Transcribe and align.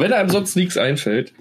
wenn 0.00 0.12
einem 0.12 0.30
sonst 0.30 0.56
nichts 0.56 0.76
einfällt, 0.76 1.32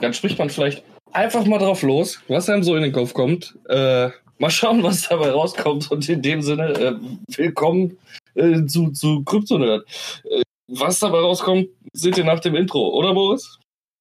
dann 0.00 0.14
spricht 0.14 0.38
man 0.38 0.50
vielleicht 0.50 0.84
einfach 1.12 1.44
mal 1.44 1.58
drauf 1.58 1.82
los, 1.82 2.20
was 2.28 2.48
einem 2.48 2.62
so 2.62 2.76
in 2.76 2.82
den 2.82 2.92
Kopf 2.92 3.12
kommt. 3.12 3.58
Äh, 3.68 4.10
mal 4.38 4.50
schauen, 4.50 4.82
was 4.82 5.08
dabei 5.08 5.30
rauskommt. 5.30 5.90
Und 5.90 6.08
in 6.08 6.22
dem 6.22 6.42
Sinne, 6.42 6.68
äh, 6.72 6.94
willkommen 7.36 7.98
äh, 8.34 8.64
zu, 8.66 8.90
zu 8.90 9.22
Kryptonerd. 9.24 9.86
Äh, 10.24 10.42
was 10.68 11.00
dabei 11.00 11.18
rauskommt, 11.18 11.68
seht 11.92 12.16
ihr 12.16 12.24
nach 12.24 12.40
dem 12.40 12.54
Intro, 12.54 12.88
oder 12.90 13.12
Boris? 13.14 13.58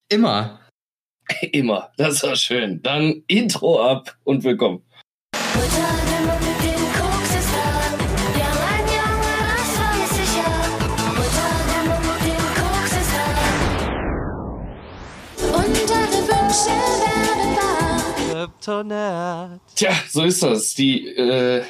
Immer. 0.10 0.60
Immer. 1.52 1.92
Das 1.98 2.24
war 2.24 2.36
schön. 2.36 2.82
Dann 2.82 3.24
Intro 3.28 3.82
ab 3.82 4.18
und 4.24 4.44
willkommen. 4.44 4.84
Tja, 19.76 19.92
so 20.10 20.24
ist 20.24 20.44
das. 20.44 20.74
Die, 20.76 21.08
äh, 21.08 21.64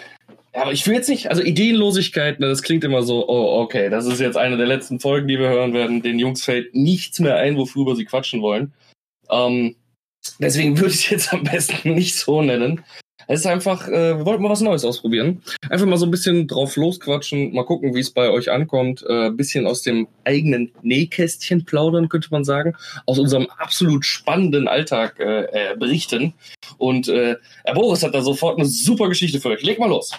aber 0.53 0.73
ich 0.73 0.85
will 0.85 0.95
jetzt 0.95 1.09
nicht, 1.09 1.29
also 1.29 1.41
Ideenlosigkeit, 1.41 2.39
ne, 2.39 2.47
das 2.47 2.61
klingt 2.61 2.83
immer 2.83 3.03
so, 3.03 3.27
oh, 3.27 3.61
okay, 3.61 3.89
das 3.89 4.05
ist 4.05 4.19
jetzt 4.19 4.37
eine 4.37 4.57
der 4.57 4.67
letzten 4.67 4.99
Folgen, 4.99 5.27
die 5.27 5.39
wir 5.39 5.49
hören 5.49 5.73
werden. 5.73 6.01
Den 6.01 6.19
Jungs 6.19 6.43
fällt 6.43 6.75
nichts 6.75 7.19
mehr 7.19 7.37
ein, 7.37 7.57
worüber 7.57 7.95
sie 7.95 8.05
quatschen 8.05 8.41
wollen. 8.41 8.73
Ähm, 9.29 9.75
deswegen 10.39 10.77
würde 10.77 10.93
ich 10.93 11.05
es 11.05 11.09
jetzt 11.09 11.33
am 11.33 11.43
besten 11.43 11.93
nicht 11.95 12.15
so 12.15 12.41
nennen. 12.41 12.83
Es 13.31 13.39
ist 13.39 13.45
einfach, 13.45 13.87
äh, 13.87 14.17
wir 14.17 14.25
wollten 14.25 14.43
mal 14.43 14.49
was 14.49 14.59
Neues 14.59 14.83
ausprobieren. 14.83 15.41
Einfach 15.69 15.85
mal 15.85 15.95
so 15.95 16.05
ein 16.05 16.11
bisschen 16.11 16.49
drauf 16.49 16.75
losquatschen, 16.75 17.53
mal 17.53 17.63
gucken, 17.63 17.95
wie 17.95 18.01
es 18.01 18.11
bei 18.11 18.29
euch 18.29 18.51
ankommt. 18.51 19.05
Äh, 19.07 19.29
bisschen 19.29 19.65
aus 19.67 19.83
dem 19.83 20.09
eigenen 20.25 20.73
Nähkästchen 20.81 21.63
plaudern, 21.63 22.09
könnte 22.09 22.27
man 22.31 22.43
sagen. 22.43 22.75
Aus 23.05 23.19
unserem 23.19 23.47
absolut 23.57 24.05
spannenden 24.05 24.67
Alltag 24.67 25.17
äh, 25.21 25.43
äh, 25.45 25.77
berichten. 25.77 26.33
Und 26.77 27.07
äh, 27.07 27.37
Herr 27.63 27.73
Boris 27.73 28.03
hat 28.03 28.13
da 28.13 28.21
sofort 28.21 28.59
eine 28.59 28.67
super 28.67 29.07
Geschichte 29.07 29.39
für 29.39 29.47
euch. 29.47 29.63
Leg 29.63 29.79
mal 29.79 29.87
los. 29.87 30.11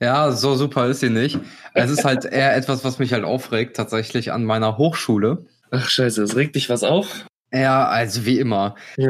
Ja, 0.00 0.32
so 0.32 0.54
super 0.54 0.86
ist 0.86 1.00
sie 1.00 1.10
nicht. 1.10 1.38
Es 1.74 1.90
ist 1.90 2.06
halt 2.06 2.24
eher 2.24 2.56
etwas, 2.56 2.84
was 2.84 2.98
mich 2.98 3.12
halt 3.12 3.24
aufregt, 3.24 3.76
tatsächlich 3.76 4.32
an 4.32 4.46
meiner 4.46 4.78
Hochschule. 4.78 5.44
Ach 5.70 5.90
scheiße, 5.90 6.22
es 6.22 6.36
regt 6.36 6.56
dich 6.56 6.70
was 6.70 6.84
auf? 6.84 7.26
Ja, 7.56 7.88
also 7.88 8.26
wie 8.26 8.38
immer. 8.38 8.74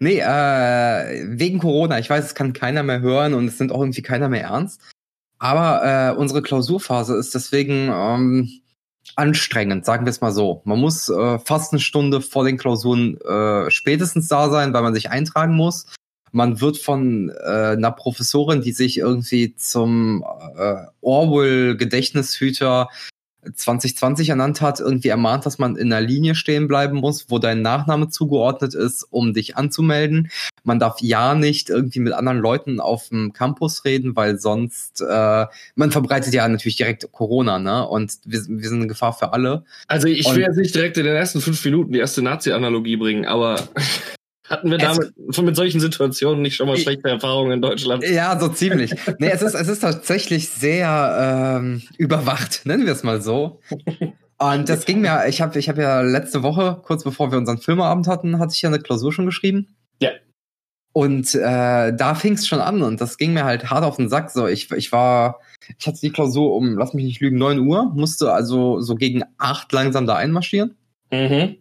Nee, 0.00 0.18
äh, 0.20 1.24
wegen 1.28 1.58
Corona. 1.58 1.98
Ich 1.98 2.10
weiß, 2.10 2.24
es 2.26 2.34
kann 2.34 2.52
keiner 2.52 2.82
mehr 2.82 3.00
hören 3.00 3.34
und 3.34 3.46
es 3.46 3.58
sind 3.58 3.72
auch 3.72 3.80
irgendwie 3.80 4.02
keiner 4.02 4.28
mehr 4.28 4.44
ernst. 4.44 4.80
Aber 5.38 5.82
äh, 5.84 6.14
unsere 6.16 6.42
Klausurphase 6.42 7.16
ist 7.16 7.34
deswegen 7.34 7.90
ähm, 7.92 8.50
anstrengend, 9.16 9.84
sagen 9.86 10.04
wir 10.04 10.10
es 10.10 10.20
mal 10.20 10.32
so. 10.32 10.60
Man 10.64 10.78
muss 10.78 11.08
äh, 11.08 11.38
fast 11.38 11.72
eine 11.72 11.80
Stunde 11.80 12.20
vor 12.20 12.44
den 12.44 12.58
Klausuren 12.58 13.18
äh, 13.22 13.70
spätestens 13.70 14.28
da 14.28 14.50
sein, 14.50 14.74
weil 14.74 14.82
man 14.82 14.94
sich 14.94 15.10
eintragen 15.10 15.54
muss. 15.54 15.86
Man 16.32 16.60
wird 16.60 16.76
von 16.78 17.30
äh, 17.30 17.72
einer 17.72 17.92
Professorin, 17.92 18.60
die 18.60 18.72
sich 18.72 18.98
irgendwie 18.98 19.54
zum 19.56 20.24
äh, 20.56 20.76
Orwell-Gedächtnishüter 21.00 22.88
2020 23.54 24.28
ernannt 24.28 24.60
hat, 24.60 24.80
irgendwie 24.80 25.08
ermahnt, 25.08 25.46
dass 25.46 25.58
man 25.58 25.76
in 25.76 25.92
einer 25.92 26.06
Linie 26.06 26.34
stehen 26.34 26.68
bleiben 26.68 26.96
muss, 26.98 27.26
wo 27.28 27.38
dein 27.38 27.62
Nachname 27.62 28.08
zugeordnet 28.08 28.74
ist, 28.74 29.06
um 29.10 29.32
dich 29.32 29.56
anzumelden. 29.56 30.30
Man 30.62 30.78
darf 30.78 31.00
ja 31.00 31.34
nicht 31.34 31.70
irgendwie 31.70 32.00
mit 32.00 32.12
anderen 32.12 32.38
Leuten 32.38 32.80
auf 32.80 33.08
dem 33.08 33.32
Campus 33.32 33.84
reden, 33.84 34.14
weil 34.16 34.38
sonst 34.38 35.00
äh, 35.00 35.46
man 35.74 35.90
verbreitet 35.90 36.34
ja 36.34 36.46
natürlich 36.46 36.76
direkt 36.76 37.10
Corona, 37.12 37.58
ne? 37.58 37.86
Und 37.86 38.18
wir, 38.24 38.40
wir 38.46 38.68
sind 38.68 38.78
eine 38.78 38.86
Gefahr 38.88 39.12
für 39.12 39.32
alle. 39.32 39.64
Also 39.86 40.08
ich 40.08 40.26
will 40.34 40.42
jetzt 40.42 40.56
nicht 40.56 40.74
direkt 40.74 40.98
in 40.98 41.04
den 41.04 41.16
ersten 41.16 41.40
fünf 41.40 41.64
Minuten 41.64 41.92
die 41.92 41.98
erste 41.98 42.22
Nazi-Analogie 42.22 42.96
bringen, 42.96 43.24
aber 43.24 43.56
hatten 44.50 44.70
wir 44.70 44.78
damit 44.78 45.12
mit 45.16 45.56
solchen 45.56 45.80
Situationen 45.80 46.42
nicht 46.42 46.56
schon 46.56 46.66
mal 46.66 46.76
schlechte 46.76 47.08
Erfahrungen 47.08 47.52
in 47.52 47.62
Deutschland? 47.62 48.04
Ja, 48.06 48.38
so 48.38 48.48
ziemlich. 48.48 48.92
nee, 49.18 49.30
es 49.30 49.42
ist, 49.42 49.54
es 49.54 49.68
ist 49.68 49.80
tatsächlich 49.80 50.48
sehr 50.48 51.58
ähm, 51.58 51.82
überwacht, 51.96 52.62
nennen 52.64 52.84
wir 52.84 52.92
es 52.92 53.04
mal 53.04 53.22
so. 53.22 53.60
Und 54.38 54.68
das 54.68 54.86
ging 54.86 55.02
mir, 55.02 55.26
ich 55.28 55.40
habe 55.40 55.58
ich 55.58 55.68
hab 55.68 55.78
ja 55.78 56.00
letzte 56.00 56.42
Woche, 56.42 56.80
kurz 56.82 57.04
bevor 57.04 57.30
wir 57.30 57.38
unseren 57.38 57.58
Filmeabend 57.58 58.08
hatten, 58.08 58.38
hatte 58.38 58.54
ich 58.54 58.62
ja 58.62 58.70
eine 58.70 58.80
Klausur 58.80 59.12
schon 59.12 59.26
geschrieben. 59.26 59.76
Ja. 60.00 60.10
Und 60.92 61.34
äh, 61.34 61.94
da 61.94 62.14
fing 62.16 62.32
es 62.32 62.48
schon 62.48 62.60
an 62.60 62.82
und 62.82 63.00
das 63.00 63.18
ging 63.18 63.32
mir 63.32 63.44
halt 63.44 63.70
hart 63.70 63.84
auf 63.84 63.96
den 63.96 64.08
Sack. 64.08 64.30
So, 64.30 64.48
ich, 64.48 64.70
ich 64.72 64.90
war, 64.90 65.40
ich 65.78 65.86
hatte 65.86 66.00
die 66.00 66.10
Klausur 66.10 66.56
um, 66.56 66.76
lass 66.76 66.94
mich 66.94 67.04
nicht 67.04 67.20
lügen, 67.20 67.38
neun 67.38 67.60
Uhr, 67.60 67.92
musste 67.94 68.32
also 68.32 68.80
so 68.80 68.96
gegen 68.96 69.22
acht 69.38 69.72
langsam 69.72 70.06
da 70.06 70.16
einmarschieren. 70.16 70.74
Mhm. 71.12 71.58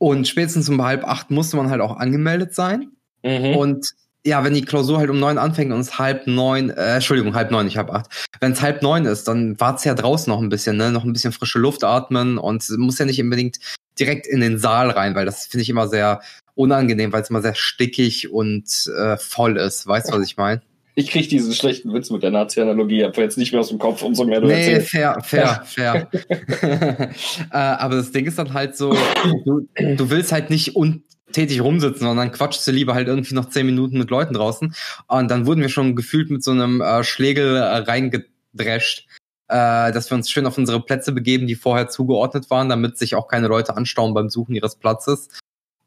Und 0.00 0.26
spätestens 0.26 0.68
um 0.70 0.82
halb 0.82 1.04
acht 1.04 1.30
musste 1.30 1.58
man 1.58 1.68
halt 1.68 1.82
auch 1.82 1.98
angemeldet 1.98 2.54
sein. 2.54 2.92
Mhm. 3.22 3.54
Und 3.54 3.90
ja, 4.24 4.42
wenn 4.44 4.54
die 4.54 4.64
Klausur 4.64 4.98
halt 4.98 5.10
um 5.10 5.20
neun 5.20 5.36
anfängt 5.36 5.72
und 5.72 5.80
es 5.80 5.98
halb 5.98 6.26
neun, 6.26 6.70
äh, 6.70 6.94
Entschuldigung, 6.94 7.34
halb 7.34 7.50
neun, 7.50 7.66
ich 7.66 7.76
hab 7.76 7.90
acht. 7.90 8.06
Wenn 8.40 8.52
es 8.52 8.62
halb 8.62 8.82
neun 8.82 9.04
ist, 9.04 9.28
dann 9.28 9.60
wart's 9.60 9.84
ja 9.84 9.94
draußen 9.94 10.30
noch 10.30 10.40
ein 10.40 10.48
bisschen, 10.48 10.78
ne? 10.78 10.90
Noch 10.90 11.04
ein 11.04 11.12
bisschen 11.12 11.32
frische 11.32 11.58
Luft 11.58 11.84
atmen 11.84 12.38
und 12.38 12.66
muss 12.78 12.98
ja 12.98 13.04
nicht 13.04 13.20
unbedingt 13.20 13.58
direkt 13.98 14.26
in 14.26 14.40
den 14.40 14.58
Saal 14.58 14.90
rein, 14.90 15.14
weil 15.14 15.26
das 15.26 15.46
finde 15.46 15.62
ich 15.62 15.68
immer 15.68 15.86
sehr 15.86 16.22
unangenehm, 16.54 17.12
weil 17.12 17.22
es 17.22 17.30
immer 17.30 17.42
sehr 17.42 17.54
stickig 17.54 18.30
und 18.30 18.90
äh, 18.96 19.18
voll 19.18 19.58
ist. 19.58 19.86
Weißt 19.86 20.08
du, 20.08 20.14
was 20.14 20.26
ich 20.26 20.38
meine? 20.38 20.62
Ich 20.94 21.10
kriege 21.10 21.28
diesen 21.28 21.52
schlechten 21.54 21.92
Witz 21.94 22.10
mit 22.10 22.22
der 22.22 22.30
Nazi-Analogie 22.30 23.04
einfach 23.04 23.22
jetzt 23.22 23.38
nicht 23.38 23.52
mehr 23.52 23.60
aus 23.60 23.68
dem 23.68 23.78
Kopf, 23.78 24.02
umso 24.02 24.24
mehr 24.24 24.40
du 24.40 24.48
nee, 24.48 24.74
erzählst. 24.74 24.90
fair, 24.90 25.18
fair, 25.22 25.62
fair. 25.64 26.08
äh, 27.52 27.56
aber 27.56 27.96
das 27.96 28.12
Ding 28.12 28.26
ist 28.26 28.38
dann 28.38 28.52
halt 28.52 28.76
so, 28.76 28.96
du, 29.44 29.68
du 29.76 30.10
willst 30.10 30.32
halt 30.32 30.50
nicht 30.50 30.76
untätig 30.76 31.60
rumsitzen, 31.60 32.06
sondern 32.06 32.32
quatschst 32.32 32.66
du 32.66 32.72
lieber 32.72 32.94
halt 32.94 33.08
irgendwie 33.08 33.34
noch 33.34 33.48
zehn 33.48 33.66
Minuten 33.66 33.98
mit 33.98 34.10
Leuten 34.10 34.34
draußen. 34.34 34.74
Und 35.06 35.30
dann 35.30 35.46
wurden 35.46 35.60
wir 35.60 35.68
schon 35.68 35.94
gefühlt 35.94 36.30
mit 36.30 36.42
so 36.42 36.50
einem 36.50 36.80
äh, 36.80 37.04
Schlegel 37.04 37.56
äh, 37.56 37.60
reingedrescht, 37.60 39.06
äh, 39.48 39.92
dass 39.92 40.10
wir 40.10 40.16
uns 40.16 40.30
schön 40.30 40.46
auf 40.46 40.58
unsere 40.58 40.80
Plätze 40.80 41.12
begeben, 41.12 41.46
die 41.46 41.54
vorher 41.54 41.88
zugeordnet 41.88 42.50
waren, 42.50 42.68
damit 42.68 42.98
sich 42.98 43.14
auch 43.14 43.28
keine 43.28 43.48
Leute 43.48 43.76
anstauen 43.76 44.14
beim 44.14 44.28
Suchen 44.28 44.54
ihres 44.54 44.76
Platzes. 44.76 45.28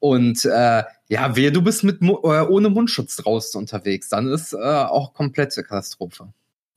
Und 0.03 0.43
äh, 0.43 0.83
ja, 1.07 1.35
wehe, 1.37 1.53
du 1.53 1.61
bist 1.61 1.85
mit 1.85 2.01
äh, 2.01 2.05
ohne 2.05 2.69
Mundschutz 2.69 3.15
draußen 3.15 3.57
unterwegs, 3.57 4.09
dann 4.09 4.27
ist 4.27 4.51
äh, 4.51 4.57
auch 4.57 5.13
komplette 5.13 5.63
Katastrophe. 5.63 6.27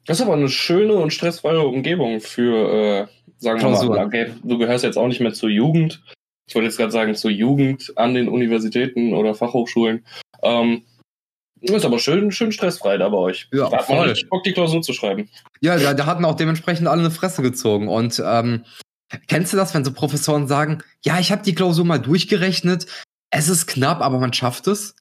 Das 0.07 0.21
ist 0.21 0.25
aber 0.25 0.35
eine 0.35 0.49
schöne 0.49 0.93
und 0.95 1.13
stressfreie 1.13 1.59
Umgebung 1.59 2.21
für, 2.21 2.73
äh, 2.73 3.07
sagen 3.39 3.61
wir 3.61 3.89
mal, 3.89 4.07
okay, 4.07 4.33
du 4.45 4.59
gehörst 4.59 4.85
jetzt 4.85 4.97
auch 4.97 5.09
nicht 5.09 5.21
mehr 5.21 5.33
zur 5.33 5.49
Jugend. 5.49 6.05
Ich 6.47 6.55
wollte 6.55 6.67
jetzt 6.67 6.77
gerade 6.77 6.93
sagen, 6.93 7.17
zur 7.17 7.33
Jugend 7.33 7.93
an 7.97 8.15
den 8.15 8.29
Universitäten 8.29 9.13
oder 9.13 9.35
Fachhochschulen. 9.35 10.07
Ähm, 10.45 10.85
ist 11.61 11.85
aber 11.85 11.99
schön, 11.99 12.31
schön 12.31 12.53
stressfrei 12.53 12.97
da 12.97 13.09
bei 13.09 13.19
euch. 13.19 13.49
Ja, 13.53 13.69
da 13.71 13.79
hat 13.79 13.89
man 13.89 14.09
richtig 14.09 14.29
Bock, 14.29 14.45
die 14.45 14.53
Klausur 14.53 14.83
zu 14.83 14.93
schreiben. 14.93 15.29
Ja, 15.61 15.77
da, 15.77 15.95
da 15.95 16.07
hatten 16.07 16.25
auch 16.25 16.37
dementsprechend 16.37 16.87
alle 16.87 17.01
eine 17.01 17.11
Fresse 17.11 17.43
gezogen. 17.43 17.89
Und 17.89 18.23
ähm, 18.25 18.65
kennst 19.27 19.53
du 19.53 19.57
das, 19.57 19.75
wenn 19.75 19.85
so 19.85 19.93
Professoren 19.93 20.47
sagen, 20.47 20.85
ja, 21.05 21.19
ich 21.19 21.33
habe 21.33 21.43
die 21.43 21.57
Klausur 21.57 21.85
mal 21.85 21.99
durchgerechnet, 21.99 22.87
es 23.37 23.49
ist 23.49 23.67
knapp, 23.67 24.01
aber 24.01 24.19
man 24.19 24.33
schafft 24.33 24.67
es. 24.67 24.95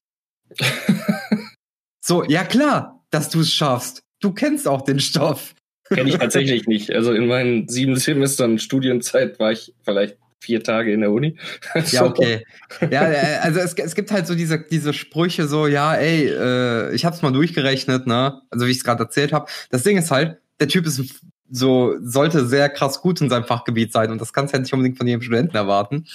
so, 2.02 2.24
ja 2.26 2.44
klar, 2.44 3.04
dass 3.10 3.30
du 3.30 3.42
es 3.42 3.52
schaffst. 3.52 4.04
Du 4.20 4.34
kennst 4.34 4.68
auch 4.68 4.82
den 4.82 5.00
Stoff. 5.00 5.56
Kenne 5.90 6.10
ich 6.10 6.18
tatsächlich 6.18 6.68
nicht. 6.68 6.92
Also 6.92 7.14
in 7.14 7.28
meinen 7.28 7.68
sieben 7.68 7.96
Semestern 7.96 8.58
Studienzeit 8.60 9.40
war 9.40 9.52
ich 9.52 9.74
vielleicht 9.84 10.18
vier 10.42 10.64
Tage 10.64 10.92
in 10.94 11.02
der 11.02 11.12
Uni. 11.12 11.38
ja, 11.92 12.06
okay. 12.06 12.46
Ja, 12.92 13.02
also 13.42 13.60
es, 13.60 13.74
es 13.74 13.96
gibt 13.96 14.12
halt 14.12 14.28
so 14.28 14.36
diese, 14.36 14.60
diese 14.60 14.94
Sprüche 14.94 15.48
so, 15.48 15.68
ja, 15.68 15.96
ey, 15.96 16.28
äh, 16.28 16.94
ich 16.94 17.06
hab's 17.06 17.22
mal 17.22 17.32
durchgerechnet, 17.32 18.08
ne? 18.08 18.42
Also 18.50 18.66
wie 18.66 18.72
ich 18.72 18.78
es 18.78 18.84
gerade 18.84 19.04
erzählt 19.04 19.34
habe. 19.34 19.48
Das 19.70 19.84
Ding 19.84 19.98
ist 19.98 20.12
halt, 20.12 20.38
der 20.60 20.68
Typ 20.68 20.86
ist 20.86 21.02
so 21.50 21.96
sollte 22.02 22.46
sehr 22.46 22.70
krass 22.70 23.02
gut 23.02 23.22
in 23.22 23.30
seinem 23.30 23.46
Fachgebiet 23.46 23.94
sein 23.94 24.12
und 24.12 24.20
das 24.20 24.34
kannst 24.34 24.54
du 24.54 24.58
ja 24.58 24.62
nicht 24.62 24.74
unbedingt 24.74 24.98
von 24.98 25.08
jedem 25.08 25.22
Studenten 25.22 25.56
erwarten. 25.56 26.06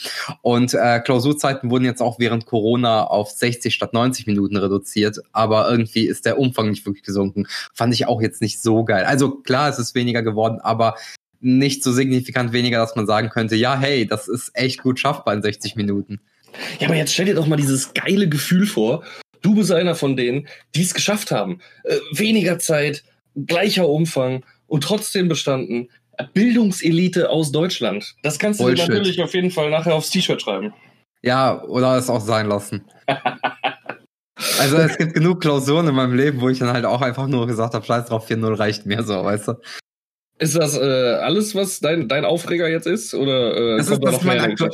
Und 0.42 0.74
äh, 0.74 1.00
Klausurzeiten 1.00 1.70
wurden 1.70 1.84
jetzt 1.84 2.02
auch 2.02 2.18
während 2.18 2.46
Corona 2.46 3.04
auf 3.04 3.30
60 3.30 3.74
statt 3.74 3.92
90 3.92 4.26
Minuten 4.26 4.56
reduziert, 4.56 5.20
aber 5.32 5.70
irgendwie 5.70 6.06
ist 6.06 6.26
der 6.26 6.38
Umfang 6.38 6.70
nicht 6.70 6.84
wirklich 6.84 7.04
gesunken. 7.04 7.46
Fand 7.72 7.94
ich 7.94 8.06
auch 8.06 8.20
jetzt 8.20 8.40
nicht 8.40 8.60
so 8.60 8.84
geil. 8.84 9.04
Also 9.04 9.36
klar, 9.36 9.68
es 9.68 9.78
ist 9.78 9.94
weniger 9.94 10.22
geworden, 10.22 10.58
aber 10.60 10.96
nicht 11.40 11.82
so 11.82 11.92
signifikant 11.92 12.52
weniger, 12.52 12.78
dass 12.78 12.96
man 12.96 13.06
sagen 13.06 13.30
könnte, 13.30 13.56
ja, 13.56 13.78
hey, 13.78 14.06
das 14.06 14.28
ist 14.28 14.50
echt 14.54 14.82
gut 14.82 14.98
schaffbar 14.98 15.34
in 15.34 15.42
60 15.42 15.76
Minuten. 15.76 16.20
Ja, 16.78 16.88
aber 16.88 16.96
jetzt 16.96 17.14
stell 17.14 17.26
dir 17.26 17.34
doch 17.34 17.46
mal 17.46 17.56
dieses 17.56 17.94
geile 17.94 18.28
Gefühl 18.28 18.66
vor. 18.66 19.04
Du 19.40 19.54
bist 19.54 19.72
einer 19.72 19.94
von 19.94 20.16
denen, 20.16 20.48
die 20.74 20.82
es 20.82 20.92
geschafft 20.92 21.30
haben. 21.30 21.60
Äh, 21.84 21.96
weniger 22.12 22.58
Zeit, 22.58 23.04
gleicher 23.34 23.88
Umfang 23.88 24.44
und 24.70 24.84
trotzdem 24.84 25.28
bestanden. 25.28 25.90
Bildungselite 26.34 27.30
aus 27.30 27.50
Deutschland. 27.50 28.14
Das 28.22 28.38
kannst 28.38 28.60
du 28.60 28.68
dir 28.70 28.86
natürlich 28.86 29.22
auf 29.22 29.34
jeden 29.34 29.50
Fall 29.50 29.70
nachher 29.70 29.94
aufs 29.94 30.10
T-Shirt 30.10 30.40
schreiben. 30.40 30.72
Ja, 31.22 31.62
oder 31.64 31.96
es 31.96 32.10
auch 32.10 32.20
sein 32.20 32.46
lassen. 32.46 32.84
also 34.58 34.76
es 34.76 34.96
gibt 34.98 35.14
genug 35.14 35.40
Klausuren 35.40 35.88
in 35.88 35.94
meinem 35.94 36.14
Leben, 36.14 36.40
wo 36.40 36.48
ich 36.48 36.58
dann 36.58 36.72
halt 36.72 36.84
auch 36.84 37.00
einfach 37.00 37.26
nur 37.26 37.46
gesagt 37.46 37.74
habe, 37.74 37.84
scheiß 37.84 38.06
drauf, 38.06 38.30
4-0 38.30 38.58
reicht 38.58 38.86
mir 38.86 39.02
so, 39.02 39.24
weißt 39.24 39.48
du? 39.48 39.54
Ist 40.38 40.56
das 40.56 40.76
äh, 40.76 40.80
alles, 40.80 41.54
was 41.54 41.80
dein, 41.80 42.08
dein 42.08 42.24
Aufreger 42.24 42.68
jetzt 42.68 42.86
ist? 42.86 43.14
Oder 43.14 43.56
äh, 43.56 43.76
das 43.78 43.88
ist, 43.88 44.02
da 44.02 44.10
das 44.10 44.22
mein 44.22 44.40
aktuell, 44.40 44.70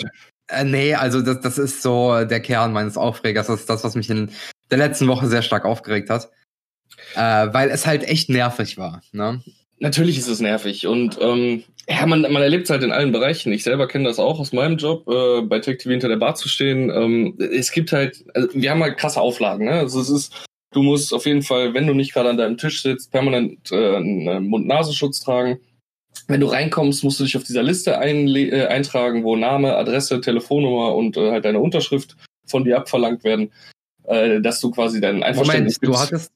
äh, 0.49 0.65
Nee, 0.65 0.95
also 0.95 1.23
das, 1.23 1.41
das 1.41 1.59
ist 1.59 1.83
so 1.83 2.25
der 2.25 2.41
Kern 2.41 2.73
meines 2.73 2.97
Aufregers. 2.97 3.49
Das 3.49 3.61
ist 3.61 3.71
das, 3.71 3.83
was 3.83 3.95
mich 3.95 4.11
in 4.11 4.31
der 4.71 4.79
letzten 4.79 5.09
Woche 5.09 5.27
sehr 5.27 5.43
stark 5.43 5.65
aufgeregt 5.65 6.11
hat. 6.11 6.31
Äh, 7.15 7.49
weil 7.53 7.71
es 7.71 7.87
halt 7.87 8.05
echt 8.05 8.29
nervig 8.31 8.79
war. 8.79 9.01
Ne? 9.13 9.43
Natürlich 9.79 10.17
ist 10.19 10.29
es 10.29 10.41
nervig 10.41 10.87
und 10.87 11.19
ähm, 11.21 11.65
ja, 11.89 12.05
man, 12.07 12.23
man 12.23 12.43
erlebt 12.43 12.65
es 12.65 12.71
halt 12.71 12.83
in 12.83 12.93
allen 12.93 13.13
Bereichen. 13.13 13.53
Ich 13.53 13.63
selber 13.63 13.87
kenne 13.87 14.09
das 14.09 14.19
auch 14.19 14.41
aus 14.41 14.53
meinem 14.53 14.77
Job, 14.77 15.07
äh, 15.09 15.43
bei 15.43 15.61
Tech 15.61 15.79
TV 15.79 15.91
hinter 15.91 16.09
der 16.09 16.17
Bar 16.17 16.35
zu 16.35 16.49
stehen. 16.49 16.91
Ähm, 16.91 17.39
es 17.39 17.71
gibt 17.71 17.93
halt, 17.93 18.25
also 18.35 18.49
wir 18.55 18.71
haben 18.71 18.83
halt 18.83 18.97
krasse 18.97 19.21
Auflagen. 19.21 19.67
Ne? 19.67 19.73
Also 19.73 20.01
es 20.01 20.11
ist, 20.11 20.47
du 20.73 20.83
musst 20.83 21.15
auf 21.15 21.27
jeden 21.27 21.43
Fall, 21.43 21.75
wenn 21.75 21.87
du 21.87 21.95
nicht 21.95 22.13
gerade 22.13 22.31
an 22.31 22.39
deinem 22.39 22.57
Tisch 22.57 22.83
sitzt, 22.83 23.13
permanent 23.13 23.71
äh, 23.71 23.97
einen 23.97 24.49
Mund-Nasenschutz 24.49 25.21
tragen. 25.21 25.61
Wenn 26.27 26.41
du 26.41 26.47
reinkommst, 26.47 27.05
musst 27.05 27.21
du 27.21 27.25
dich 27.25 27.37
auf 27.37 27.45
dieser 27.45 27.63
Liste 27.63 27.93
äh, 27.93 28.67
eintragen, 28.67 29.23
wo 29.23 29.37
Name, 29.37 29.77
Adresse, 29.77 30.21
Telefonnummer 30.21 30.95
und 30.95 31.17
äh, 31.17 31.31
halt 31.31 31.45
deine 31.45 31.61
Unterschrift 31.61 32.17
von 32.47 32.65
dir 32.65 32.79
abverlangt 32.79 33.23
werden, 33.23 33.53
äh, 34.05 34.41
dass 34.41 34.61
du 34.61 34.71
quasi 34.71 35.01
dein 35.01 35.23
Einverständnis 35.23 35.81
Moment, 35.81 35.97
du 35.97 36.01
hattest, 36.01 36.33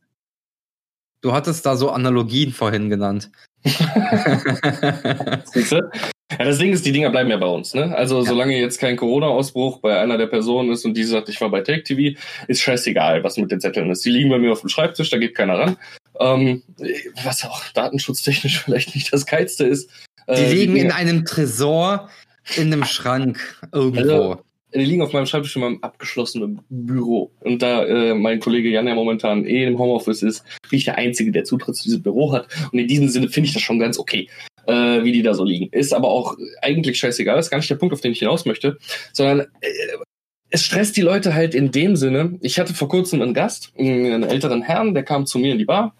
du 1.21 1.33
hattest 1.33 1.67
da 1.67 1.77
so 1.77 1.91
Analogien 1.91 2.53
vorhin 2.53 2.91
genannt. 2.91 3.31
Ja, 6.39 6.45
das 6.45 6.59
Ding 6.59 6.73
ist, 6.73 6.87
die 6.87 6.93
Dinger 6.93 7.11
bleiben 7.11 7.29
ja 7.29 7.37
bei 7.37 7.47
uns. 7.47 7.75
Ne? 7.75 7.95
Also 7.97 8.19
ja. 8.19 8.25
solange 8.25 8.57
jetzt 8.57 8.79
kein 8.79 8.97
Corona-Ausbruch 8.97 9.81
bei 9.81 9.99
einer 9.99 10.17
der 10.17 10.29
Personen 10.29 10.71
ist 10.71 10.85
und 10.85 10.97
die 10.97 11.03
sagt, 11.03 11.29
ich 11.29 11.41
war 11.41 11.51
bei 11.51 11.61
Take 11.61 11.83
TV, 11.83 12.17
ist 12.47 12.61
scheißegal, 12.61 13.25
was 13.25 13.37
mit 13.37 13.51
den 13.51 13.61
Zetteln 13.61 13.91
ist. 13.91 14.05
Die 14.05 14.11
liegen 14.11 14.31
bei 14.31 14.39
mir 14.39 14.53
auf 14.53 14.61
dem 14.61 14.69
Schreibtisch, 14.69 15.11
da 15.11 15.19
geht 15.19 15.35
keiner 15.35 15.59
ran. 15.59 15.77
Ähm, 16.21 16.63
was 17.25 17.45
auch 17.45 17.65
datenschutztechnisch 17.75 18.61
vielleicht 18.65 18.95
nicht 18.95 19.13
das 19.13 19.27
Geilste 19.27 19.65
ist. 19.65 19.91
Die 20.29 20.35
äh, 20.35 20.53
liegen 20.53 20.77
die 20.77 20.81
in 20.81 20.93
einem 20.93 21.25
Tresor 21.25 22.09
in 22.57 22.73
einem 22.73 22.85
Schrank 22.85 23.59
irgendwo. 23.73 24.01
Also, 24.01 24.45
die 24.75 24.85
liegen 24.85 25.03
auf 25.03 25.13
meinem 25.13 25.27
Schreibtisch 25.27 25.57
in 25.57 25.63
meinem 25.63 25.79
abgeschlossenen 25.83 26.61
Büro. 26.69 27.33
Und 27.41 27.63
da 27.63 27.85
äh, 27.85 28.15
mein 28.15 28.41
Kollege 28.41 28.69
Jan 28.69 28.87
ja 28.87 28.95
momentan 28.95 29.45
eh 29.45 29.67
im 29.67 29.79
Homeoffice 29.79 30.23
ist, 30.23 30.45
bin 30.69 30.79
ich 30.79 30.85
der 30.85 30.97
Einzige, 30.97 31.33
der 31.33 31.45
Zutritt 31.45 31.77
zu 31.77 31.85
diesem 31.85 32.03
Büro 32.03 32.33
hat. 32.33 32.47
Und 32.73 32.79
in 32.79 32.89
diesem 32.89 33.09
Sinne 33.09 33.29
finde 33.29 33.49
ich 33.49 33.55
das 33.55 33.63
schon 33.63 33.79
ganz 33.79 33.99
okay 33.99 34.29
äh, 34.67 35.05
wie 35.05 35.13
die 35.13 35.23
da 35.23 35.35
so 35.35 35.45
liegen. 35.45 35.69
Ist 35.73 35.93
aber 35.93 36.09
auch 36.09 36.37
eigentlich 36.63 36.99
scheißegal, 36.99 37.37
das 37.37 37.47
ist 37.47 37.51
gar 37.51 37.59
nicht 37.59 37.71
der 37.71 37.77
Punkt, 37.77 37.93
auf 37.93 38.01
den 38.01 38.13
ich 38.13 38.19
hinaus 38.21 38.45
möchte, 38.45 38.79
sondern 39.13 39.41
äh, 39.61 39.69
es 40.51 40.65
stresst 40.65 40.97
die 40.97 41.03
Leute 41.03 41.35
halt 41.35 41.55
in 41.55 41.71
dem 41.71 41.97
Sinne. 41.97 42.39
Ich 42.41 42.59
hatte 42.59 42.75
vor 42.75 42.89
kurzem 42.89 43.23
einen 43.23 43.35
Gast, 43.35 43.73
einen 43.79 44.25
älteren 44.25 44.63
Herrn, 44.63 44.95
der 44.95 45.05
kam 45.05 45.27
zu 45.27 45.39
mir 45.39 45.53
in 45.53 45.59
die 45.59 45.65
Bar, 45.65 45.95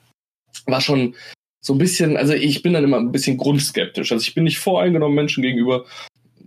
war 0.67 0.81
schon 0.81 1.15
so 1.63 1.75
ein 1.75 1.79
bisschen, 1.79 2.17
also 2.17 2.33
ich 2.33 2.63
bin 2.63 2.73
dann 2.73 2.85
immer 2.85 2.97
ein 2.97 3.13
bisschen 3.13 3.37
grundskeptisch. 3.37 4.11
Also 4.11 4.23
ich 4.23 4.35
bin 4.35 4.45
nicht 4.45 4.59
voreingenommen 4.59 5.15
Menschen 5.15 5.43
gegenüber, 5.43 5.85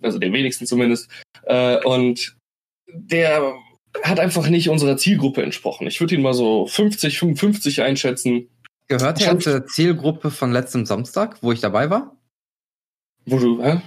also 0.04 0.20
den 0.20 0.34
wenigsten 0.34 0.66
zumindest. 0.66 1.10
Äh, 1.44 1.78
und 1.84 2.36
der 2.88 3.54
hat 4.04 4.20
einfach 4.20 4.48
nicht 4.50 4.70
unserer 4.70 4.98
Zielgruppe 4.98 5.44
entsprochen. 5.44 5.88
Ich 5.88 6.00
würde 6.00 6.16
ihn 6.16 6.22
mal 6.22 6.34
so 6.34 6.66
50, 6.66 7.20
55 7.20 7.82
einschätzen. 7.82 8.50
Gehört 8.88 9.22
er 9.22 9.40
zur 9.40 9.66
Zielgruppe 9.66 10.32
von 10.32 10.52
letztem 10.52 10.86
Samstag, 10.86 11.38
wo 11.42 11.52
ich 11.52 11.62
dabei 11.62 11.90
war? 11.90 12.18
Wo 13.26 13.40
du, 13.40 13.64
hä? 13.64 13.82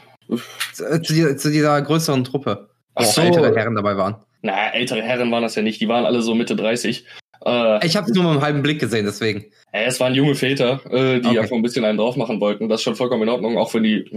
Zu, 0.72 0.84
äh, 0.84 1.02
zu, 1.02 1.36
zu 1.36 1.50
dieser 1.50 1.80
größeren 1.82 2.24
Truppe, 2.24 2.70
wo 2.94 3.04
so. 3.04 3.20
ältere 3.20 3.54
Herren 3.54 3.74
dabei 3.74 3.96
waren. 3.96 4.16
Na, 4.42 4.72
ältere 4.72 5.02
Herren 5.02 5.30
waren 5.30 5.42
das 5.42 5.54
ja 5.54 5.62
nicht, 5.62 5.80
die 5.80 5.88
waren 5.88 6.06
alle 6.06 6.22
so 6.22 6.34
Mitte 6.34 6.56
30. 6.56 7.04
Äh, 7.44 7.86
ich 7.86 7.96
habe 7.96 8.08
es 8.08 8.14
nur 8.14 8.24
mit 8.24 8.32
einem 8.32 8.42
halben 8.42 8.62
Blick 8.62 8.80
gesehen, 8.80 9.04
deswegen. 9.04 9.44
Äh, 9.72 9.84
es 9.84 10.00
waren 10.00 10.14
junge 10.14 10.34
Väter, 10.34 10.80
äh, 10.90 11.20
die 11.20 11.28
okay. 11.28 11.38
einfach 11.40 11.56
ein 11.56 11.62
bisschen 11.62 11.84
einen 11.84 11.98
drauf 11.98 12.16
machen 12.16 12.40
wollten. 12.40 12.68
Das 12.68 12.80
ist 12.80 12.84
schon 12.84 12.96
vollkommen 12.96 13.22
in 13.24 13.28
Ordnung, 13.28 13.58
auch 13.58 13.72
wenn 13.74 13.82
die 13.82 14.10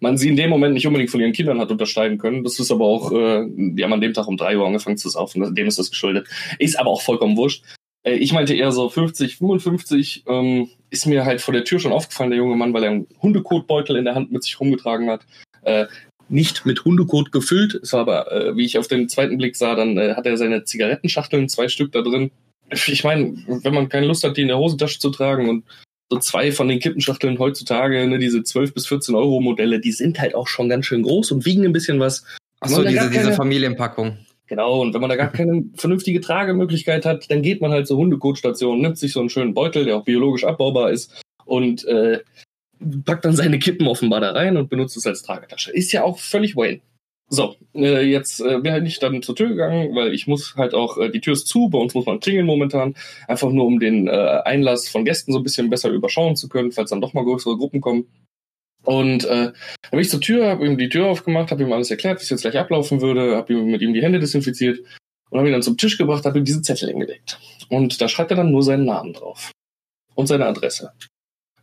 man 0.00 0.16
sie 0.16 0.28
in 0.28 0.36
dem 0.36 0.50
Moment 0.50 0.74
nicht 0.74 0.86
unbedingt 0.86 1.10
von 1.10 1.20
ihren 1.20 1.32
Kindern 1.32 1.60
hat 1.60 1.70
unterscheiden 1.70 2.18
können. 2.18 2.44
Das 2.44 2.58
ist 2.58 2.70
aber 2.70 2.84
auch, 2.84 3.12
äh, 3.12 3.46
die 3.48 3.82
haben 3.82 3.92
an 3.92 4.00
dem 4.00 4.14
Tag 4.14 4.28
um 4.28 4.36
drei 4.36 4.56
Uhr 4.56 4.66
angefangen 4.66 4.96
zu 4.96 5.08
saufen. 5.08 5.54
Dem 5.54 5.66
ist 5.66 5.78
das 5.78 5.90
geschuldet. 5.90 6.28
Ist 6.58 6.78
aber 6.78 6.90
auch 6.90 7.02
vollkommen 7.02 7.36
wurscht. 7.36 7.64
Äh, 8.04 8.14
ich 8.14 8.32
meinte 8.32 8.54
eher 8.54 8.72
so 8.72 8.88
50, 8.88 9.36
55. 9.36 10.24
Ähm, 10.26 10.70
ist 10.90 11.06
mir 11.06 11.24
halt 11.24 11.40
vor 11.40 11.52
der 11.52 11.64
Tür 11.64 11.80
schon 11.80 11.92
aufgefallen, 11.92 12.30
der 12.30 12.38
junge 12.38 12.56
Mann, 12.56 12.72
weil 12.72 12.84
er 12.84 12.90
einen 12.90 13.06
Hundekotbeutel 13.22 13.96
in 13.96 14.04
der 14.04 14.14
Hand 14.14 14.32
mit 14.32 14.42
sich 14.42 14.58
rumgetragen 14.60 15.10
hat. 15.10 15.26
Äh, 15.62 15.86
nicht 16.28 16.66
mit 16.66 16.84
Hundekot 16.84 17.32
gefüllt, 17.32 17.74
ist 17.74 17.94
aber, 17.94 18.30
äh, 18.30 18.56
wie 18.56 18.64
ich 18.64 18.78
auf 18.78 18.88
den 18.88 19.08
zweiten 19.08 19.38
Blick 19.38 19.56
sah, 19.56 19.74
dann 19.74 19.96
äh, 19.96 20.14
hat 20.14 20.26
er 20.26 20.36
seine 20.36 20.64
Zigarettenschachteln, 20.64 21.48
zwei 21.48 21.68
Stück 21.68 21.92
da 21.92 22.02
drin. 22.02 22.30
Ich 22.70 23.02
meine, 23.02 23.34
wenn 23.46 23.74
man 23.74 23.88
keine 23.88 24.06
Lust 24.06 24.24
hat, 24.24 24.36
die 24.36 24.42
in 24.42 24.48
der 24.48 24.58
Hosentasche 24.58 24.98
zu 24.98 25.10
tragen 25.10 25.48
und 25.48 25.64
so 26.10 26.18
zwei 26.18 26.52
von 26.52 26.68
den 26.68 26.80
Kippenschachteln 26.80 27.38
heutzutage, 27.38 28.06
ne, 28.06 28.18
diese 28.18 28.42
12 28.42 28.74
bis 28.74 28.86
14 28.86 29.14
Euro 29.14 29.40
Modelle, 29.40 29.80
die 29.80 29.92
sind 29.92 30.20
halt 30.20 30.34
auch 30.34 30.48
schon 30.48 30.68
ganz 30.68 30.86
schön 30.86 31.02
groß 31.02 31.32
und 31.32 31.44
wiegen 31.44 31.64
ein 31.64 31.72
bisschen 31.72 32.00
was. 32.00 32.24
Achso, 32.60 32.82
diese, 32.82 33.10
diese 33.10 33.32
Familienpackung. 33.32 34.18
Genau, 34.46 34.80
und 34.80 34.94
wenn 34.94 35.00
man 35.02 35.10
da 35.10 35.16
gar 35.16 35.30
keine 35.30 35.64
vernünftige 35.74 36.20
Tragemöglichkeit 36.20 37.04
hat, 37.04 37.30
dann 37.30 37.42
geht 37.42 37.60
man 37.60 37.70
halt 37.70 37.86
zur 37.86 37.98
Hundekotstationen, 37.98 38.80
nimmt 38.80 38.98
sich 38.98 39.12
so 39.12 39.20
einen 39.20 39.28
schönen 39.28 39.54
Beutel, 39.54 39.84
der 39.84 39.96
auch 39.96 40.04
biologisch 40.04 40.44
abbaubar 40.44 40.90
ist, 40.90 41.22
und 41.44 41.84
äh, 41.84 42.20
packt 43.04 43.24
dann 43.24 43.36
seine 43.36 43.58
Kippen 43.58 43.86
offenbar 43.86 44.20
da 44.20 44.32
rein 44.32 44.56
und 44.56 44.70
benutzt 44.70 44.96
es 44.96 45.06
als 45.06 45.22
Tragetasche. 45.22 45.72
Ist 45.72 45.92
ja 45.92 46.04
auch 46.04 46.18
völlig 46.18 46.56
Wayne. 46.56 46.80
So, 47.30 47.56
äh, 47.74 48.02
jetzt 48.02 48.40
äh, 48.40 48.58
bin 48.60 48.86
ich 48.86 49.00
dann 49.00 49.22
zur 49.22 49.36
Tür 49.36 49.48
gegangen, 49.48 49.94
weil 49.94 50.14
ich 50.14 50.26
muss 50.26 50.54
halt 50.56 50.72
auch, 50.72 50.96
äh, 50.96 51.10
die 51.10 51.20
Tür 51.20 51.34
ist 51.34 51.46
zu, 51.46 51.68
bei 51.68 51.78
uns 51.78 51.92
muss 51.92 52.06
man 52.06 52.20
klingeln 52.20 52.46
momentan, 52.46 52.94
einfach 53.26 53.50
nur 53.50 53.66
um 53.66 53.78
den 53.78 54.08
äh, 54.08 54.40
Einlass 54.44 54.88
von 54.88 55.04
Gästen 55.04 55.32
so 55.32 55.38
ein 55.38 55.42
bisschen 55.42 55.68
besser 55.68 55.90
überschauen 55.90 56.36
zu 56.36 56.48
können, 56.48 56.72
falls 56.72 56.88
dann 56.88 57.02
doch 57.02 57.12
mal 57.12 57.24
größere 57.24 57.58
Gruppen 57.58 57.82
kommen. 57.82 58.06
Und 58.82 59.24
äh, 59.26 59.52
dann 59.52 59.90
bin 59.90 60.00
ich 60.00 60.08
zur 60.08 60.22
Tür, 60.22 60.48
habe 60.48 60.66
ihm 60.66 60.78
die 60.78 60.88
Tür 60.88 61.08
aufgemacht, 61.08 61.50
habe 61.50 61.62
ihm 61.62 61.72
alles 61.72 61.90
erklärt, 61.90 62.20
wie 62.20 62.22
es 62.22 62.30
jetzt 62.30 62.42
gleich 62.42 62.56
ablaufen 62.56 63.02
würde, 63.02 63.36
habe 63.36 63.52
ihm 63.52 63.66
mit 63.66 63.82
ihm 63.82 63.92
die 63.92 64.02
Hände 64.02 64.20
desinfiziert 64.20 64.80
und 65.28 65.38
habe 65.38 65.48
ihn 65.48 65.52
dann 65.52 65.62
zum 65.62 65.76
Tisch 65.76 65.98
gebracht, 65.98 66.24
habe 66.24 66.38
ihm 66.38 66.46
diesen 66.46 66.64
Zettel 66.64 66.88
hingelegt. 66.88 67.38
Und 67.68 68.00
da 68.00 68.08
schreibt 68.08 68.30
er 68.30 68.38
dann 68.38 68.52
nur 68.52 68.62
seinen 68.62 68.86
Namen 68.86 69.12
drauf 69.12 69.50
und 70.14 70.26
seine 70.26 70.46
Adresse. 70.46 70.92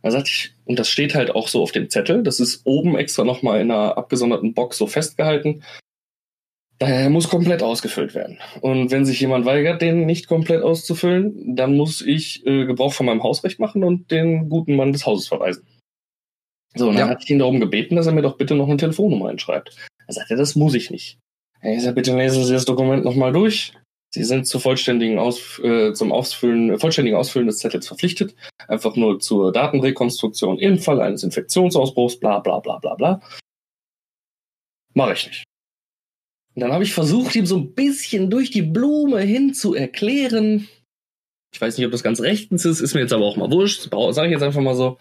Da 0.02 0.10
sagte 0.10 0.30
ich, 0.30 0.54
und 0.64 0.78
das 0.78 0.88
steht 0.88 1.14
halt 1.14 1.34
auch 1.34 1.48
so 1.48 1.62
auf 1.62 1.72
dem 1.72 1.90
Zettel, 1.90 2.22
das 2.22 2.40
ist 2.40 2.62
oben 2.64 2.96
extra 2.96 3.24
nochmal 3.24 3.60
in 3.60 3.70
einer 3.70 3.96
abgesonderten 3.98 4.54
Box 4.54 4.78
so 4.78 4.86
festgehalten. 4.86 5.62
Daher 6.78 7.08
muss 7.08 7.30
komplett 7.30 7.62
ausgefüllt 7.62 8.14
werden. 8.14 8.38
Und 8.60 8.90
wenn 8.90 9.06
sich 9.06 9.18
jemand 9.20 9.46
weigert, 9.46 9.80
den 9.80 10.04
nicht 10.04 10.26
komplett 10.26 10.62
auszufüllen, 10.62 11.56
dann 11.56 11.76
muss 11.76 12.02
ich 12.02 12.46
äh, 12.46 12.66
Gebrauch 12.66 12.92
von 12.92 13.06
meinem 13.06 13.22
Hausrecht 13.22 13.58
machen 13.58 13.82
und 13.82 14.10
den 14.10 14.50
guten 14.50 14.76
Mann 14.76 14.92
des 14.92 15.06
Hauses 15.06 15.26
verweisen. 15.26 15.66
So, 16.74 16.88
und 16.88 16.96
dann 16.96 17.06
ja. 17.06 17.10
hatte 17.10 17.24
ich 17.24 17.30
ihn 17.30 17.38
darum 17.38 17.60
gebeten, 17.60 17.96
dass 17.96 18.06
er 18.06 18.12
mir 18.12 18.22
doch 18.22 18.36
bitte 18.36 18.54
noch 18.54 18.68
eine 18.68 18.76
Telefonnummer 18.76 19.30
einschreibt. 19.30 19.74
Er 20.06 20.12
sagte, 20.12 20.36
das 20.36 20.54
muss 20.54 20.74
ich 20.74 20.90
nicht. 20.90 21.18
Er 21.62 21.80
sagt, 21.80 21.94
bitte 21.94 22.14
lesen 22.14 22.44
Sie 22.44 22.52
das 22.52 22.66
Dokument 22.66 23.04
nochmal 23.04 23.32
durch. 23.32 23.72
Sie 24.14 24.24
sind 24.24 24.46
zu 24.46 24.58
vollständigen 24.58 25.18
Aus, 25.18 25.58
äh, 25.58 25.92
zum 25.92 26.12
Ausfüllen, 26.12 26.78
vollständigen 26.78 27.16
Ausfüllen 27.16 27.46
des 27.46 27.58
Zettels 27.58 27.86
verpflichtet. 27.86 28.34
Einfach 28.66 28.96
nur 28.96 29.20
zur 29.20 29.52
Datenrekonstruktion 29.52 30.58
im 30.58 30.78
Fall 30.78 31.00
eines 31.00 31.22
Infektionsausbruchs, 31.22 32.18
bla 32.18 32.38
bla 32.38 32.60
bla 32.60 32.78
bla 32.78 32.94
bla. 32.94 33.20
Mache 34.94 35.12
ich 35.12 35.26
nicht. 35.26 35.44
Und 36.54 36.62
dann 36.62 36.72
habe 36.72 36.84
ich 36.84 36.94
versucht, 36.94 37.36
ihm 37.36 37.44
so 37.44 37.58
ein 37.58 37.74
bisschen 37.74 38.30
durch 38.30 38.50
die 38.50 38.62
Blume 38.62 39.20
hin 39.20 39.52
zu 39.52 39.74
erklären. 39.74 40.68
Ich 41.52 41.60
weiß 41.60 41.76
nicht, 41.76 41.86
ob 41.86 41.92
das 41.92 42.02
ganz 42.02 42.20
rechtens 42.20 42.64
ist, 42.64 42.80
ist 42.80 42.94
mir 42.94 43.00
jetzt 43.00 43.12
aber 43.12 43.26
auch 43.26 43.36
mal 43.36 43.50
wurscht. 43.50 43.90
Sage 43.90 44.28
ich 44.28 44.32
jetzt 44.32 44.42
einfach 44.42 44.62
mal 44.62 44.74
so 44.74 44.98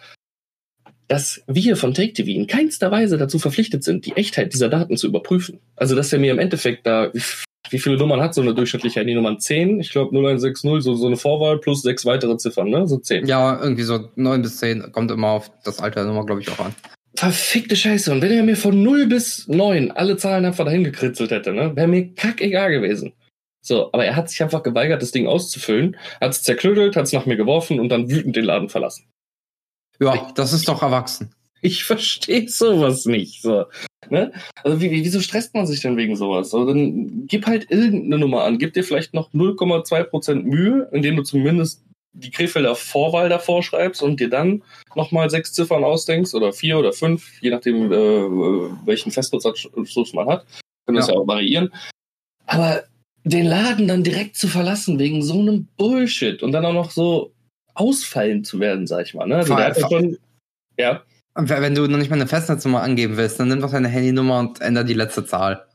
dass 1.07 1.43
wir 1.47 1.77
von 1.77 1.93
Take 1.93 2.13
TV 2.13 2.31
in 2.31 2.47
keinster 2.47 2.91
Weise 2.91 3.17
dazu 3.17 3.39
verpflichtet 3.39 3.83
sind, 3.83 4.05
die 4.05 4.13
Echtheit 4.13 4.53
dieser 4.53 4.69
Daten 4.69 4.97
zu 4.97 5.07
überprüfen. 5.07 5.59
Also, 5.75 5.95
dass 5.95 6.11
er 6.11 6.19
mir 6.19 6.31
im 6.31 6.39
Endeffekt 6.39 6.85
da, 6.87 7.11
wie 7.69 7.79
viele 7.79 7.97
Nummern 7.97 8.21
hat 8.21 8.33
so 8.33 8.41
eine 8.41 8.53
durchschnittliche 8.53 8.99
Handynummer? 8.99 9.37
10? 9.37 9.79
Ich 9.79 9.91
glaube 9.91 10.15
0160, 10.15 10.83
so, 10.83 10.95
so 10.95 11.07
eine 11.07 11.17
Vorwahl 11.17 11.59
plus 11.59 11.81
sechs 11.81 12.05
weitere 12.05 12.37
Ziffern, 12.37 12.69
ne? 12.69 12.87
So 12.87 12.97
10. 12.97 13.27
Ja, 13.27 13.59
irgendwie 13.61 13.83
so 13.83 14.09
9 14.15 14.41
bis 14.41 14.57
10. 14.57 14.91
Kommt 14.91 15.11
immer 15.11 15.29
auf 15.29 15.51
das 15.63 15.79
Alter 15.79 16.01
der 16.01 16.05
Nummer, 16.05 16.25
glaube 16.25 16.41
ich, 16.41 16.49
auch 16.49 16.59
an. 16.59 16.75
Verfickte 17.15 17.75
Scheiße. 17.75 18.11
Und 18.11 18.21
wenn 18.21 18.31
er 18.31 18.43
mir 18.43 18.57
von 18.57 18.81
0 18.81 19.07
bis 19.07 19.47
9 19.47 19.91
alle 19.91 20.17
Zahlen 20.17 20.45
einfach 20.45 20.65
dahin 20.65 20.83
gekritzelt 20.83 21.31
hätte, 21.31 21.53
ne, 21.53 21.75
wäre 21.75 21.87
mir 21.87 22.13
kackegal 22.13 22.71
gewesen. 22.71 23.13
So, 23.61 23.89
aber 23.93 24.05
er 24.05 24.15
hat 24.15 24.29
sich 24.29 24.43
einfach 24.43 24.61
geweigert, 24.61 25.01
das 25.01 25.11
Ding 25.11 25.25
auszufüllen, 25.25 25.97
hat 26.21 26.31
es 26.31 26.43
zerklödelt, 26.43 26.95
hat 26.95 27.05
es 27.05 27.13
nach 27.13 27.25
mir 27.25 27.35
geworfen 27.35 27.79
und 27.79 27.89
dann 27.89 28.11
wütend 28.11 28.35
den 28.35 28.45
Laden 28.45 28.69
verlassen. 28.69 29.07
Ja, 29.99 30.31
das 30.35 30.53
ist 30.53 30.67
doch 30.67 30.83
erwachsen. 30.83 31.33
Ich 31.65 31.83
verstehe 31.83 32.47
sowas 32.47 33.05
nicht. 33.05 33.41
So. 33.41 33.65
Ne? 34.09 34.31
Also 34.63 34.81
wie, 34.81 34.91
wieso 34.91 35.19
stresst 35.19 35.55
man 35.55 35.65
sich 35.65 35.81
denn 35.81 35.97
wegen 35.97 36.15
sowas? 36.15 36.51
So, 36.51 36.63
dann 36.63 37.25
gib 37.25 37.47
halt 37.47 37.71
irgendeine 37.71 38.19
Nummer 38.19 38.43
an. 38.43 38.59
Gib 38.59 38.73
dir 38.73 38.83
vielleicht 38.83 39.15
noch 39.15 39.33
0,2% 39.33 40.43
Mühe, 40.43 40.87
indem 40.91 41.15
du 41.15 41.23
zumindest 41.23 41.83
die 42.13 42.29
Krefelder 42.29 42.75
Vorwahl 42.75 43.29
davor 43.29 43.63
schreibst 43.63 44.03
und 44.03 44.19
dir 44.19 44.29
dann 44.29 44.63
nochmal 44.95 45.29
sechs 45.29 45.53
Ziffern 45.53 45.83
ausdenkst 45.83 46.35
oder 46.35 46.53
vier 46.53 46.77
oder 46.77 46.93
fünf, 46.93 47.41
je 47.41 47.49
nachdem, 47.49 47.91
äh, 47.91 48.85
welchen 48.85 49.11
Festnetzanschluss 49.11 50.13
man 50.13 50.27
hat. 50.27 50.45
Können 50.85 50.97
das 50.97 51.07
ja. 51.07 51.15
ja 51.15 51.19
auch 51.19 51.27
variieren. 51.27 51.73
Aber 52.45 52.83
den 53.23 53.47
Laden 53.47 53.87
dann 53.87 54.03
direkt 54.03 54.37
zu 54.37 54.47
verlassen 54.47 54.99
wegen 54.99 55.23
so 55.23 55.39
einem 55.39 55.67
Bullshit 55.77 56.43
und 56.43 56.51
dann 56.51 56.65
auch 56.65 56.73
noch 56.73 56.91
so 56.91 57.33
ausfallen 57.73 58.43
zu 58.43 58.59
werden, 58.59 58.85
sag 58.85 59.07
ich 59.07 59.15
mal. 59.15 59.25
Ne? 59.27 59.37
Also 59.37 59.55
der 59.55 59.65
hat 59.65 59.77
ja 59.77 59.89
schon, 59.89 60.17
ja. 60.77 61.03
Wenn 61.35 61.75
du 61.75 61.87
noch 61.87 61.97
nicht 61.97 62.09
mal 62.09 62.15
eine 62.15 62.27
Festnetznummer 62.27 62.81
angeben 62.81 63.17
willst, 63.17 63.39
dann 63.39 63.49
nimm 63.49 63.59
doch 63.59 63.71
deine 63.71 63.89
Handynummer 63.89 64.39
und 64.39 64.61
ändere 64.61 64.85
die 64.85 64.93
letzte 64.93 65.25
Zahl. 65.25 65.65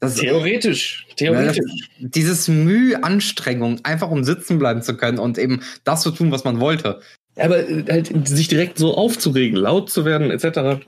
Das 0.00 0.14
theoretisch, 0.14 1.06
theoretisch. 1.16 1.58
Das, 1.58 2.10
dieses 2.10 2.46
Mühe, 2.46 3.02
Anstrengung, 3.02 3.80
einfach 3.82 4.10
um 4.10 4.22
sitzen 4.22 4.60
bleiben 4.60 4.82
zu 4.82 4.96
können 4.96 5.18
und 5.18 5.38
eben 5.38 5.62
das 5.82 6.02
zu 6.02 6.12
tun, 6.12 6.30
was 6.30 6.44
man 6.44 6.60
wollte. 6.60 7.00
Aber 7.34 7.56
halt 7.88 8.28
sich 8.28 8.46
direkt 8.46 8.78
so 8.78 8.96
aufzuregen, 8.96 9.56
laut 9.56 9.90
zu 9.90 10.04
werden, 10.04 10.30
etc. 10.30 10.84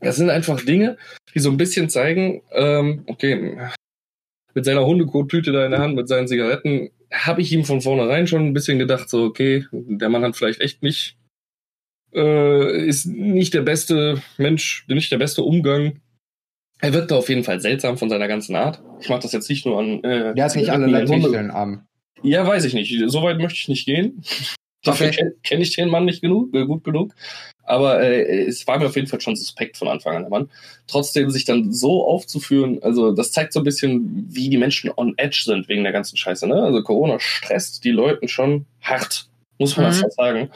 Das 0.00 0.16
sind 0.16 0.30
einfach 0.30 0.64
Dinge, 0.64 0.96
die 1.34 1.40
so 1.40 1.50
ein 1.50 1.58
bisschen 1.58 1.90
zeigen, 1.90 2.42
ähm, 2.52 3.02
okay, 3.06 3.58
mit 4.54 4.64
seiner 4.64 4.86
Hundekottüte 4.86 5.52
da 5.52 5.64
in 5.64 5.70
der 5.70 5.80
Hand, 5.80 5.94
mit 5.94 6.08
seinen 6.08 6.28
Zigaretten, 6.28 6.90
habe 7.10 7.42
ich 7.42 7.52
ihm 7.52 7.64
von 7.64 7.82
vornherein 7.82 8.26
schon 8.26 8.46
ein 8.46 8.54
bisschen 8.54 8.78
gedacht, 8.78 9.10
so, 9.10 9.24
okay, 9.24 9.66
der 9.72 10.08
Mann 10.08 10.24
hat 10.24 10.36
vielleicht 10.36 10.60
echt 10.60 10.82
nicht, 10.82 11.16
äh, 12.14 12.86
ist 12.86 13.06
nicht 13.06 13.54
der 13.54 13.62
beste 13.62 14.22
Mensch, 14.38 14.84
nicht 14.88 15.12
der 15.12 15.18
beste 15.18 15.42
Umgang. 15.42 16.00
Er 16.80 16.92
wirkte 16.92 17.16
auf 17.16 17.28
jeden 17.28 17.44
Fall 17.44 17.60
seltsam 17.60 17.96
von 17.96 18.10
seiner 18.10 18.28
ganzen 18.28 18.56
Art. 18.56 18.82
Ich 19.00 19.08
mache 19.08 19.22
das 19.22 19.32
jetzt 19.32 19.48
nicht 19.48 19.64
nur 19.66 19.78
an. 19.78 20.02
Äh, 20.02 20.34
der 20.34 20.44
hat 20.44 20.56
nicht 20.56 20.70
alle 20.70 20.86
Leitungsstellen 20.86 21.50
am. 21.50 21.86
Ja, 22.22 22.46
weiß 22.46 22.64
ich 22.64 22.74
nicht. 22.74 22.92
So 23.06 23.22
weit 23.22 23.38
möchte 23.38 23.58
ich 23.58 23.68
nicht 23.68 23.86
gehen. 23.86 24.22
Dafür 24.84 25.08
okay. 25.08 25.16
kenne 25.16 25.32
kenn 25.44 25.60
ich 25.60 25.76
den 25.76 25.88
Mann 25.88 26.06
nicht 26.06 26.22
genug, 26.22 26.52
äh, 26.54 26.66
gut 26.66 26.82
genug. 26.82 27.14
Aber 27.62 28.02
äh, 28.02 28.46
es 28.46 28.66
war 28.66 28.78
mir 28.78 28.86
auf 28.86 28.96
jeden 28.96 29.06
Fall 29.06 29.20
schon 29.20 29.36
suspekt 29.36 29.76
von 29.76 29.86
Anfang 29.86 30.16
an, 30.16 30.22
der 30.22 30.30
Mann. 30.30 30.50
Trotzdem 30.88 31.30
sich 31.30 31.44
dann 31.44 31.72
so 31.72 32.04
aufzuführen, 32.04 32.82
also 32.82 33.12
das 33.12 33.30
zeigt 33.30 33.52
so 33.52 33.60
ein 33.60 33.64
bisschen, 33.64 34.26
wie 34.28 34.50
die 34.50 34.58
Menschen 34.58 34.90
on 34.96 35.14
edge 35.18 35.42
sind 35.44 35.68
wegen 35.68 35.84
der 35.84 35.92
ganzen 35.92 36.16
Scheiße. 36.16 36.48
Ne? 36.48 36.60
Also 36.60 36.82
Corona 36.82 37.20
stresst 37.20 37.84
die 37.84 37.92
Leuten 37.92 38.26
schon 38.26 38.66
hart, 38.80 39.28
muss 39.58 39.76
man 39.76 39.86
mhm. 39.86 39.92
einfach 39.92 40.10
sagen. 40.10 40.50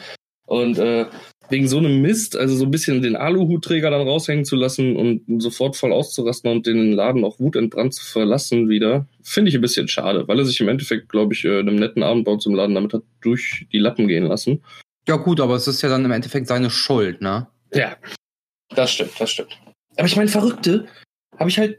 Und 0.46 0.78
äh, 0.78 1.06
wegen 1.48 1.68
so 1.68 1.78
einem 1.78 2.00
Mist, 2.02 2.36
also 2.36 2.56
so 2.56 2.64
ein 2.64 2.70
bisschen 2.70 3.02
den 3.02 3.16
Aluhutträger 3.16 3.90
dann 3.90 4.06
raushängen 4.06 4.44
zu 4.44 4.56
lassen 4.56 4.96
und 4.96 5.42
sofort 5.42 5.76
voll 5.76 5.92
auszurasten 5.92 6.50
und 6.50 6.66
den 6.66 6.92
Laden 6.92 7.24
auch 7.24 7.38
wutentbrannt 7.38 7.94
zu 7.94 8.04
verlassen 8.04 8.68
wieder, 8.68 9.06
finde 9.22 9.50
ich 9.50 9.54
ein 9.54 9.60
bisschen 9.60 9.88
schade, 9.88 10.26
weil 10.28 10.38
er 10.38 10.44
sich 10.44 10.60
im 10.60 10.68
Endeffekt, 10.68 11.08
glaube 11.08 11.34
ich, 11.34 11.44
äh, 11.44 11.60
einem 11.60 11.76
netten 11.76 12.02
Abendbau 12.02 12.36
zum 12.36 12.54
Laden 12.54 12.74
damit 12.74 12.92
hat 12.92 13.02
durch 13.20 13.66
die 13.72 13.78
Lappen 13.78 14.08
gehen 14.08 14.26
lassen. 14.26 14.62
Ja 15.08 15.16
gut, 15.16 15.40
aber 15.40 15.54
es 15.54 15.68
ist 15.68 15.82
ja 15.82 15.88
dann 15.88 16.04
im 16.04 16.10
Endeffekt 16.10 16.48
seine 16.48 16.70
Schuld, 16.70 17.20
ne? 17.20 17.46
Ja, 17.72 17.96
das 18.74 18.90
stimmt, 18.92 19.12
das 19.18 19.30
stimmt. 19.30 19.56
Aber 19.96 20.06
ich 20.06 20.16
meine, 20.16 20.28
Verrückte 20.28 20.86
habe 21.38 21.48
ich 21.48 21.58
halt, 21.58 21.78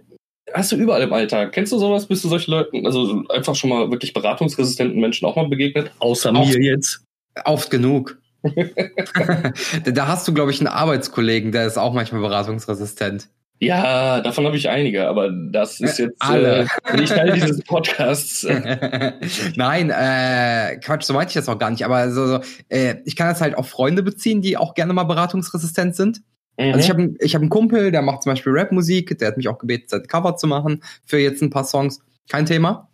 hast 0.53 0.71
du 0.71 0.75
überall 0.77 1.01
im 1.01 1.13
Alltag. 1.13 1.51
Kennst 1.51 1.73
du 1.73 1.77
sowas? 1.77 2.07
Bist 2.07 2.23
du 2.23 2.29
solchen 2.29 2.51
Leuten, 2.51 2.85
also 2.85 3.23
einfach 3.29 3.55
schon 3.55 3.69
mal 3.69 3.91
wirklich 3.91 4.13
beratungsresistenten 4.13 4.99
Menschen 4.99 5.25
auch 5.25 5.35
mal 5.35 5.47
begegnet? 5.47 5.91
Außer 5.99 6.33
oft, 6.33 6.53
mir 6.53 6.63
jetzt. 6.63 7.03
Oft 7.45 7.69
genug. 7.69 8.17
da 9.85 10.07
hast 10.07 10.27
du, 10.27 10.33
glaube 10.33 10.51
ich, 10.51 10.59
einen 10.59 10.67
Arbeitskollegen, 10.67 11.51
der 11.51 11.65
ist 11.65 11.77
auch 11.77 11.93
manchmal 11.93 12.21
beratungsresistent. 12.21 13.29
Ja, 13.59 14.21
davon 14.21 14.45
habe 14.45 14.55
ich 14.55 14.69
einige, 14.69 15.07
aber 15.07 15.31
das 15.31 15.79
ist 15.79 15.97
jetzt 15.97 16.21
Alle. 16.21 16.67
Äh, 16.83 16.97
nicht 16.97 17.09
Teil 17.09 17.31
dieses 17.33 17.63
Podcasts. 17.63 18.43
Nein, 19.55 19.89
äh, 19.89 20.77
Quatsch, 20.77 21.03
so 21.03 21.13
meinte 21.13 21.29
ich 21.29 21.33
das 21.33 21.49
auch 21.49 21.57
gar 21.57 21.71
nicht. 21.71 21.83
Aber 21.83 22.11
so, 22.11 22.27
so, 22.27 22.39
äh, 22.69 22.97
ich 23.05 23.15
kann 23.15 23.29
das 23.29 23.41
halt 23.41 23.57
auf 23.57 23.67
Freunde 23.67 24.03
beziehen, 24.03 24.41
die 24.41 24.57
auch 24.57 24.75
gerne 24.75 24.93
mal 24.93 25.05
beratungsresistent 25.05 25.95
sind. 25.95 26.21
Mhm. 26.59 26.73
Also 26.73 26.79
ich 26.79 26.89
habe 26.89 27.15
ich 27.19 27.33
hab 27.33 27.41
einen 27.41 27.49
Kumpel, 27.49 27.91
der 27.91 28.03
macht 28.03 28.21
zum 28.21 28.33
Beispiel 28.33 28.53
Rapmusik, 28.55 29.17
der 29.17 29.29
hat 29.29 29.37
mich 29.37 29.47
auch 29.47 29.57
gebeten, 29.57 29.85
sein 29.87 30.03
Cover 30.03 30.35
zu 30.35 30.45
machen 30.45 30.83
für 31.03 31.17
jetzt 31.17 31.41
ein 31.41 31.49
paar 31.49 31.63
Songs. 31.63 31.99
Kein 32.29 32.45
Thema. 32.45 32.89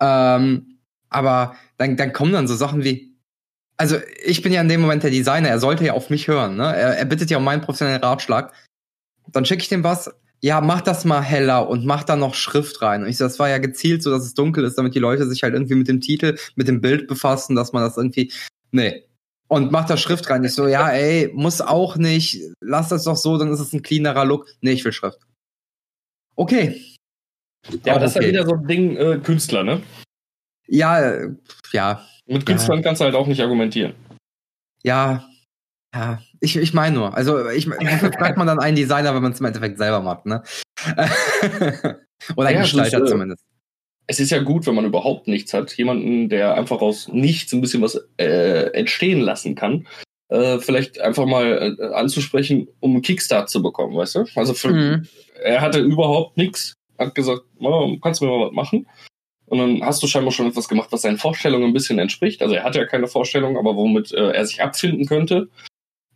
Ähm, 0.00 0.78
aber 1.08 1.54
dann, 1.76 1.96
dann 1.96 2.12
kommen 2.12 2.32
dann 2.32 2.48
so 2.48 2.56
Sachen 2.56 2.82
wie, 2.82 3.13
also 3.76 3.96
ich 4.24 4.42
bin 4.42 4.52
ja 4.52 4.60
in 4.60 4.68
dem 4.68 4.80
Moment 4.80 5.02
der 5.02 5.10
Designer, 5.10 5.48
er 5.48 5.58
sollte 5.58 5.84
ja 5.84 5.92
auf 5.94 6.10
mich 6.10 6.28
hören, 6.28 6.56
ne? 6.56 6.64
Er, 6.64 6.98
er 6.98 7.04
bittet 7.04 7.30
ja 7.30 7.38
um 7.38 7.44
meinen 7.44 7.62
professionellen 7.62 8.02
Ratschlag 8.02 8.52
dann 9.32 9.44
schicke 9.44 9.62
ich 9.62 9.68
dem 9.68 9.84
was, 9.84 10.10
ja, 10.40 10.60
mach 10.60 10.82
das 10.82 11.04
mal 11.04 11.22
heller 11.22 11.68
und 11.68 11.84
mach 11.86 12.04
da 12.04 12.16
noch 12.16 12.34
Schrift 12.34 12.82
rein. 12.82 13.02
Und 13.02 13.08
ich 13.08 13.16
so, 13.16 13.24
das 13.24 13.38
war 13.38 13.48
ja 13.48 13.58
gezielt 13.58 14.02
so, 14.02 14.10
dass 14.10 14.24
es 14.24 14.34
dunkel 14.34 14.64
ist, 14.64 14.76
damit 14.76 14.94
die 14.94 15.00
Leute 15.00 15.26
sich 15.26 15.42
halt 15.42 15.54
irgendwie 15.54 15.74
mit 15.74 15.88
dem 15.88 16.00
Titel, 16.00 16.36
mit 16.54 16.68
dem 16.68 16.80
Bild 16.80 17.06
befassen, 17.06 17.56
dass 17.56 17.72
man 17.72 17.82
das 17.82 17.96
irgendwie, 17.96 18.32
nee. 18.70 19.04
Und 19.48 19.72
mach 19.72 19.86
da 19.86 19.96
Schrift 19.96 20.28
rein. 20.30 20.44
Ich 20.44 20.52
so, 20.52 20.66
ja, 20.66 20.90
ey, 20.90 21.30
muss 21.34 21.60
auch 21.60 21.96
nicht, 21.96 22.40
lass 22.60 22.88
das 22.88 23.04
doch 23.04 23.16
so, 23.16 23.38
dann 23.38 23.52
ist 23.52 23.60
es 23.60 23.72
ein 23.72 23.82
cleanerer 23.82 24.24
Look. 24.24 24.48
Nee, 24.60 24.72
ich 24.72 24.84
will 24.84 24.92
Schrift. 24.92 25.18
Okay. 26.36 26.80
Ja, 27.84 27.94
aber 27.94 28.00
das 28.00 28.16
okay. 28.16 28.26
ist 28.26 28.32
ja 28.32 28.40
wieder 28.40 28.46
so 28.46 28.54
ein 28.54 28.66
Ding 28.66 28.96
äh, 28.96 29.18
Künstler, 29.22 29.62
ne? 29.62 29.82
Ja, 30.66 31.28
ja. 31.72 32.04
Mit 32.26 32.46
Künstlern 32.46 32.78
ja. 32.78 32.82
kannst 32.82 33.00
du 33.00 33.04
halt 33.04 33.14
auch 33.14 33.26
nicht 33.26 33.40
argumentieren. 33.40 33.94
Ja, 34.82 35.24
ja, 35.94 36.20
ich, 36.40 36.56
ich 36.56 36.74
meine 36.74 36.96
nur, 36.96 37.16
also 37.16 37.48
ich 37.50 37.66
fragt 37.66 38.36
man 38.36 38.46
dann 38.46 38.58
einen 38.58 38.76
Designer, 38.76 39.14
wenn 39.14 39.22
man 39.22 39.32
es 39.32 39.40
im 39.40 39.46
Endeffekt 39.46 39.78
selber 39.78 40.00
macht, 40.00 40.26
ne? 40.26 40.42
Oder 42.36 42.48
ein 42.48 42.56
ja, 42.56 42.62
Gestalter 42.62 42.98
ist, 42.98 43.04
äh, 43.04 43.10
zumindest. 43.10 43.44
Es 44.06 44.18
ist 44.20 44.30
ja 44.30 44.42
gut, 44.42 44.66
wenn 44.66 44.74
man 44.74 44.84
überhaupt 44.84 45.28
nichts 45.28 45.54
hat. 45.54 45.76
Jemanden, 45.76 46.28
der 46.28 46.54
einfach 46.54 46.80
aus 46.80 47.08
nichts 47.08 47.52
ein 47.52 47.60
bisschen 47.60 47.82
was 47.82 48.00
äh, 48.18 48.70
entstehen 48.72 49.20
lassen 49.20 49.54
kann. 49.54 49.86
Äh, 50.28 50.58
vielleicht 50.58 51.00
einfach 51.00 51.26
mal 51.26 51.76
äh, 51.78 51.94
anzusprechen, 51.94 52.68
um 52.80 52.92
einen 52.92 53.02
Kickstart 53.02 53.48
zu 53.48 53.62
bekommen, 53.62 53.96
weißt 53.96 54.16
du? 54.16 54.24
Also 54.34 54.52
für, 54.52 54.70
mhm. 54.70 55.06
er 55.42 55.60
hatte 55.60 55.78
überhaupt 55.80 56.36
nichts, 56.36 56.74
hat 56.98 57.14
gesagt, 57.14 57.42
oh, 57.60 57.96
kannst 58.02 58.20
du 58.20 58.26
mir 58.26 58.36
mal 58.36 58.46
was 58.46 58.52
machen? 58.52 58.86
Und 59.54 59.60
dann 59.60 59.86
hast 59.86 60.02
du 60.02 60.08
scheinbar 60.08 60.32
schon 60.32 60.48
etwas 60.48 60.68
gemacht, 60.68 60.88
was 60.90 61.02
seinen 61.02 61.16
Vorstellungen 61.16 61.68
ein 61.68 61.72
bisschen 61.72 62.00
entspricht. 62.00 62.42
Also 62.42 62.56
er 62.56 62.64
hatte 62.64 62.80
ja 62.80 62.86
keine 62.86 63.06
Vorstellung, 63.06 63.56
aber 63.56 63.76
womit 63.76 64.10
äh, 64.10 64.32
er 64.32 64.44
sich 64.44 64.60
abfinden 64.60 65.06
könnte. 65.06 65.48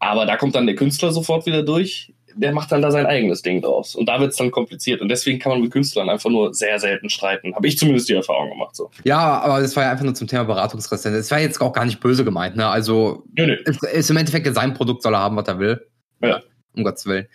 Aber 0.00 0.26
da 0.26 0.36
kommt 0.36 0.56
dann 0.56 0.66
der 0.66 0.74
Künstler 0.74 1.12
sofort 1.12 1.46
wieder 1.46 1.62
durch. 1.62 2.12
Der 2.34 2.52
macht 2.52 2.72
dann 2.72 2.82
da 2.82 2.90
sein 2.90 3.06
eigenes 3.06 3.42
Ding 3.42 3.62
draus. 3.62 3.94
Und 3.94 4.06
da 4.06 4.18
wird 4.18 4.32
es 4.32 4.38
dann 4.38 4.50
kompliziert. 4.50 5.00
Und 5.00 5.08
deswegen 5.08 5.38
kann 5.38 5.52
man 5.52 5.60
mit 5.60 5.70
Künstlern 5.70 6.08
einfach 6.08 6.30
nur 6.30 6.52
sehr 6.52 6.80
selten 6.80 7.10
streiten. 7.10 7.54
Habe 7.54 7.68
ich 7.68 7.78
zumindest 7.78 8.08
die 8.08 8.14
Erfahrung 8.14 8.50
gemacht. 8.50 8.74
So. 8.74 8.90
Ja, 9.04 9.38
aber 9.38 9.60
das 9.60 9.76
war 9.76 9.84
ja 9.84 9.92
einfach 9.92 10.04
nur 10.04 10.14
zum 10.14 10.26
Thema 10.26 10.42
Beratungsresistenz. 10.42 11.16
Es 11.16 11.30
war 11.30 11.38
jetzt 11.38 11.60
auch 11.60 11.72
gar 11.72 11.84
nicht 11.84 12.00
böse 12.00 12.24
gemeint. 12.24 12.56
Ne? 12.56 12.66
Also 12.66 13.22
nee, 13.36 13.46
nee. 13.46 13.58
Ist, 13.66 13.84
ist 13.84 14.10
im 14.10 14.16
Endeffekt 14.16 14.52
sein 14.52 14.74
Produkt, 14.74 15.04
soll 15.04 15.14
er 15.14 15.20
haben, 15.20 15.36
was 15.36 15.46
er 15.46 15.60
will. 15.60 15.86
Ja. 16.20 16.42
Um 16.74 16.82
Gottes 16.82 17.06
Willen. 17.06 17.28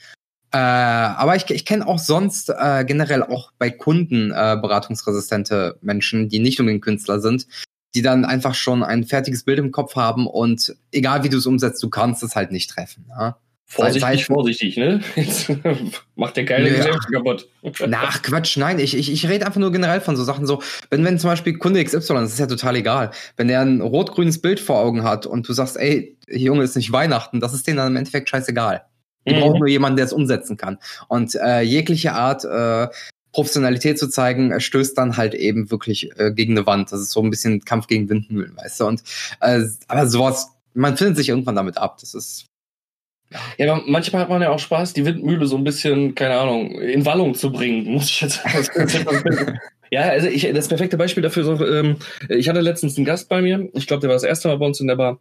Äh, 0.53 0.57
aber 0.57 1.35
ich, 1.35 1.49
ich 1.49 1.65
kenne 1.65 1.87
auch 1.87 1.97
sonst 1.97 2.49
äh, 2.49 2.85
generell 2.85 3.23
auch 3.23 3.51
bei 3.57 3.71
Kunden 3.71 4.29
äh, 4.29 4.55
beratungsresistente 4.61 5.79
Menschen, 5.81 6.29
die 6.29 6.37
nicht 6.37 6.59
unbedingt 6.59 6.83
Künstler 6.83 7.19
sind, 7.19 7.47
die 7.95 8.03
dann 8.03 8.23
einfach 8.23 8.53
schon 8.53 8.83
ein 8.83 9.03
fertiges 9.03 9.43
Bild 9.43 9.57
im 9.57 9.71
Kopf 9.71 9.95
haben 9.95 10.27
und 10.27 10.75
egal 10.91 11.23
wie 11.23 11.29
du 11.29 11.37
es 11.37 11.47
umsetzt, 11.47 11.81
du 11.81 11.89
kannst 11.89 12.21
es 12.21 12.35
halt 12.35 12.51
nicht 12.51 12.69
treffen. 12.69 13.05
Ja? 13.09 13.37
Vorsichtig, 13.65 14.01
sei, 14.01 14.17
vorsichtig, 14.19 14.77
ne? 14.77 15.01
Jetzt 15.15 15.51
macht 16.15 16.37
der 16.37 16.45
keine 16.45 16.77
ja. 16.77 16.99
kaputt. 17.11 17.47
Nach 17.87 18.21
Quatsch, 18.21 18.55
nein, 18.57 18.77
ich, 18.77 18.95
ich, 18.95 19.11
ich 19.11 19.27
rede 19.27 19.47
einfach 19.47 19.59
nur 19.59 19.71
generell 19.71 20.01
von 20.01 20.15
so 20.15 20.23
Sachen 20.23 20.45
so, 20.45 20.61
wenn, 20.91 21.03
wenn 21.03 21.17
zum 21.17 21.31
Beispiel 21.31 21.57
Kunde 21.57 21.83
XY, 21.83 22.13
das 22.13 22.33
ist 22.33 22.39
ja 22.39 22.45
total 22.45 22.75
egal, 22.75 23.09
wenn 23.37 23.47
der 23.47 23.61
ein 23.61 23.81
rot-grünes 23.81 24.39
Bild 24.39 24.59
vor 24.59 24.77
Augen 24.77 25.03
hat 25.03 25.25
und 25.25 25.49
du 25.49 25.53
sagst, 25.53 25.77
ey, 25.77 26.15
Junge, 26.27 26.63
ist 26.63 26.75
nicht 26.75 26.91
Weihnachten, 26.91 27.39
das 27.39 27.55
ist 27.55 27.65
denen 27.65 27.77
dann 27.77 27.87
im 27.87 27.95
Endeffekt 27.95 28.29
scheißegal. 28.29 28.83
Die 29.27 29.33
mhm. 29.33 29.39
brauchen 29.39 29.59
nur 29.59 29.67
jemanden, 29.67 29.97
der 29.97 30.05
es 30.05 30.13
umsetzen 30.13 30.57
kann. 30.57 30.77
Und 31.07 31.35
äh, 31.35 31.61
jegliche 31.61 32.13
Art 32.13 32.43
äh, 32.43 32.87
Professionalität 33.31 33.97
zu 33.97 34.07
zeigen, 34.07 34.59
stößt 34.59 34.97
dann 34.97 35.17
halt 35.17 35.33
eben 35.33 35.71
wirklich 35.71 36.11
äh, 36.19 36.31
gegen 36.31 36.53
eine 36.55 36.65
Wand. 36.65 36.91
Das 36.91 37.01
ist 37.01 37.11
so 37.11 37.21
ein 37.21 37.29
bisschen 37.29 37.65
Kampf 37.65 37.87
gegen 37.87 38.07
Windmühlen, 38.07 38.55
weißt 38.55 38.79
du? 38.79 38.85
Und 38.85 39.03
äh, 39.41 39.63
aber 39.87 40.07
sowas, 40.07 40.49
man 40.73 40.97
findet 40.97 41.17
sich 41.17 41.29
irgendwann 41.29 41.55
damit 41.55 41.77
ab. 41.77 41.97
Das 41.99 42.13
ist 42.13 42.45
ja, 43.57 43.73
aber 43.73 43.83
manchmal 43.87 44.21
hat 44.21 44.29
man 44.29 44.43
ja 44.43 44.51
auch 44.51 44.59
Spaß, 44.59 44.93
die 44.93 45.05
Windmühle 45.05 45.47
so 45.47 45.57
ein 45.57 45.63
bisschen, 45.63 46.13
keine 46.13 46.37
Ahnung, 46.37 46.79
in 46.79 47.03
Wallung 47.03 47.33
zu 47.33 47.51
bringen, 47.51 47.85
muss 47.91 48.09
ich 48.09 48.21
jetzt 48.21 48.41
Ja, 49.89 50.01
also 50.01 50.27
ich, 50.27 50.51
das 50.53 50.67
perfekte 50.67 50.97
Beispiel 50.97 51.23
dafür, 51.23 51.43
so, 51.43 51.65
ähm, 51.65 51.97
ich 52.29 52.49
hatte 52.49 52.61
letztens 52.61 52.97
einen 52.97 53.05
Gast 53.05 53.29
bei 53.29 53.41
mir, 53.41 53.69
ich 53.73 53.87
glaube, 53.87 54.01
der 54.01 54.09
war 54.09 54.15
das 54.15 54.23
erste 54.23 54.47
Mal 54.47 54.57
bei 54.57 54.65
uns 54.65 54.79
in 54.79 54.87
der 54.87 54.95
Bar, 54.95 55.19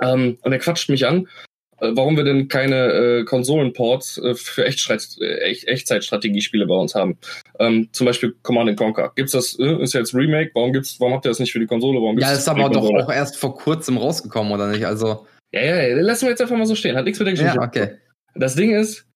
ähm, 0.00 0.38
und 0.42 0.52
er 0.52 0.58
quatscht 0.58 0.88
mich 0.88 1.06
an 1.06 1.26
äh, 1.26 1.51
warum 1.94 2.16
wir 2.16 2.24
denn 2.24 2.48
keine 2.48 2.92
äh, 2.92 3.24
Konsolenports 3.24 4.18
äh, 4.18 4.34
für 4.34 4.64
Echtstreit, 4.64 5.06
äh, 5.20 5.38
Echt, 5.38 5.66
Echtzeitstrategiespiele 5.66 6.66
bei 6.66 6.74
uns 6.74 6.94
haben. 6.94 7.18
Ähm, 7.58 7.88
zum 7.92 8.06
Beispiel 8.06 8.34
Command 8.42 8.76
Conquer. 8.76 9.12
Gibt's 9.16 9.32
das, 9.32 9.58
äh, 9.58 9.82
ist 9.82 9.94
ja 9.94 10.00
jetzt 10.00 10.14
Remake, 10.14 10.52
warum 10.54 10.72
gibt's, 10.72 11.00
warum 11.00 11.14
habt 11.14 11.26
ihr 11.26 11.30
das 11.30 11.40
nicht 11.40 11.52
für 11.52 11.58
die 11.58 11.66
Konsole? 11.66 12.00
Warum 12.00 12.16
gibt's 12.16 12.30
ja, 12.30 12.36
ist 12.36 12.48
aber 12.48 12.68
doch 12.70 12.88
auch 12.88 13.12
erst 13.12 13.36
vor 13.36 13.56
kurzem 13.56 13.96
rausgekommen, 13.96 14.52
oder 14.52 14.68
nicht? 14.68 14.86
Also. 14.86 15.26
Ja, 15.52 15.60
ja, 15.62 16.00
lassen 16.00 16.22
wir 16.22 16.30
jetzt 16.30 16.40
einfach 16.40 16.56
mal 16.56 16.66
so 16.66 16.74
stehen. 16.74 16.96
Hat 16.96 17.04
nichts 17.04 17.18
mit 17.18 17.26
der 17.26 17.34
Geschichte. 17.34 17.56
Ja, 17.56 17.66
okay. 17.66 17.98
Das 18.34 18.54
Ding 18.54 18.74
ist, 18.74 19.06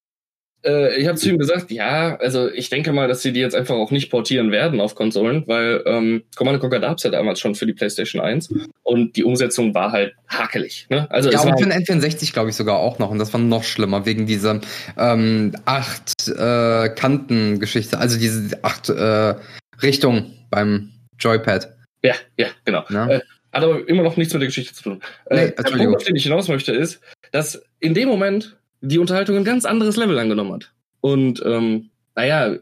äh, 0.65 0.97
ich 0.97 1.07
habe 1.07 1.17
zu 1.17 1.29
ihm 1.29 1.39
gesagt, 1.39 1.71
ja, 1.71 2.17
also 2.17 2.51
ich 2.51 2.71
denke 2.71 2.93
mal, 2.93 3.09
dass 3.09 3.23
sie 3.23 3.33
die 3.33 3.41
jetzt 3.41 3.55
einfach 3.55 3.75
auch 3.75 3.91
nicht 3.91 4.11
portieren 4.11 4.51
werden 4.51 4.81
auf 4.81 4.95
Konsolen, 4.95 5.45
weil 5.47 5.83
ähm, 5.87 6.25
Command 6.35 6.61
Conquer 6.61 6.81
gab 6.81 6.99
es 6.99 7.05
ja 7.05 7.11
damals 7.11 7.41
schon 7.41 7.55
für 7.55 7.67
die 7.67 7.73
PlayStation 7.73 8.21
1 8.21 8.53
und 8.83 9.17
die 9.17 9.25
Umsetzung 9.25 9.75
war 9.75 9.93
halt 9.93 10.15
hakelig. 10.29 10.87
Ne? 10.91 11.11
Also 11.11 11.31
ja, 11.31 11.41
und 11.41 11.59
für 11.59 11.69
den 11.69 11.73
N64 11.73 12.33
glaube 12.33 12.51
ich 12.51 12.57
sogar 12.57 12.79
auch 12.79 12.99
noch 12.99 13.11
und 13.11 13.19
das 13.19 13.33
war 13.33 13.41
noch 13.41 13.65
schlimmer 13.65 14.07
wegen 14.07 14.27
dieser 14.27 14.61
ähm, 14.99 15.53
acht 15.65 16.29
äh, 16.29 16.89
Kanten-Geschichte, 16.89 17.99
also 17.99 18.19
diese 18.19 18.59
acht 18.63 18.89
äh, 18.89 19.35
Richtungen 19.83 20.33
beim 20.51 20.91
Joypad. 21.19 21.75
Ja, 22.03 22.15
ja, 22.37 22.49
genau. 22.65 22.85
Äh, 22.89 23.21
hat 23.53 23.65
aber 23.65 23.89
immer 23.89 24.03
noch 24.03 24.17
nichts 24.17 24.35
mit 24.35 24.43
der 24.43 24.49
Geschichte 24.49 24.75
zu 24.75 24.83
tun. 24.83 25.01
Äh, 25.27 25.47
nee, 25.47 25.55
der 25.57 25.63
Punkt, 25.63 25.97
auf 25.97 26.05
den 26.05 26.17
ich 26.17 26.25
hinaus 26.25 26.49
möchte, 26.49 26.73
ist, 26.73 27.01
dass 27.33 27.63
in 27.81 27.95
dem 27.95 28.09
Moment 28.09 28.57
die 28.80 28.99
Unterhaltung 28.99 29.37
ein 29.37 29.45
ganz 29.45 29.64
anderes 29.64 29.97
Level 29.97 30.18
angenommen 30.18 30.52
hat. 30.52 30.73
Und 31.00 31.42
ähm, 31.45 31.90
naja, 32.16 32.56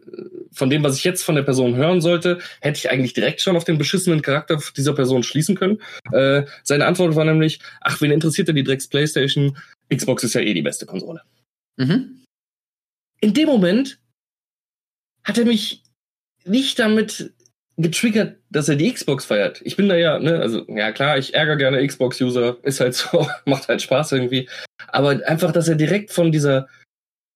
von 0.52 0.68
dem, 0.68 0.83
was 0.83 0.97
ich 0.99 1.04
jetzt 1.04 1.23
von 1.23 1.37
der 1.37 1.44
Person 1.44 1.76
hören 1.76 2.00
sollte, 2.00 2.40
hätte 2.61 2.78
ich 2.78 2.90
eigentlich 2.90 3.12
direkt 3.12 3.40
schon 3.40 3.56
auf 3.56 3.64
den 3.64 3.78
beschissenen 3.78 4.21
Charakter 4.21 4.61
dieser 4.76 4.94
Person 4.94 5.23
schließen 5.23 5.54
können. 5.54 5.80
Äh, 6.12 6.42
seine 6.64 6.87
Antwort 6.87 7.14
war 7.14 7.25
nämlich, 7.25 7.61
ach, 7.80 8.00
wen 8.00 8.11
interessiert 8.11 8.49
denn 8.49 8.56
die 8.56 8.64
Drecks 8.64 8.88
Playstation? 8.88 9.56
Xbox 9.94 10.25
ist 10.25 10.35
ja 10.35 10.40
eh 10.40 10.54
die 10.54 10.62
beste 10.62 10.87
Konsole. 10.87 11.23
Mhm. 11.76 12.25
In 13.21 13.33
dem 13.33 13.47
Moment 13.47 14.00
hat 15.23 15.38
er 15.38 15.44
mich 15.44 15.83
nicht 16.44 16.78
damit 16.80 17.33
getriggert, 17.76 18.37
dass 18.50 18.69
er 18.69 18.76
die 18.76 18.93
Xbox 18.93 19.25
feiert. 19.25 19.61
Ich 19.64 19.76
bin 19.76 19.88
da 19.88 19.97
ja, 19.97 20.19
ne, 20.19 20.38
also 20.38 20.64
ja 20.69 20.93
klar, 20.93 21.19
ich 21.19 21.35
ärgere 21.35 21.57
gerne 21.57 21.87
Xbox-User, 21.87 22.59
ist 22.62 22.81
halt 22.81 22.95
so, 22.95 23.28
macht 23.45 23.69
halt 23.69 23.83
Spaß 23.83 24.12
irgendwie. 24.12 24.49
Aber 24.88 25.21
einfach, 25.26 25.52
dass 25.52 25.69
er 25.69 25.75
direkt 25.75 26.12
von 26.12 26.33
dieser 26.33 26.69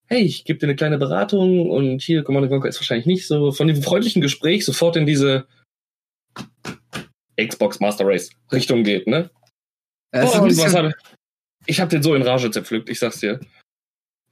hey, 0.08 0.22
ich 0.22 0.44
gebe 0.44 0.58
dir 0.58 0.66
eine 0.66 0.76
kleine 0.76 0.98
Beratung 0.98 1.70
und 1.70 2.02
hier 2.02 2.24
Command 2.24 2.48
Conquer 2.48 2.68
ist 2.68 2.80
wahrscheinlich 2.80 3.06
nicht 3.06 3.26
so, 3.26 3.52
von 3.52 3.68
dem 3.68 3.82
freundlichen 3.82 4.22
Gespräch 4.22 4.64
sofort 4.64 4.96
in 4.96 5.06
diese 5.06 5.46
Xbox 7.38 7.78
Master 7.78 8.06
Race 8.06 8.30
Richtung 8.50 8.84
geht, 8.84 9.06
ne? 9.06 9.30
Oh, 10.14 10.20
ich 11.66 11.80
habe 11.80 11.90
den 11.90 12.02
so 12.02 12.14
in 12.14 12.22
Rage 12.22 12.50
zerpflückt, 12.50 12.88
ich 12.88 12.98
sag's 12.98 13.20
dir. 13.20 13.38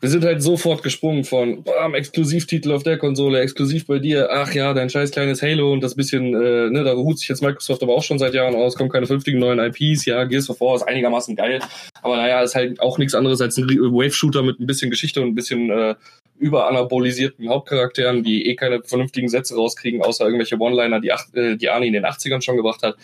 Wir 0.00 0.10
sind 0.10 0.24
halt 0.24 0.42
sofort 0.42 0.82
gesprungen 0.82 1.24
von 1.24 1.64
bam, 1.64 1.94
Exklusivtitel 1.94 2.70
auf 2.72 2.82
der 2.82 2.98
Konsole, 2.98 3.40
exklusiv 3.40 3.86
bei 3.86 3.98
dir, 3.98 4.28
ach 4.30 4.52
ja, 4.52 4.74
dein 4.74 4.90
scheiß 4.90 5.10
kleines 5.10 5.40
Halo 5.40 5.72
und 5.72 5.82
das 5.82 5.94
bisschen, 5.94 6.34
äh, 6.34 6.68
ne, 6.68 6.84
da 6.84 6.92
ruht 6.92 7.18
sich 7.18 7.28
jetzt 7.28 7.42
Microsoft 7.42 7.82
aber 7.82 7.94
auch 7.94 8.02
schon 8.02 8.18
seit 8.18 8.34
Jahren 8.34 8.54
aus, 8.54 8.74
kommen 8.74 8.90
keine 8.90 9.06
vernünftigen 9.06 9.38
neuen 9.38 9.58
IPs, 9.58 10.04
ja, 10.04 10.24
Gears 10.24 10.50
of 10.50 10.60
War 10.60 10.76
ist 10.76 10.82
einigermaßen 10.82 11.34
geil, 11.34 11.60
aber 12.02 12.16
naja, 12.16 12.42
ist 12.42 12.54
halt 12.54 12.78
auch 12.78 12.98
nichts 12.98 13.14
anderes 13.14 13.40
als 13.40 13.56
ein 13.56 13.66
Wave-Shooter 13.68 14.42
mit 14.42 14.60
ein 14.60 14.66
bisschen 14.66 14.90
Geschichte 14.90 15.22
und 15.22 15.28
ein 15.28 15.34
bisschen 15.34 15.70
äh, 15.70 15.94
überanabolisierten 16.38 17.48
Hauptcharakteren, 17.48 18.22
die 18.22 18.50
eh 18.50 18.54
keine 18.54 18.82
vernünftigen 18.82 19.30
Sätze 19.30 19.56
rauskriegen, 19.56 20.02
außer 20.02 20.26
irgendwelche 20.26 20.58
One-Liner, 20.58 21.00
die, 21.00 21.12
acht, 21.12 21.34
äh, 21.34 21.56
die 21.56 21.70
Arnie 21.70 21.86
in 21.86 21.94
den 21.94 22.04
80ern 22.04 22.42
schon 22.42 22.58
gebracht 22.58 22.82
hat. 22.82 22.96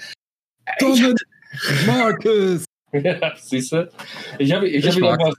Donald 0.79 1.19
Marcus! 1.87 2.67
ja, 2.93 3.33
siehst 3.37 3.73
du? 3.73 3.91
Ich 4.39 4.53
habe 4.53 4.69
ich, 4.69 4.85
ich 4.85 4.89
hab 4.91 4.97
ihn 4.99 5.05
einfach 5.05 5.35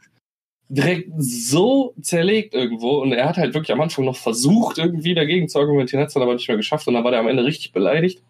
direkt 0.73 1.09
so 1.17 1.93
zerlegt 2.01 2.53
irgendwo 2.53 3.01
und 3.01 3.11
er 3.11 3.29
hat 3.29 3.37
halt 3.37 3.53
wirklich 3.53 3.71
am 3.71 3.81
Anfang 3.81 4.05
noch 4.05 4.15
versucht, 4.15 4.79
irgendwie 4.79 5.13
dagegen 5.13 5.47
zu 5.47 5.59
argumentieren, 5.59 6.01
hat 6.01 6.07
es 6.07 6.13
dann 6.15 6.23
aber 6.23 6.33
nicht 6.33 6.47
mehr 6.47 6.57
geschafft 6.57 6.87
und 6.87 6.95
dann 6.95 7.03
war 7.03 7.11
der 7.11 7.19
am 7.19 7.27
Ende 7.27 7.45
richtig 7.45 7.73
beleidigt 7.73 8.23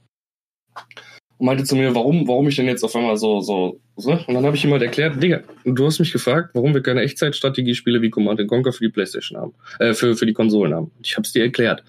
und 1.37 1.45
meinte 1.45 1.63
zu 1.63 1.75
mir, 1.75 1.95
warum, 1.95 2.27
warum 2.27 2.47
ich 2.47 2.57
denn 2.57 2.65
jetzt 2.65 2.83
auf 2.83 2.95
einmal 2.95 3.15
so, 3.15 3.39
so, 3.39 3.79
so. 3.95 4.11
Und 4.11 4.33
dann 4.33 4.45
habe 4.45 4.55
ich 4.55 4.65
ihm 4.65 4.71
halt 4.71 4.81
erklärt, 4.81 5.21
Digga, 5.23 5.41
du 5.63 5.85
hast 5.85 5.99
mich 5.99 6.11
gefragt, 6.11 6.49
warum 6.53 6.73
wir 6.73 6.83
keine 6.83 7.01
Echtzeitstrategiespiele 7.01 8.01
wie 8.01 8.09
Command 8.09 8.45
Conquer 8.47 8.73
für 8.73 8.83
die 8.83 8.91
Playstation 8.91 9.39
haben, 9.39 9.53
äh, 9.79 9.93
für, 9.93 10.15
für 10.15 10.25
die 10.25 10.33
Konsolen 10.33 10.73
haben. 10.73 10.91
Ich 11.01 11.15
habe 11.15 11.25
es 11.25 11.31
dir 11.31 11.43
erklärt. 11.43 11.83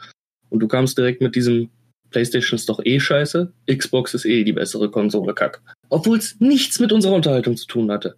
Und 0.51 0.61
du 0.61 0.69
kamst 0.69 0.97
direkt 0.97 1.21
mit 1.21 1.35
diesem 1.35 1.69
Playstation 2.11 2.57
ist 2.57 2.69
doch 2.69 2.81
eh 2.85 3.01
scheiße, 3.01 3.53
Xbox 3.67 4.15
ist 4.15 4.25
eh 4.25 4.45
die 4.45 4.53
bessere 4.53 4.89
Konsole, 4.89 5.35
kack. 5.35 5.61
Obwohl 5.89 6.19
es 6.19 6.39
nichts 6.39 6.79
mit 6.79 6.93
unserer 6.93 7.15
Unterhaltung 7.15 7.57
zu 7.57 7.67
tun 7.67 7.91
hatte. 7.91 8.17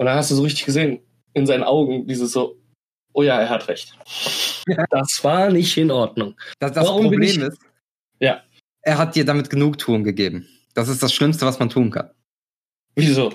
Und 0.00 0.06
da 0.06 0.14
hast 0.14 0.30
du 0.30 0.34
so 0.34 0.42
richtig 0.42 0.64
gesehen, 0.64 1.00
in 1.34 1.44
seinen 1.44 1.62
Augen, 1.62 2.06
dieses 2.06 2.32
so, 2.32 2.58
oh 3.12 3.22
ja, 3.22 3.38
er 3.38 3.50
hat 3.50 3.68
recht. 3.68 3.94
Das 4.90 5.22
war 5.24 5.50
nicht 5.50 5.76
in 5.76 5.90
Ordnung. 5.90 6.36
Das, 6.58 6.72
das 6.72 6.86
Problem 6.86 7.42
ist, 7.42 7.58
ja. 8.20 8.42
er 8.82 8.98
hat 8.98 9.16
dir 9.16 9.24
damit 9.24 9.50
Genugtuung 9.50 10.04
gegeben. 10.04 10.48
Das 10.74 10.88
ist 10.88 11.02
das 11.02 11.12
Schlimmste, 11.12 11.44
was 11.44 11.58
man 11.58 11.70
tun 11.70 11.90
kann. 11.90 12.10
Wieso? 12.94 13.32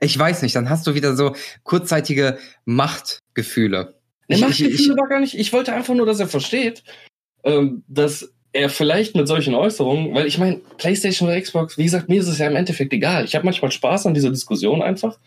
Ich 0.00 0.18
weiß 0.18 0.42
nicht, 0.42 0.56
dann 0.56 0.68
hast 0.68 0.86
du 0.86 0.94
wieder 0.94 1.14
so 1.14 1.34
kurzzeitige 1.62 2.38
Machtgefühle. 2.64 3.94
Nee, 4.28 4.38
Machtgefühle 4.38 4.96
war 4.96 5.08
gar 5.08 5.20
nicht, 5.20 5.38
ich 5.38 5.52
wollte 5.52 5.72
einfach 5.72 5.94
nur, 5.94 6.04
dass 6.04 6.20
er 6.20 6.28
versteht, 6.28 6.82
ähm, 7.44 7.84
dass 7.86 8.34
er 8.52 8.68
vielleicht 8.68 9.14
mit 9.14 9.28
solchen 9.28 9.54
Äußerungen, 9.54 10.14
weil 10.14 10.26
ich 10.26 10.38
meine, 10.38 10.60
PlayStation 10.78 11.28
oder 11.28 11.40
Xbox, 11.40 11.78
wie 11.78 11.84
gesagt, 11.84 12.08
mir 12.08 12.20
ist 12.20 12.28
es 12.28 12.38
ja 12.38 12.48
im 12.48 12.56
Endeffekt 12.56 12.92
egal. 12.92 13.24
Ich 13.24 13.34
habe 13.34 13.44
manchmal 13.44 13.70
Spaß 13.70 14.06
an 14.06 14.14
dieser 14.14 14.30
Diskussion 14.30 14.82
einfach. 14.82 15.18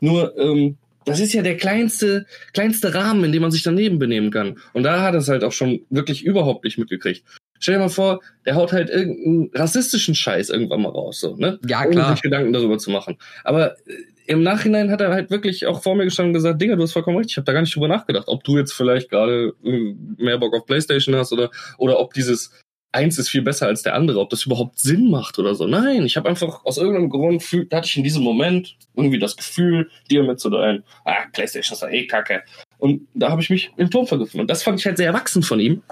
Nur, 0.00 0.36
ähm, 0.38 0.76
das 1.04 1.20
ist 1.20 1.32
ja 1.32 1.42
der 1.42 1.56
kleinste, 1.56 2.26
kleinste 2.52 2.94
Rahmen, 2.94 3.24
in 3.24 3.32
dem 3.32 3.42
man 3.42 3.50
sich 3.50 3.62
daneben 3.62 3.98
benehmen 3.98 4.30
kann. 4.30 4.58
Und 4.72 4.84
da 4.84 5.02
hat 5.02 5.14
er 5.14 5.20
es 5.20 5.28
halt 5.28 5.44
auch 5.44 5.52
schon 5.52 5.80
wirklich 5.90 6.24
überhaupt 6.24 6.64
nicht 6.64 6.78
mitgekriegt. 6.78 7.24
Stell 7.60 7.74
dir 7.74 7.80
mal 7.80 7.88
vor, 7.88 8.20
der 8.46 8.56
haut 8.56 8.72
halt 8.72 8.90
irgendeinen 8.90 9.50
rassistischen 9.54 10.14
Scheiß 10.14 10.50
irgendwann 10.50 10.82
mal 10.82 10.90
raus, 10.90 11.20
so, 11.20 11.36
ne? 11.36 11.58
Ja, 11.66 11.86
klar. 11.86 12.06
Ohne 12.06 12.14
sich 12.14 12.22
Gedanken 12.22 12.52
darüber 12.52 12.78
zu 12.78 12.90
machen. 12.90 13.16
Aber 13.42 13.78
äh, 13.86 13.94
im 14.26 14.42
Nachhinein 14.42 14.90
hat 14.90 15.00
er 15.00 15.10
halt 15.10 15.30
wirklich 15.30 15.66
auch 15.66 15.82
vor 15.82 15.94
mir 15.94 16.04
gestanden 16.04 16.30
und 16.30 16.34
gesagt, 16.34 16.60
Digga, 16.60 16.76
du 16.76 16.82
hast 16.82 16.92
vollkommen 16.92 17.18
recht, 17.18 17.30
ich 17.30 17.36
habe 17.36 17.44
da 17.44 17.52
gar 17.52 17.60
nicht 17.60 17.74
drüber 17.74 17.88
nachgedacht, 17.88 18.28
ob 18.28 18.42
du 18.44 18.56
jetzt 18.56 18.72
vielleicht 18.72 19.10
gerade 19.10 19.54
äh, 19.62 19.94
mehr 20.16 20.38
Bock 20.38 20.54
auf 20.54 20.66
Playstation 20.66 21.14
hast 21.14 21.32
oder, 21.32 21.50
oder 21.78 22.00
ob 22.00 22.14
dieses 22.14 22.50
eins 22.94 23.18
ist 23.18 23.28
viel 23.28 23.42
besser 23.42 23.66
als 23.66 23.82
der 23.82 23.94
andere, 23.94 24.20
ob 24.20 24.30
das 24.30 24.46
überhaupt 24.46 24.78
Sinn 24.78 25.10
macht 25.10 25.38
oder 25.38 25.54
so. 25.54 25.66
Nein, 25.66 26.06
ich 26.06 26.16
habe 26.16 26.28
einfach 26.28 26.64
aus 26.64 26.78
irgendeinem 26.78 27.10
Grund, 27.10 27.44
da 27.68 27.78
hatte 27.78 27.88
ich 27.88 27.96
in 27.96 28.04
diesem 28.04 28.22
Moment 28.22 28.76
irgendwie 28.94 29.18
das 29.18 29.36
Gefühl, 29.36 29.90
dir 30.10 30.22
mitzuteilen, 30.22 30.84
ah, 31.04 31.26
Playstation 31.32 31.74
ist 31.74 31.82
doch 31.82 31.90
eh 31.90 32.06
kacke. 32.06 32.42
Und 32.78 33.08
da 33.14 33.30
habe 33.30 33.42
ich 33.42 33.50
mich 33.50 33.72
im 33.76 33.90
Turm 33.90 34.06
vergriffen. 34.06 34.40
Und 34.40 34.48
das 34.48 34.62
fand 34.62 34.78
ich 34.78 34.86
halt 34.86 34.96
sehr 34.96 35.08
erwachsen 35.08 35.42
von 35.42 35.60
ihm. 35.60 35.82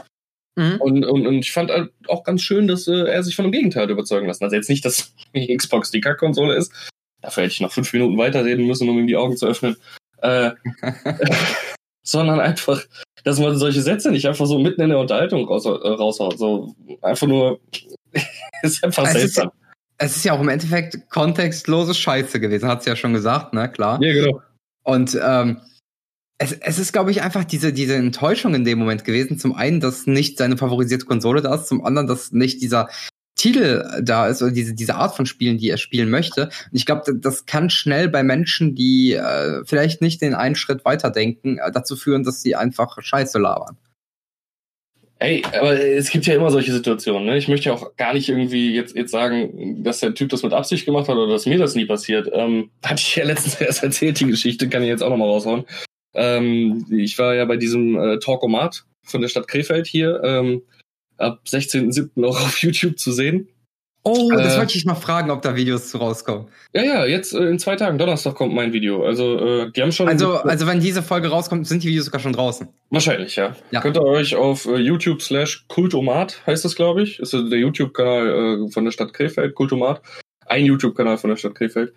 Mhm. 0.57 0.77
Und, 0.81 1.05
und, 1.05 1.27
und 1.27 1.39
ich 1.39 1.53
fand 1.53 1.71
halt 1.71 1.93
auch 2.09 2.25
ganz 2.25 2.43
schön, 2.43 2.69
dass 2.69 2.87
äh, 2.87 3.07
er 3.07 3.23
sich 3.23 3.35
von 3.35 3.45
dem 3.45 3.53
Gegenteil 3.53 3.91
überzeugen 3.91 4.27
lassen. 4.27 4.45
Also 4.45 4.57
jetzt 4.57 4.71
nicht, 4.71 4.85
dass 4.85 5.15
die 5.35 5.55
Xbox 5.57 5.91
die 5.91 6.01
Kackkonsole 6.01 6.55
ist. 6.55 6.73
Dafür 7.21 7.45
hätte 7.45 7.53
ich 7.53 7.61
noch 7.61 7.73
fünf 7.73 7.93
Minuten 7.93 8.19
weiterreden 8.19 8.67
müssen, 8.67 8.89
um 8.89 8.99
ihm 8.99 9.07
die 9.07 9.17
Augen 9.17 9.37
zu 9.37 9.47
öffnen. 9.47 9.77
Äh, 10.23 10.53
sondern 12.03 12.41
einfach, 12.41 12.81
dass 13.25 13.39
man 13.39 13.57
solche 13.57 13.83
Sätze 13.83 14.11
nicht 14.11 14.27
einfach 14.27 14.47
so 14.47 14.59
mitten 14.59 14.81
in 14.83 14.91
der 14.91 14.99
Unterhaltung 14.99 15.47
raus, 15.47 15.65
äh, 15.65 15.69
raushaut. 15.69 16.39
So 16.39 16.75
einfach 17.01 17.27
nur, 17.27 17.61
ist 18.63 18.83
einfach 18.85 19.07
es 19.07 19.13
seltsam. 19.13 19.49
Ist, 19.49 19.55
es 19.99 20.17
ist 20.17 20.25
ja 20.25 20.33
auch 20.33 20.41
im 20.41 20.49
Endeffekt 20.49 21.09
kontextlose 21.11 21.95
Scheiße 21.95 22.41
gewesen, 22.41 22.69
hat 22.69 22.81
es 22.81 22.87
ja 22.87 22.97
schon 22.97 23.13
gesagt, 23.13 23.55
ne, 23.55 23.71
klar. 23.71 24.03
Ja, 24.03 24.13
genau. 24.13 24.41
Und 24.83 25.19
ähm, 25.23 25.61
es, 26.39 26.53
es 26.53 26.79
ist, 26.81 26.93
glaube 26.93 27.13
ich, 27.13 27.23
einfach 27.23 27.45
diese, 27.45 27.73
diese 27.73 27.95
Enttäuschung 27.95 28.55
in 28.55 28.65
dem 28.65 28.79
Moment 28.79 29.05
gewesen. 29.05 29.39
Zum 29.39 29.55
einen, 29.55 29.79
dass 29.79 30.07
nicht 30.07 30.39
seine 30.39 30.57
favorisierte 30.57 31.07
Konsole 31.07 31.41
da 31.41 31.55
ist, 31.55 31.69
zum 31.69 31.85
anderen, 31.85 32.09
dass 32.09 32.33
nicht 32.33 32.61
dieser 32.63 32.89
Titel 33.43 33.85
da 34.01 34.29
ist 34.29 34.41
oder 34.41 34.53
diese, 34.53 34.73
diese 34.73 34.95
Art 34.95 35.17
von 35.17 35.27
Spielen, 35.27 35.59
die 35.59 35.69
er 35.69 35.77
spielen 35.77 36.11
möchte. 36.11 36.45
Und 36.45 36.75
ich 36.77 36.87
glaube, 36.87 37.13
das 37.13 37.45
kann 37.45 37.71
schnell 37.71 38.09
bei 38.09 38.23
Menschen, 38.23 38.77
die 38.77 39.15
äh, 39.15 39.65
vielleicht 39.65 40.01
nicht 40.01 40.23
den 40.23 40.35
einen 40.35 40.55
Schritt 40.55 40.85
weiterdenken, 40.85 41.59
äh, 41.59 41.73
dazu 41.73 41.97
führen, 41.97 42.23
dass 42.23 42.41
sie 42.41 42.55
einfach 42.55 43.03
Scheiße 43.03 43.41
labern. 43.41 43.77
Ey, 45.19 45.43
aber 45.59 45.73
es 45.73 46.11
gibt 46.11 46.27
ja 46.27 46.35
immer 46.35 46.51
solche 46.51 46.73
Situationen. 46.73 47.25
Ne? 47.27 47.37
Ich 47.37 47.49
möchte 47.49 47.69
ja 47.69 47.75
auch 47.75 47.97
gar 47.97 48.15
nicht 48.15 48.29
irgendwie 48.29 48.73
jetzt, 48.75 48.95
jetzt 48.95 49.11
sagen, 49.11 49.83
dass 49.83 49.99
der 49.99 50.15
Typ 50.15 50.29
das 50.29 50.45
mit 50.45 50.53
Absicht 50.53 50.87
gemacht 50.87 51.09
hat 51.09 51.17
oder 51.17 51.33
dass 51.33 51.47
mir 51.47 51.59
das 51.59 51.75
nie 51.75 51.87
passiert. 51.87 52.29
Ähm, 52.33 52.71
hatte 52.85 53.01
ich 53.01 53.17
ja 53.17 53.25
letztens 53.25 53.61
erst 53.61 53.83
erzählt, 53.83 54.21
die 54.21 54.27
Geschichte, 54.27 54.69
kann 54.69 54.83
ich 54.83 54.89
jetzt 54.89 55.03
auch 55.03 55.11
nochmal 55.11 55.29
raushauen. 55.29 55.65
Ähm, 56.15 56.87
ich 56.91 57.19
war 57.19 57.35
ja 57.35 57.45
bei 57.45 57.57
diesem 57.57 57.99
äh, 57.99 58.19
Talkomat 58.21 58.85
von 59.03 59.21
der 59.21 59.29
Stadt 59.29 59.49
Krefeld 59.49 59.89
hier. 59.89 60.23
Ähm, 60.23 60.63
ab 61.23 61.41
16.07. 61.47 62.25
auch 62.25 62.41
auf 62.41 62.59
YouTube 62.59 62.99
zu 62.99 63.13
sehen. 63.13 63.49
Oh, 64.05 64.31
das 64.33 64.57
äh, 64.57 64.59
wollte 64.59 64.77
ich 64.77 64.85
mal 64.85 64.97
fragen, 64.97 65.31
ob 65.31 65.43
da 65.43 65.55
Videos 65.55 65.91
zu 65.91 65.99
rauskommen. 65.99 66.49
Ja, 66.75 66.83
ja, 66.83 67.07
jetzt 67.07 67.35
äh, 67.35 67.45
in 67.45 67.61
zwei 67.61 67.77
Tagen, 67.77 67.99
Donnerstag 67.99 68.35
kommt 68.35 68.53
mein 68.53 68.73
Video. 68.73 69.05
Also, 69.05 69.39
äh, 69.39 69.71
die 69.71 69.81
haben 69.81 69.93
schon. 69.93 70.09
Also, 70.09 70.39
also, 70.39 70.67
wenn 70.67 70.81
diese 70.81 71.05
Folge 71.05 71.29
rauskommt, 71.29 71.69
sind 71.69 71.85
die 71.85 71.89
Videos 71.89 72.07
sogar 72.07 72.21
schon 72.21 72.33
draußen. 72.33 72.69
Wahrscheinlich, 72.91 73.37
ja. 73.37 73.55
ja. 73.71 73.81
Könnt 73.81 73.97
ihr 73.97 74.03
euch 74.03 74.35
auf 74.35 74.67
äh, 74.67 74.77
YouTube 74.77 75.23
slash 75.23 75.67
Kultomat, 75.69 76.45
heißt 76.47 76.65
das, 76.65 76.75
glaube 76.75 77.03
ich. 77.03 77.21
Ist 77.21 77.33
der 77.33 77.43
YouTube-Kanal 77.43 78.65
äh, 78.67 78.71
von 78.73 78.85
der 78.85 78.91
Stadt 78.91 79.15
Krefeld, 79.15 79.55
Kultomat. 79.55 80.03
Ein 80.47 80.65
YouTube-Kanal 80.65 81.19
von 81.19 81.31
der 81.31 81.37
Stadt 81.37 81.55
Krefeld. 81.55 81.93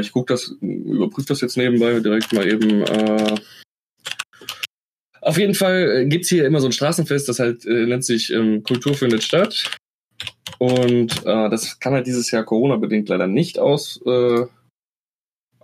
Ich 0.00 0.12
gucke 0.12 0.34
das, 0.34 0.54
überprüfe 0.60 1.28
das 1.28 1.40
jetzt 1.40 1.56
nebenbei 1.56 1.98
direkt 1.98 2.30
mal 2.34 2.46
eben. 2.46 2.84
Äh, 5.22 5.26
auf 5.26 5.38
jeden 5.38 5.54
Fall 5.54 6.02
äh, 6.02 6.06
gibt's 6.06 6.28
hier 6.28 6.46
immer 6.46 6.60
so 6.60 6.66
ein 6.66 6.72
Straßenfest, 6.72 7.28
das 7.28 7.38
halt 7.38 7.64
äh, 7.64 7.86
nennt 7.86 8.04
sich 8.04 8.32
ähm, 8.32 8.62
Kultur 8.62 8.94
findet 8.94 9.22
statt. 9.22 9.70
Und 10.58 11.24
äh, 11.24 11.48
das 11.48 11.78
kann 11.80 11.94
halt 11.94 12.06
dieses 12.06 12.30
Jahr 12.30 12.44
Corona-bedingt 12.44 13.08
leider 13.08 13.26
nicht 13.26 13.58
aus. 13.58 14.00
Äh, 14.06 14.46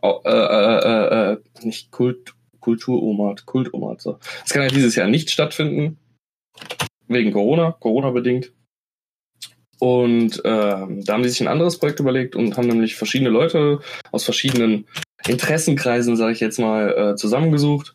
äh, 0.03 0.12
äh, 0.25 1.33
äh, 1.33 1.37
nicht 1.62 1.90
Kult, 1.90 2.35
Kulturomat, 2.61 3.47
Kultomat. 3.47 4.01
So. 4.01 4.18
Das 4.42 4.51
kann 4.51 4.62
halt 4.62 4.75
dieses 4.75 4.97
Jahr 4.97 5.09
nicht 5.09 5.31
stattfinden. 5.31 5.99
Wegen 7.07 7.33
Corona, 7.33 7.73
Corona-bedingt. 7.73 8.53
Und 9.81 10.42
ähm, 10.44 11.05
da 11.05 11.12
haben 11.12 11.23
die 11.23 11.29
sich 11.29 11.40
ein 11.40 11.49
anderes 11.49 11.79
Projekt 11.79 12.01
überlegt 12.01 12.35
und 12.35 12.57
haben 12.57 12.66
nämlich 12.66 12.97
verschiedene 12.97 13.31
Leute 13.31 13.81
aus 14.11 14.25
verschiedenen 14.25 14.87
Interessenkreisen, 15.27 16.16
sage 16.16 16.33
ich 16.33 16.40
jetzt 16.40 16.59
mal, 16.59 17.12
äh, 17.12 17.16
zusammengesucht 17.16 17.94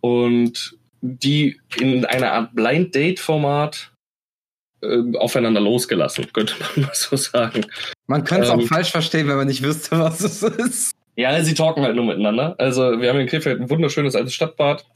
und 0.00 0.76
die 1.00 1.60
in 1.78 2.04
einer 2.04 2.32
Art 2.32 2.54
Blind 2.54 2.94
Date 2.94 3.20
Format 3.20 3.92
äh, 4.82 5.16
aufeinander 5.16 5.60
losgelassen, 5.60 6.26
könnte 6.32 6.54
man 6.60 6.86
mal 6.86 6.94
so 6.94 7.16
sagen. 7.16 7.66
Man 8.06 8.24
könnte 8.24 8.46
es 8.46 8.52
ähm, 8.52 8.60
auch 8.60 8.66
falsch 8.66 8.90
verstehen, 8.90 9.28
wenn 9.28 9.36
man 9.36 9.46
nicht 9.46 9.62
wüsste, 9.62 9.98
was 9.98 10.20
es 10.20 10.42
ist. 10.42 10.92
Ja, 11.16 11.42
sie 11.42 11.54
talken 11.54 11.82
halt 11.82 11.96
nur 11.96 12.04
miteinander. 12.04 12.54
Also 12.58 13.00
wir 13.00 13.08
haben 13.08 13.18
in 13.18 13.26
Krefeld 13.26 13.60
ein 13.60 13.70
wunderschönes 13.70 14.14
altes 14.14 14.34
Stadtbad, 14.34 14.86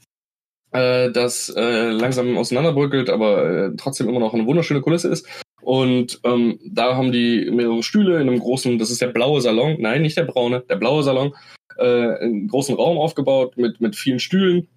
äh, 0.71 1.11
das 1.11 1.49
äh, 1.49 1.89
langsam 1.91 2.37
auseinanderbröckelt, 2.37 3.09
aber 3.09 3.45
äh, 3.45 3.71
trotzdem 3.77 4.07
immer 4.07 4.19
noch 4.19 4.33
eine 4.33 4.45
wunderschöne 4.45 4.81
Kulisse 4.81 5.09
ist. 5.09 5.27
Und 5.61 6.19
ähm, 6.23 6.59
da 6.65 6.95
haben 6.95 7.11
die 7.11 7.49
mehrere 7.51 7.83
Stühle 7.83 8.21
in 8.21 8.29
einem 8.29 8.39
großen, 8.39 8.77
das 8.79 8.91
ist 8.91 9.01
der 9.01 9.07
blaue 9.07 9.41
Salon, 9.41 9.77
nein, 9.79 10.01
nicht 10.01 10.17
der 10.17 10.25
braune, 10.25 10.61
der 10.69 10.75
blaue 10.75 11.03
Salon, 11.03 11.33
äh, 11.77 12.17
einen 12.19 12.47
großen 12.47 12.75
Raum 12.75 12.97
aufgebaut 12.97 13.57
mit, 13.57 13.79
mit 13.79 13.95
vielen 13.95 14.19
Stühlen. 14.19 14.67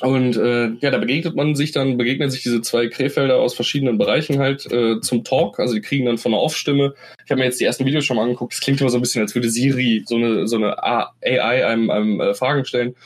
Und 0.00 0.36
äh, 0.36 0.70
ja, 0.80 0.90
da 0.90 0.98
begegnet 0.98 1.36
man 1.36 1.54
sich 1.54 1.70
dann, 1.72 1.96
begegnen 1.96 2.30
sich 2.30 2.42
diese 2.42 2.60
zwei 2.62 2.88
Krefelder 2.88 3.36
aus 3.36 3.54
verschiedenen 3.54 3.96
Bereichen 3.96 4.40
halt 4.40 4.70
äh, 4.72 5.00
zum 5.00 5.22
Talk. 5.22 5.60
Also 5.60 5.74
die 5.74 5.80
kriegen 5.80 6.06
dann 6.06 6.18
von 6.18 6.32
einer 6.32 6.42
Off-Stimme. 6.42 6.94
Ich 7.24 7.30
habe 7.30 7.38
mir 7.38 7.44
jetzt 7.44 7.60
die 7.60 7.64
ersten 7.64 7.86
Videos 7.86 8.04
schon 8.04 8.16
mal 8.16 8.24
angeguckt. 8.24 8.54
Es 8.54 8.60
klingt 8.60 8.80
immer 8.80 8.90
so 8.90 8.98
ein 8.98 9.02
bisschen, 9.02 9.22
als 9.22 9.34
würde 9.34 9.50
Siri 9.50 10.02
so 10.06 10.16
eine, 10.16 10.48
so 10.48 10.56
eine 10.56 10.82
AI 10.82 11.66
einem, 11.66 11.90
einem 11.90 12.20
äh, 12.20 12.34
Fragen 12.34 12.64
stellen. 12.64 12.96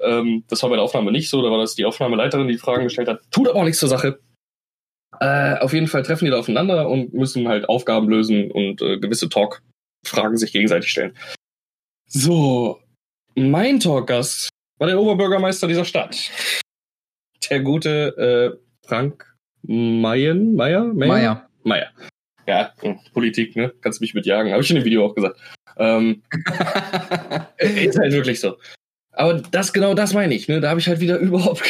Ähm, 0.00 0.44
das 0.48 0.62
war 0.62 0.70
bei 0.70 0.76
der 0.76 0.84
Aufnahme 0.84 1.12
nicht 1.12 1.28
so. 1.28 1.42
Da 1.42 1.50
war 1.50 1.58
das 1.58 1.74
die 1.74 1.84
Aufnahmeleiterin, 1.84 2.48
die 2.48 2.58
Fragen 2.58 2.84
gestellt 2.84 3.08
hat. 3.08 3.20
Tut 3.30 3.48
aber 3.48 3.60
auch 3.60 3.64
nichts 3.64 3.80
zur 3.80 3.90
Sache. 3.90 4.18
Äh, 5.20 5.58
auf 5.58 5.74
jeden 5.74 5.88
Fall 5.88 6.02
treffen 6.02 6.24
die 6.24 6.30
da 6.30 6.38
aufeinander 6.38 6.88
und 6.88 7.12
müssen 7.12 7.48
halt 7.48 7.68
Aufgaben 7.68 8.08
lösen 8.08 8.50
und 8.50 8.80
äh, 8.80 8.98
gewisse 8.98 9.28
Talk-Fragen 9.28 10.38
sich 10.38 10.52
gegenseitig 10.52 10.90
stellen. 10.90 11.14
So, 12.06 12.80
mein 13.34 13.78
Talkgast 13.78 14.48
war 14.80 14.88
der 14.88 14.98
Oberbürgermeister 14.98 15.68
dieser 15.68 15.84
Stadt. 15.84 16.30
Der 17.48 17.60
gute 17.60 18.58
äh, 18.58 18.86
Frank 18.86 19.26
Mayen, 19.62 20.56
Meyer? 20.56 20.84
Meyer. 20.84 21.48
Meyer. 21.62 21.90
Ja, 22.46 22.72
hm, 22.80 22.98
Politik, 23.12 23.54
ne? 23.54 23.72
Kannst 23.82 24.00
du 24.00 24.04
mich 24.04 24.14
mitjagen. 24.14 24.50
Habe 24.52 24.62
ich 24.62 24.70
in 24.70 24.76
dem 24.76 24.84
Video 24.84 25.04
auch 25.04 25.14
gesagt. 25.14 25.38
Ähm, 25.76 26.22
ist 27.58 27.98
halt 27.98 28.12
wirklich 28.12 28.40
so. 28.40 28.56
Aber 29.12 29.34
das 29.34 29.72
genau 29.72 29.92
das 29.92 30.14
meine 30.14 30.34
ich, 30.34 30.48
ne? 30.48 30.60
Da 30.60 30.70
habe 30.70 30.80
ich 30.80 30.88
halt 30.88 31.00
wieder 31.00 31.18
überhaupt, 31.18 31.62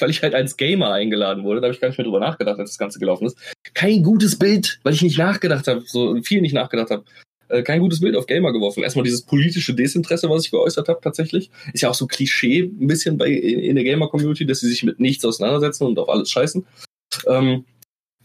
weil 0.00 0.10
ich 0.10 0.22
halt 0.22 0.34
als 0.34 0.56
Gamer 0.56 0.92
eingeladen 0.92 1.44
wurde, 1.44 1.60
da 1.60 1.66
habe 1.66 1.74
ich 1.74 1.80
gar 1.80 1.88
nicht 1.88 1.98
mehr 1.98 2.04
drüber 2.04 2.20
nachgedacht, 2.20 2.58
als 2.58 2.70
das 2.70 2.78
Ganze 2.78 2.98
gelaufen 2.98 3.26
ist. 3.26 3.38
Kein 3.74 4.02
gutes 4.02 4.38
Bild, 4.38 4.80
weil 4.82 4.94
ich 4.94 5.02
nicht 5.02 5.18
nachgedacht 5.18 5.68
habe, 5.68 5.82
so 5.86 6.20
viel 6.22 6.40
nicht 6.40 6.54
nachgedacht 6.54 6.90
habe 6.90 7.04
äh, 7.48 7.62
kein 7.62 7.80
gutes 7.80 8.00
Bild 8.00 8.16
auf 8.16 8.26
Gamer 8.26 8.52
geworfen. 8.52 8.82
Erstmal 8.82 9.04
dieses 9.04 9.22
politische 9.22 9.74
Desinteresse, 9.74 10.28
was 10.30 10.44
ich 10.44 10.50
geäußert 10.50 10.88
habe, 10.88 11.00
tatsächlich. 11.02 11.50
Ist 11.72 11.82
ja 11.82 11.90
auch 11.90 11.94
so 11.94 12.06
Klischee 12.06 12.60
ein 12.60 12.86
bisschen 12.86 13.18
bei, 13.18 13.28
in, 13.28 13.58
in 13.60 13.74
der 13.76 13.84
Gamer-Community, 13.84 14.46
dass 14.46 14.60
sie 14.60 14.68
sich 14.68 14.82
mit 14.82 15.00
nichts 15.00 15.24
auseinandersetzen 15.24 15.84
und 15.84 15.98
auf 15.98 16.08
alles 16.08 16.30
scheißen. 16.30 16.66
Ähm, 17.26 17.64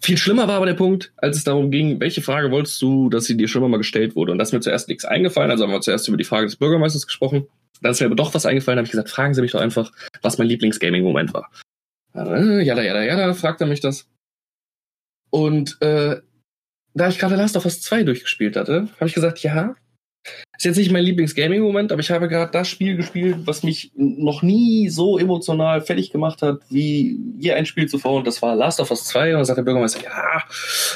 viel 0.04 0.18
schlimmer 0.18 0.48
war 0.48 0.56
aber 0.56 0.66
der 0.66 0.74
Punkt, 0.74 1.14
als 1.18 1.38
es 1.38 1.44
darum 1.44 1.70
ging, 1.70 2.00
welche 2.00 2.22
Frage 2.22 2.50
wolltest 2.50 2.82
du, 2.82 3.10
dass 3.10 3.26
sie 3.26 3.38
dir 3.38 3.48
schon 3.48 3.70
mal 3.70 3.78
gestellt 3.78 4.16
wurde. 4.16 4.32
Und 4.32 4.40
da 4.40 4.44
ist 4.44 4.52
mir 4.52 4.60
zuerst 4.60 4.88
nichts 4.88 5.06
eingefallen. 5.06 5.52
Also 5.52 5.64
haben 5.64 5.72
wir 5.72 5.82
zuerst 5.82 6.08
über 6.08 6.18
die 6.18 6.24
Frage 6.24 6.48
des 6.48 6.56
Bürgermeisters 6.56 7.06
gesprochen. 7.06 7.48
Dann 7.82 7.92
ist 7.92 8.00
mir 8.00 8.08
aber 8.08 8.16
doch 8.16 8.34
was 8.34 8.46
eingefallen, 8.46 8.78
habe 8.78 8.86
ich 8.86 8.92
gesagt, 8.92 9.10
fragen 9.10 9.34
Sie 9.34 9.42
mich 9.42 9.52
doch 9.52 9.60
einfach, 9.60 9.92
was 10.22 10.38
mein 10.38 10.48
Lieblingsgaming-Moment 10.48 11.34
war. 11.34 11.52
Äh, 12.16 12.64
jada, 12.64 12.84
jada, 12.84 13.04
jada, 13.04 13.34
fragt 13.34 13.62
er 13.62 13.68
mich 13.68 13.80
das. 13.80 14.08
Und 15.30 15.78
äh, 15.82 16.18
da 16.94 17.10
ich 17.10 17.20
gerade 17.20 17.36
Last 17.36 17.56
of 17.56 17.66
Us 17.66 17.82
2 17.82 18.04
durchgespielt 18.04 18.56
hatte, 18.56 18.88
habe 19.00 19.08
ich 19.08 19.14
gesagt, 19.14 19.40
ja, 19.40 19.76
ist 20.56 20.66
jetzt 20.66 20.78
nicht 20.78 20.92
mein 20.92 21.04
Lieblings-Gaming-Moment, 21.04 21.92
aber 21.92 22.02
ich 22.02 22.12
habe 22.12 22.28
gerade 22.28 22.52
das 22.52 22.68
Spiel 22.68 22.96
gespielt, 22.96 23.38
was 23.46 23.64
mich 23.64 23.92
noch 23.96 24.44
nie 24.44 24.90
so 24.90 25.18
emotional 25.18 25.82
fertig 25.82 26.12
gemacht 26.12 26.44
hat, 26.44 26.62
wie 26.70 27.20
je 27.40 27.54
ein 27.54 27.66
Spiel 27.66 27.88
zuvor. 27.90 28.18
Und 28.18 28.28
das 28.28 28.44
war 28.44 28.56
Last 28.56 28.80
of 28.80 28.92
Us 28.92 29.06
2. 29.06 29.30
Und 29.30 29.38
dann 29.38 29.46
sagt 29.46 29.58
der 29.58 29.64
Bürgermeister, 29.64 30.04
ja, 30.04 30.44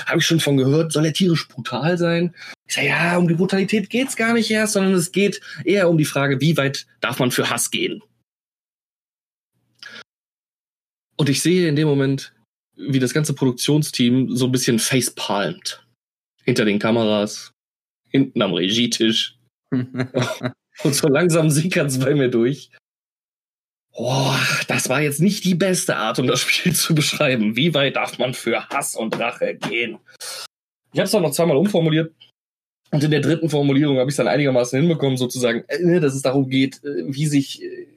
habe 0.05 0.19
ich 0.19 0.25
schon 0.25 0.39
von 0.39 0.57
gehört, 0.57 0.91
soll 0.91 1.05
er 1.05 1.13
tierisch 1.13 1.47
brutal 1.47 1.97
sein? 1.97 2.35
Ich 2.67 2.75
sage, 2.75 2.87
ja, 2.87 3.17
um 3.17 3.27
die 3.27 3.33
Brutalität 3.33 3.89
geht's 3.89 4.15
gar 4.15 4.33
nicht 4.33 4.51
erst, 4.51 4.73
sondern 4.73 4.93
es 4.93 5.11
geht 5.11 5.41
eher 5.63 5.89
um 5.89 5.97
die 5.97 6.05
Frage, 6.05 6.39
wie 6.41 6.57
weit 6.57 6.85
darf 7.01 7.17
man 7.17 7.31
für 7.31 7.49
Hass 7.49 7.71
gehen? 7.71 8.03
Und 11.17 11.29
ich 11.29 11.41
sehe 11.41 11.67
in 11.67 11.75
dem 11.75 11.87
Moment, 11.87 12.33
wie 12.75 12.99
das 12.99 13.13
ganze 13.13 13.33
Produktionsteam 13.33 14.35
so 14.35 14.45
ein 14.45 14.51
bisschen 14.51 14.77
facepalmt 14.77 15.84
hinter 16.45 16.65
den 16.65 16.79
Kameras, 16.79 17.51
hinten 18.09 18.41
am 18.41 18.53
Regietisch. 18.53 19.37
und 19.71 20.95
so 20.95 21.07
langsam 21.07 21.49
sickert 21.49 21.89
es 21.89 21.99
bei 21.99 22.13
mir 22.13 22.29
durch. 22.29 22.69
Boah, 23.91 24.39
das 24.67 24.89
war 24.89 25.01
jetzt 25.01 25.21
nicht 25.21 25.45
die 25.45 25.55
beste 25.55 25.95
Art, 25.95 26.19
um 26.19 26.27
das 26.27 26.41
Spiel 26.41 26.73
zu 26.73 26.93
beschreiben. 26.93 27.55
Wie 27.55 27.73
weit 27.73 27.95
darf 27.95 28.19
man 28.19 28.33
für 28.33 28.67
Hass 28.69 28.95
und 28.95 29.17
Rache 29.19 29.55
gehen? 29.55 29.99
Ich 30.93 30.99
habe 30.99 31.07
es 31.07 31.15
auch 31.15 31.21
noch 31.21 31.31
zweimal 31.31 31.57
umformuliert. 31.57 32.13
Und 32.91 33.03
in 33.03 33.11
der 33.11 33.21
dritten 33.21 33.49
Formulierung 33.49 33.97
habe 33.97 34.09
ich 34.09 34.13
es 34.13 34.17
dann 34.17 34.27
einigermaßen 34.27 34.79
hinbekommen, 34.79 35.17
sozusagen, 35.17 35.63
äh, 35.67 35.99
dass 35.99 36.13
es 36.13 36.21
darum 36.21 36.49
geht, 36.49 36.83
äh, 36.83 37.03
wie 37.07 37.25
sich 37.25 37.63
äh, 37.63 37.87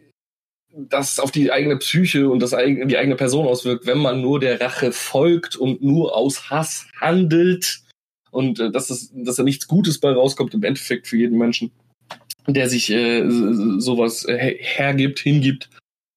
das 0.72 1.18
auf 1.18 1.30
die 1.30 1.52
eigene 1.52 1.76
Psyche 1.76 2.28
und 2.30 2.40
das 2.40 2.50
die 2.50 2.96
eigene 2.96 3.16
Person 3.16 3.46
auswirkt, 3.46 3.87
wenn 3.87 3.98
man 3.98 4.20
nur 4.20 4.40
der 4.40 4.61
Rache 4.61 4.92
folgt 4.92 5.56
und 5.56 5.82
nur 5.82 6.16
aus 6.16 6.50
Hass 6.50 6.87
handelt 7.00 7.82
und 8.31 8.61
äh, 8.61 8.71
dass, 8.71 8.91
es, 8.91 9.11
dass 9.14 9.37
da 9.37 9.43
nichts 9.43 9.69
Gutes 9.69 9.99
bei 9.99 10.11
rauskommt 10.12 10.55
im 10.55 10.64
Endeffekt 10.64 11.07
für 11.07 11.17
jeden 11.17 11.38
Menschen, 11.38 11.71
der 12.47 12.69
sich 12.69 12.91
äh, 12.91 13.25
sowas 13.79 14.25
äh, 14.25 14.57
hergibt, 14.59 15.19
hingibt. 15.19 15.71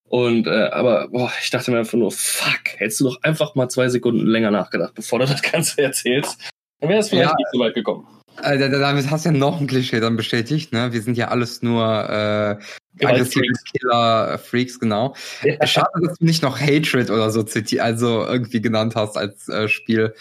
Und 0.07 0.47
äh, 0.47 0.69
aber 0.71 1.07
boah, 1.07 1.31
ich 1.41 1.49
dachte 1.49 1.71
mir 1.71 1.79
einfach 1.79 1.97
nur, 1.97 2.11
fuck, 2.11 2.77
hättest 2.77 2.99
du 2.99 3.05
doch 3.05 3.23
einfach 3.23 3.55
mal 3.55 3.69
zwei 3.69 3.87
Sekunden 3.87 4.25
länger 4.25 4.51
nachgedacht, 4.51 4.93
bevor 4.93 5.19
du 5.19 5.25
das 5.25 5.41
Ganze 5.41 5.81
erzählst. 5.83 6.37
Dann 6.79 6.89
wäre 6.89 6.99
es 6.99 7.09
vielleicht 7.09 7.29
ja, 7.29 7.35
nicht 7.37 7.49
so 7.53 7.59
weit 7.59 7.75
gekommen. 7.75 8.07
Äh, 8.41 8.57
damit 8.57 9.09
hast 9.09 9.25
du 9.25 9.29
ja 9.29 9.37
noch 9.37 9.59
ein 9.59 9.67
Klischee 9.67 9.99
dann 9.99 10.17
bestätigt, 10.17 10.73
ne? 10.73 10.91
Wir 10.91 11.01
sind 11.01 11.17
ja 11.17 11.27
alles 11.27 11.61
nur 11.61 11.83
äh, 11.83 12.57
aggressive 13.05 13.45
Killer-Freaks, 13.71 14.79
genau. 14.79 15.15
Ja. 15.43 15.65
Schade, 15.67 15.89
dass 16.01 16.17
du 16.17 16.25
nicht 16.25 16.41
noch 16.41 16.59
Hatred 16.59 17.09
oder 17.09 17.29
so 17.29 17.45
also 17.79 18.25
irgendwie 18.25 18.61
genannt 18.61 18.95
hast 18.95 19.17
als 19.17 19.47
äh, 19.49 19.67
Spiel. 19.67 20.13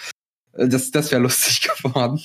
Äh, 0.61 0.69
das, 0.69 0.91
das 0.91 1.11
wäre 1.11 1.23
lustig 1.23 1.69
geworden. 1.83 2.21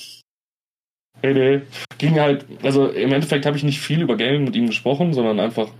Nee, 1.22 1.32
nee. 1.32 1.62
Ging 1.98 2.20
halt, 2.20 2.44
also 2.62 2.88
im 2.88 3.12
Endeffekt 3.12 3.46
habe 3.46 3.56
ich 3.56 3.64
nicht 3.64 3.80
viel 3.80 4.02
über 4.02 4.16
Gaming 4.16 4.44
mit 4.44 4.54
ihm 4.54 4.66
gesprochen, 4.66 5.14
sondern 5.14 5.40
einfach, 5.40 5.70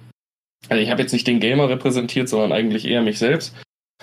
also 0.69 0.83
ich 0.83 0.91
habe 0.91 1.03
jetzt 1.03 1.13
nicht 1.13 1.27
den 1.27 1.41
Gamer 1.41 1.69
repräsentiert, 1.69 2.29
sondern 2.29 2.53
eigentlich 2.53 2.87
eher 2.87 3.03
mich 3.03 3.19
selbst. 3.19 3.55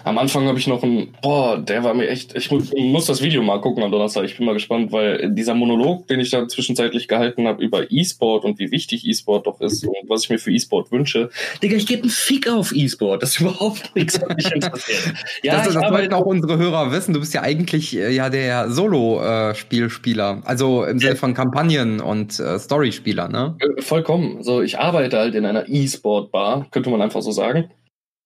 Am 0.06 0.18
Anfang 0.18 0.48
habe 0.48 0.58
ich 0.58 0.68
noch 0.68 0.84
ein, 0.84 1.16
boah, 1.22 1.58
der 1.58 1.84
war 1.84 1.94
mir 1.94 2.10
echt, 2.10 2.36
ich 2.36 2.52
muss, 2.52 3.06
das 3.06 3.22
Video 3.22 3.42
mal 3.42 3.62
gucken 3.62 3.84
am 3.84 3.92
Donnerstag, 3.92 4.26
ich 4.26 4.36
bin 4.36 4.46
mal 4.46 4.54
gespannt, 4.54 4.92
weil 4.92 5.32
dieser 5.32 5.54
Monolog, 5.54 6.08
den 6.08 6.20
ich 6.20 6.32
da 6.32 6.48
zwischenzeitlich 6.48 7.08
gehalten 7.08 7.48
habe 7.48 7.64
über 7.64 7.90
E-Sport 7.90 8.44
und 8.44 8.60
wie 8.60 8.72
wichtig 8.72 9.08
E-Sport 9.08 9.48
doch 9.48 9.62
ist 9.62 9.86
und 9.86 10.10
was 10.10 10.24
ich 10.24 10.30
mir 10.30 10.40
für 10.40 10.52
E-Sport 10.52 10.92
wünsche, 10.92 11.30
Digga, 11.62 11.78
ich 11.78 11.88
gebe 11.88 12.02
einen 12.02 12.12
Fick 12.12 12.50
auf 12.50 12.76
E-Sport, 12.76 13.24
das 13.24 13.32
ist 13.32 13.42
überhaupt 13.42 13.96
nichts, 13.96 14.20
was 14.20 14.36
mich 14.36 14.52
interessiert. 14.52 15.14
ja, 15.44 15.64
das, 15.64 15.74
das 15.74 15.92
wollten 15.92 16.14
auch 16.14 16.26
unsere 16.26 16.58
Hörer 16.58 16.92
wissen, 16.92 17.14
du 17.14 17.20
bist 17.22 17.34
ja 17.34 17.42
eigentlich 17.42 17.96
äh, 17.96 18.10
ja 18.10 18.30
der 18.30 18.72
Solo-Spielspieler, 18.72 20.42
also 20.44 20.84
im 20.84 21.00
Sinne 21.00 21.16
von 21.16 21.34
Kampagnen 21.34 22.02
und 22.02 22.40
äh, 22.40 22.60
Story-Spieler, 22.60 23.30
ne? 23.30 23.56
Äh, 23.60 23.82
vollkommen, 23.82 24.44
so 24.44 24.62
ich 24.62 24.80
arbeite 24.80 25.18
halt 25.18 25.36
in 25.36 25.46
einer 25.46 25.70
E-Sport-Bar, 25.70 26.68
könnte 26.72 26.90
man 26.90 27.02
einfach 27.02 27.22
so 27.22 27.32
sagen. 27.32 27.70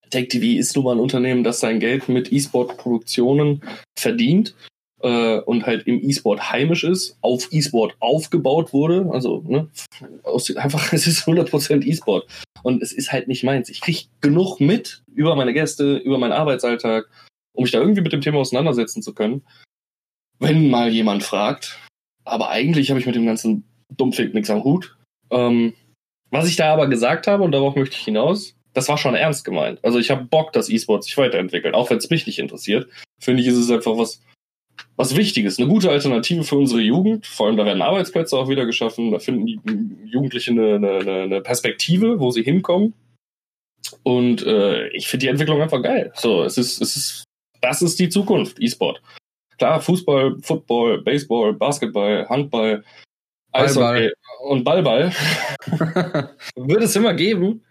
Tech 0.09 0.29
TV 0.29 0.59
ist 0.59 0.75
nun 0.75 0.85
mal 0.85 0.95
ein 0.95 0.99
Unternehmen, 0.99 1.43
das 1.43 1.59
sein 1.59 1.79
Geld 1.79 2.09
mit 2.09 2.31
E-Sport-Produktionen 2.31 3.61
verdient 3.97 4.55
äh, 5.01 5.39
und 5.39 5.65
halt 5.65 5.87
im 5.87 6.01
E-Sport 6.07 6.51
heimisch 6.51 6.83
ist, 6.83 7.17
auf 7.21 7.47
E-Sport 7.51 7.95
aufgebaut 7.99 8.73
wurde. 8.73 9.09
Also 9.11 9.43
ne, 9.47 9.69
aus, 10.23 10.55
einfach, 10.55 10.91
es 10.93 11.07
ist 11.07 11.27
100% 11.27 11.83
E-Sport. 11.83 12.27
Und 12.63 12.81
es 12.81 12.91
ist 12.91 13.11
halt 13.11 13.27
nicht 13.27 13.43
meins. 13.43 13.69
Ich 13.69 13.81
kriege 13.81 14.05
genug 14.21 14.59
mit 14.59 15.03
über 15.13 15.35
meine 15.35 15.53
Gäste, 15.53 15.97
über 15.97 16.17
meinen 16.17 16.33
Arbeitsalltag, 16.33 17.09
um 17.53 17.63
mich 17.63 17.71
da 17.71 17.79
irgendwie 17.79 18.01
mit 18.01 18.13
dem 18.13 18.21
Thema 18.21 18.39
auseinandersetzen 18.39 19.01
zu 19.01 19.13
können. 19.13 19.43
Wenn 20.39 20.69
mal 20.69 20.89
jemand 20.91 21.23
fragt. 21.23 21.79
Aber 22.25 22.49
eigentlich 22.49 22.89
habe 22.89 22.99
ich 22.99 23.05
mit 23.05 23.15
dem 23.15 23.25
ganzen 23.25 23.63
Dummfick 23.95 24.33
nichts 24.33 24.49
am 24.49 24.63
Hut. 24.63 24.97
Ähm, 25.31 25.73
was 26.29 26.47
ich 26.47 26.57
da 26.57 26.73
aber 26.73 26.87
gesagt 26.87 27.27
habe, 27.27 27.43
und 27.43 27.53
darauf 27.53 27.75
möchte 27.75 27.95
ich 27.95 28.03
hinaus, 28.03 28.56
das 28.77 28.89
war 28.89 28.97
schon 28.99 29.15
ernst 29.15 29.43
gemeint. 29.43 29.79
Also 29.83 29.97
ich 29.97 30.11
habe 30.11 30.25
Bock, 30.25 30.53
dass 30.53 30.69
E-Sport 30.69 31.03
sich 31.03 31.17
weiterentwickelt, 31.17 31.73
auch 31.73 31.89
wenn 31.89 31.97
es 31.97 32.11
mich 32.11 32.27
nicht 32.27 32.37
interessiert. 32.37 32.87
Finde 33.19 33.41
ich, 33.41 33.47
ist 33.47 33.57
es 33.57 33.71
einfach 33.71 33.97
was, 33.97 34.21
was 34.95 35.17
Wichtiges, 35.17 35.57
eine 35.57 35.67
gute 35.67 35.89
Alternative 35.89 36.43
für 36.43 36.57
unsere 36.57 36.81
Jugend. 36.81 37.25
Vor 37.25 37.47
allem, 37.47 37.57
da 37.57 37.65
werden 37.65 37.81
Arbeitsplätze 37.81 38.37
auch 38.37 38.49
wieder 38.49 38.67
geschaffen, 38.67 39.09
da 39.09 39.17
finden 39.17 39.47
die 39.47 39.59
Jugendlichen 40.05 40.59
eine, 40.59 40.99
eine, 40.99 41.21
eine 41.23 41.41
Perspektive, 41.41 42.19
wo 42.19 42.29
sie 42.29 42.43
hinkommen. 42.43 42.93
Und 44.03 44.45
äh, 44.45 44.89
ich 44.89 45.07
finde 45.07 45.25
die 45.25 45.29
Entwicklung 45.31 45.59
einfach 45.59 45.81
geil. 45.81 46.11
So, 46.13 46.43
es 46.43 46.59
ist, 46.59 46.79
es 46.79 46.95
ist, 46.95 47.23
das 47.61 47.81
ist 47.81 47.99
die 47.99 48.09
Zukunft, 48.09 48.57
E-Sport. 48.59 49.01
Klar, 49.57 49.81
Fußball, 49.81 50.37
Football, 50.43 51.01
Baseball, 51.01 51.53
Basketball, 51.53 52.29
Handball, 52.29 52.83
Eishockey 53.53 54.11
und 54.47 54.63
Ballball 54.63 55.11
wird 56.55 56.83
es 56.83 56.95
immer 56.95 57.15
geben. 57.15 57.63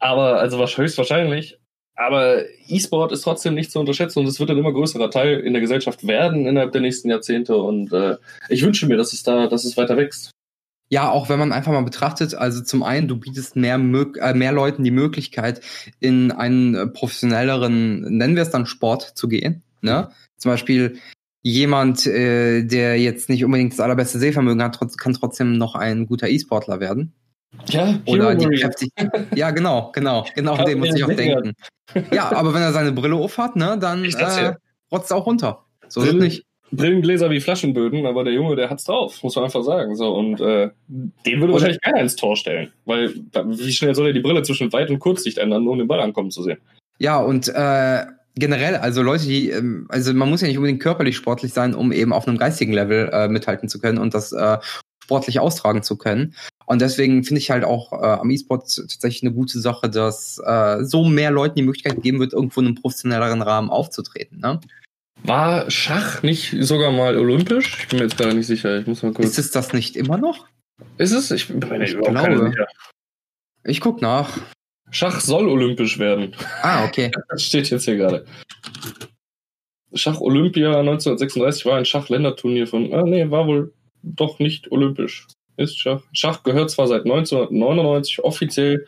Aber, 0.00 0.40
also 0.40 0.58
höchstwahrscheinlich. 0.66 1.58
Aber 1.94 2.42
E-Sport 2.66 3.12
ist 3.12 3.22
trotzdem 3.22 3.54
nicht 3.54 3.70
zu 3.70 3.78
unterschätzen 3.78 4.20
und 4.20 4.26
es 4.26 4.40
wird 4.40 4.50
ein 4.50 4.56
immer 4.56 4.72
größerer 4.72 5.10
Teil 5.10 5.40
in 5.40 5.52
der 5.52 5.60
Gesellschaft 5.60 6.06
werden 6.06 6.46
innerhalb 6.46 6.72
der 6.72 6.80
nächsten 6.80 7.10
Jahrzehnte. 7.10 7.56
Und 7.56 7.92
äh, 7.92 8.16
ich 8.48 8.62
wünsche 8.62 8.86
mir, 8.86 8.96
dass 8.96 9.12
es 9.12 9.22
da, 9.22 9.46
dass 9.46 9.64
es 9.64 9.76
weiter 9.76 9.98
wächst. 9.98 10.30
Ja, 10.88 11.10
auch 11.10 11.28
wenn 11.28 11.38
man 11.38 11.52
einfach 11.52 11.72
mal 11.72 11.82
betrachtet, 11.82 12.34
also 12.34 12.62
zum 12.62 12.82
einen, 12.82 13.06
du 13.06 13.16
bietest 13.16 13.54
mehr, 13.54 13.76
äh, 13.76 14.34
mehr 14.34 14.52
Leuten 14.52 14.82
die 14.82 14.90
Möglichkeit, 14.90 15.60
in 16.00 16.32
einen 16.32 16.74
äh, 16.74 16.86
professionelleren, 16.86 18.16
nennen 18.16 18.34
wir 18.34 18.42
es 18.42 18.50
dann 18.50 18.66
Sport 18.66 19.02
zu 19.02 19.28
gehen. 19.28 19.62
Ne? 19.82 20.10
Zum 20.38 20.50
Beispiel 20.50 20.98
jemand, 21.42 22.06
äh, 22.06 22.64
der 22.64 22.98
jetzt 22.98 23.28
nicht 23.28 23.44
unbedingt 23.44 23.72
das 23.72 23.80
allerbeste 23.80 24.18
Sehvermögen 24.18 24.62
hat, 24.62 24.74
trotz, 24.74 24.96
kann 24.96 25.12
trotzdem 25.12 25.58
noch 25.58 25.74
ein 25.74 26.06
guter 26.06 26.28
E-Sportler 26.28 26.80
werden. 26.80 27.12
Ja, 27.68 27.98
Oder 28.06 28.34
die 28.34 28.46
kräftig. 28.46 28.90
Ja, 29.34 29.50
genau, 29.50 29.90
genau, 29.92 30.24
genau, 30.34 30.64
den 30.64 30.78
muss 30.78 30.94
ich 30.94 31.04
auch 31.04 31.08
denken. 31.08 31.54
Ja, 32.12 32.30
aber 32.32 32.54
wenn 32.54 32.62
er 32.62 32.72
seine 32.72 32.92
Brille 32.92 33.16
aufhat, 33.16 33.56
ne, 33.56 33.76
dann 33.80 34.04
äh, 34.04 34.54
rotzt 34.92 35.10
er 35.10 35.16
auch 35.16 35.26
runter. 35.26 35.64
So 35.88 36.02
ist 36.02 36.14
nicht. 36.14 36.44
Brillengläser 36.72 37.30
wie 37.30 37.40
Flaschenböden, 37.40 38.06
aber 38.06 38.22
der 38.22 38.32
Junge, 38.32 38.54
der 38.54 38.70
hat's 38.70 38.84
drauf, 38.84 39.22
muss 39.24 39.34
man 39.34 39.46
einfach 39.46 39.64
sagen. 39.64 39.96
So, 39.96 40.14
und 40.14 40.40
äh, 40.40 40.70
den 40.88 41.40
würde 41.40 41.52
wahrscheinlich 41.52 41.80
keiner 41.80 42.00
ins 42.00 42.14
Tor 42.14 42.36
stellen. 42.36 42.72
Weil 42.84 43.12
wie 43.12 43.72
schnell 43.72 43.94
soll 43.94 44.08
er 44.08 44.12
die 44.12 44.20
Brille 44.20 44.42
zwischen 44.42 44.72
Weit- 44.72 44.90
und 44.90 45.00
Kurzlicht 45.00 45.38
ändern, 45.38 45.64
nur 45.64 45.72
um 45.72 45.78
den 45.78 45.88
Ball 45.88 46.00
ankommen 46.00 46.30
zu 46.30 46.44
sehen? 46.44 46.58
Ja, 46.98 47.18
und 47.18 47.48
äh, 47.48 48.04
generell, 48.36 48.76
also 48.76 49.02
Leute, 49.02 49.24
die, 49.24 49.50
ähm, 49.50 49.86
also 49.88 50.14
man 50.14 50.30
muss 50.30 50.42
ja 50.42 50.48
nicht 50.48 50.58
unbedingt 50.58 50.80
körperlich 50.80 51.16
sportlich 51.16 51.52
sein, 51.52 51.74
um 51.74 51.90
eben 51.90 52.12
auf 52.12 52.28
einem 52.28 52.38
geistigen 52.38 52.72
Level 52.72 53.10
äh, 53.12 53.26
mithalten 53.26 53.68
zu 53.68 53.80
können 53.80 53.98
und 53.98 54.14
das 54.14 54.32
äh, 54.32 54.58
sportlich 55.02 55.40
austragen 55.40 55.82
zu 55.82 55.96
können. 55.96 56.34
Und 56.70 56.80
deswegen 56.80 57.24
finde 57.24 57.40
ich 57.40 57.50
halt 57.50 57.64
auch 57.64 57.92
äh, 57.92 57.96
am 57.96 58.30
E-Sport 58.30 58.76
tatsächlich 58.76 59.24
eine 59.24 59.32
gute 59.32 59.58
Sache, 59.58 59.90
dass 59.90 60.38
äh, 60.38 60.84
so 60.84 61.04
mehr 61.04 61.32
Leuten 61.32 61.56
die 61.56 61.64
Möglichkeit 61.64 62.00
geben 62.00 62.20
wird, 62.20 62.32
irgendwo 62.32 62.60
in 62.60 62.68
einem 62.68 62.76
professionelleren 62.76 63.42
Rahmen 63.42 63.70
aufzutreten. 63.70 64.38
Ne? 64.38 64.60
War 65.24 65.68
Schach 65.68 66.22
nicht 66.22 66.54
sogar 66.60 66.92
mal 66.92 67.18
olympisch? 67.18 67.76
Ich 67.80 67.88
bin 67.88 67.98
mir 67.98 68.04
jetzt 68.04 68.16
gerade 68.16 68.34
nicht 68.34 68.46
sicher. 68.46 68.78
Ich 68.78 68.86
muss 68.86 69.02
mal 69.02 69.12
kurz. 69.12 69.30
Ist 69.30 69.38
es 69.38 69.50
das 69.50 69.72
nicht 69.72 69.96
immer 69.96 70.16
noch? 70.16 70.46
Ist 70.96 71.10
es? 71.10 71.32
Ich 71.32 71.48
bin 71.48 71.58
mir 71.58 71.82
ich 71.82 71.94
überhaupt 71.94 72.28
glaube. 72.28 72.50
sicher. 72.52 72.68
Ich 73.64 73.80
guck 73.80 74.00
nach. 74.00 74.38
Schach 74.92 75.18
soll 75.18 75.48
olympisch 75.48 75.98
werden. 75.98 76.36
Ah, 76.62 76.84
okay. 76.84 77.10
Das 77.30 77.42
steht 77.42 77.68
jetzt 77.70 77.86
hier 77.86 77.96
gerade. 77.96 78.24
Schach 79.92 80.20
Olympia 80.20 80.78
1936 80.78 81.66
war 81.66 81.78
ein 81.78 81.84
Schachländerturnier 81.84 82.68
von. 82.68 82.94
Ah, 82.94 83.02
nee, 83.02 83.28
war 83.28 83.48
wohl 83.48 83.74
doch 84.04 84.38
nicht 84.38 84.70
olympisch. 84.70 85.26
Ist 85.60 85.78
Schach. 85.78 86.02
Schach 86.12 86.42
gehört 86.42 86.70
zwar 86.70 86.88
seit 86.88 87.02
1999 87.02 88.24
offiziell 88.24 88.86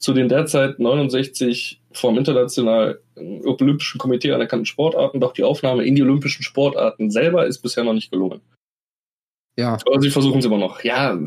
zu 0.00 0.14
den 0.14 0.28
derzeit 0.28 0.78
69 0.78 1.82
vom 1.92 2.16
Internationalen 2.16 2.96
Olympischen 3.16 3.98
Komitee 3.98 4.32
anerkannten 4.32 4.64
Sportarten, 4.64 5.20
doch 5.20 5.34
die 5.34 5.44
Aufnahme 5.44 5.84
in 5.84 5.96
die 5.96 6.02
olympischen 6.02 6.42
Sportarten 6.42 7.10
selber 7.10 7.46
ist 7.46 7.58
bisher 7.58 7.84
noch 7.84 7.92
nicht 7.92 8.10
gelungen. 8.10 8.40
Ja. 9.58 9.76
Aber 9.84 10.00
sie 10.00 10.10
versuchen 10.10 10.38
es 10.38 10.44
immer 10.44 10.56
noch. 10.56 10.82
Ja, 10.82 11.18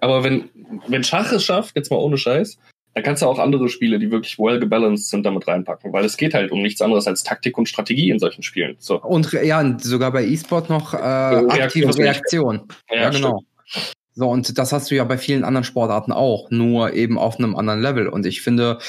aber 0.00 0.22
wenn, 0.22 0.50
wenn 0.86 1.02
Schach 1.02 1.32
es 1.32 1.44
schafft, 1.44 1.74
jetzt 1.74 1.90
mal 1.90 1.96
ohne 1.96 2.18
Scheiß, 2.18 2.58
dann 2.94 3.02
kannst 3.02 3.22
du 3.22 3.26
auch 3.26 3.38
andere 3.38 3.68
Spiele, 3.68 3.98
die 3.98 4.10
wirklich 4.10 4.38
well 4.38 4.60
gebalanced 4.60 5.08
sind, 5.08 5.24
damit 5.24 5.48
reinpacken, 5.48 5.92
weil 5.92 6.04
es 6.04 6.16
geht 6.16 6.34
halt 6.34 6.52
um 6.52 6.62
nichts 6.62 6.80
anderes 6.82 7.08
als 7.08 7.24
Taktik 7.24 7.58
und 7.58 7.68
Strategie 7.68 8.10
in 8.10 8.18
solchen 8.18 8.42
Spielen. 8.42 8.76
So. 8.78 9.02
Und 9.02 9.32
ja, 9.32 9.78
sogar 9.78 10.12
bei 10.12 10.24
E-Sport 10.24 10.68
noch 10.68 10.94
äh, 10.94 10.98
aktive 10.98 11.96
Reaktion. 11.96 12.68
Ja, 12.90 12.96
ja 12.96 13.10
genau. 13.10 13.42
Stimmt. 13.64 13.97
So, 14.18 14.28
und 14.28 14.58
das 14.58 14.72
hast 14.72 14.90
du 14.90 14.96
ja 14.96 15.04
bei 15.04 15.16
vielen 15.16 15.44
anderen 15.44 15.62
Sportarten 15.62 16.10
auch, 16.10 16.50
nur 16.50 16.92
eben 16.92 17.18
auf 17.18 17.38
einem 17.38 17.54
anderen 17.54 17.80
Level. 17.80 18.08
Und 18.08 18.26
ich 18.26 18.42
finde, 18.42 18.80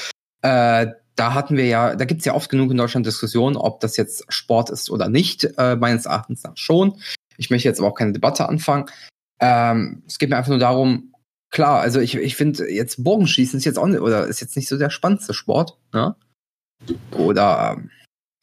äh, 0.42 0.88
da 1.14 1.34
hatten 1.34 1.56
wir 1.56 1.66
ja, 1.66 1.94
da 1.94 2.04
gibt's 2.04 2.24
ja 2.24 2.34
oft 2.34 2.50
genug 2.50 2.72
in 2.72 2.76
Deutschland 2.76 3.06
Diskussionen, 3.06 3.56
ob 3.56 3.78
das 3.78 3.96
jetzt 3.96 4.24
Sport 4.28 4.70
ist 4.70 4.90
oder 4.90 5.08
nicht. 5.08 5.44
Äh, 5.56 5.76
meines 5.76 6.06
Erachtens 6.06 6.42
nach 6.42 6.56
schon. 6.56 7.00
Ich 7.36 7.48
möchte 7.48 7.68
jetzt 7.68 7.78
aber 7.78 7.90
auch 7.90 7.94
keine 7.94 8.10
Debatte 8.10 8.48
anfangen. 8.48 8.86
Ähm, 9.40 10.02
es 10.08 10.18
geht 10.18 10.30
mir 10.30 10.36
einfach 10.36 10.50
nur 10.50 10.58
darum, 10.58 11.14
klar, 11.50 11.80
also 11.80 12.00
ich, 12.00 12.16
ich 12.16 12.34
finde 12.34 12.68
jetzt 12.68 13.04
Bogenschießen 13.04 13.56
ist 13.56 13.64
jetzt 13.64 13.78
auch 13.78 13.86
nicht, 13.86 14.00
oder 14.00 14.26
ist 14.26 14.40
jetzt 14.40 14.56
nicht 14.56 14.68
so 14.68 14.78
der 14.78 14.90
spannendste 14.90 15.32
Sport, 15.32 15.78
ne? 15.92 16.16
Oder 17.12 17.76
ähm, 17.76 17.90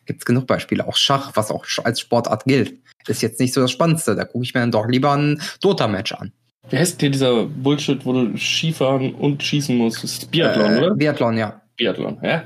gibt's 0.05 0.23
genug 0.23 0.47
Beispiele, 0.47 0.87
auch 0.87 0.95
Schach, 0.95 1.31
was 1.35 1.51
auch 1.51 1.65
als 1.83 1.99
Sportart 1.99 2.45
gilt, 2.45 2.79
ist 3.07 3.21
jetzt 3.21 3.41
nicht 3.41 3.53
so 3.53 3.59
das 3.59 3.71
Spannendste. 3.71 4.15
Da 4.15 4.23
gucke 4.23 4.45
ich 4.45 4.53
mir 4.53 4.61
dann 4.61 4.71
doch 4.71 4.87
lieber 4.87 5.11
ein 5.11 5.41
Dota-Match 5.59 6.13
an. 6.13 6.31
Wie 6.69 6.77
heißt 6.77 7.01
denn 7.01 7.11
dieser 7.11 7.45
Bullshit, 7.45 8.05
wo 8.05 8.13
du 8.13 8.37
Skifahren 8.37 9.13
und 9.15 9.41
schießen 9.41 9.75
musst? 9.77 10.03
Das 10.03 10.11
ist 10.11 10.31
Biathlon, 10.31 10.73
äh, 10.73 10.77
oder? 10.79 10.95
Biathlon, 10.95 11.37
ja. 11.37 11.61
Biathlon, 11.77 12.19
ja. 12.21 12.43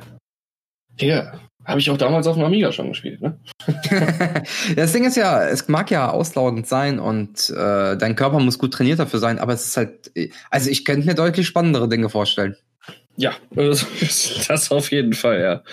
Ja, 1.00 1.34
habe 1.66 1.80
ich 1.80 1.90
auch 1.90 1.98
damals 1.98 2.28
auf 2.28 2.36
dem 2.36 2.44
Amiga 2.44 2.72
schon 2.72 2.90
gespielt, 2.90 3.22
ne? 3.22 3.40
das 4.76 4.94
Ding 4.94 5.06
ist 5.06 5.16
ja, 5.16 5.48
es 5.48 5.68
mag 5.68 5.90
ja 5.90 6.10
auslaugend 6.10 6.68
sein 6.68 7.00
und 7.00 7.50
äh, 7.50 7.98
dein 7.98 8.16
Körper 8.16 8.40
muss 8.40 8.60
gut 8.60 8.74
trainiert 8.74 9.00
dafür 9.00 9.20
sein, 9.20 9.40
aber 9.40 9.54
es 9.54 9.68
ist 9.68 9.78
halt, 9.78 10.12
also 10.50 10.70
ich 10.70 10.86
könnte 10.86 11.08
mir 11.08 11.16
deutlich 11.16 11.48
spannendere 11.48 11.88
Dinge 11.88 12.10
vorstellen. 12.10 12.56
Ja, 13.16 13.34
das 13.52 14.72
auf 14.72 14.92
jeden 14.92 15.14
Fall, 15.14 15.42
ja. 15.42 15.64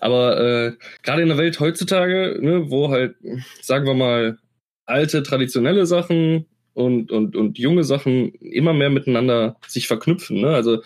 Aber 0.00 0.40
äh, 0.40 0.72
gerade 1.02 1.22
in 1.22 1.28
der 1.28 1.38
Welt 1.38 1.60
heutzutage, 1.60 2.38
ne, 2.40 2.70
wo 2.70 2.90
halt, 2.90 3.14
sagen 3.60 3.86
wir 3.86 3.94
mal, 3.94 4.38
alte 4.84 5.22
traditionelle 5.22 5.86
Sachen 5.86 6.46
und, 6.74 7.10
und, 7.10 7.36
und 7.36 7.58
junge 7.58 7.84
Sachen 7.84 8.32
immer 8.34 8.72
mehr 8.72 8.90
miteinander 8.90 9.56
sich 9.66 9.86
verknüpfen. 9.86 10.40
Ne? 10.40 10.48
Also 10.48 10.82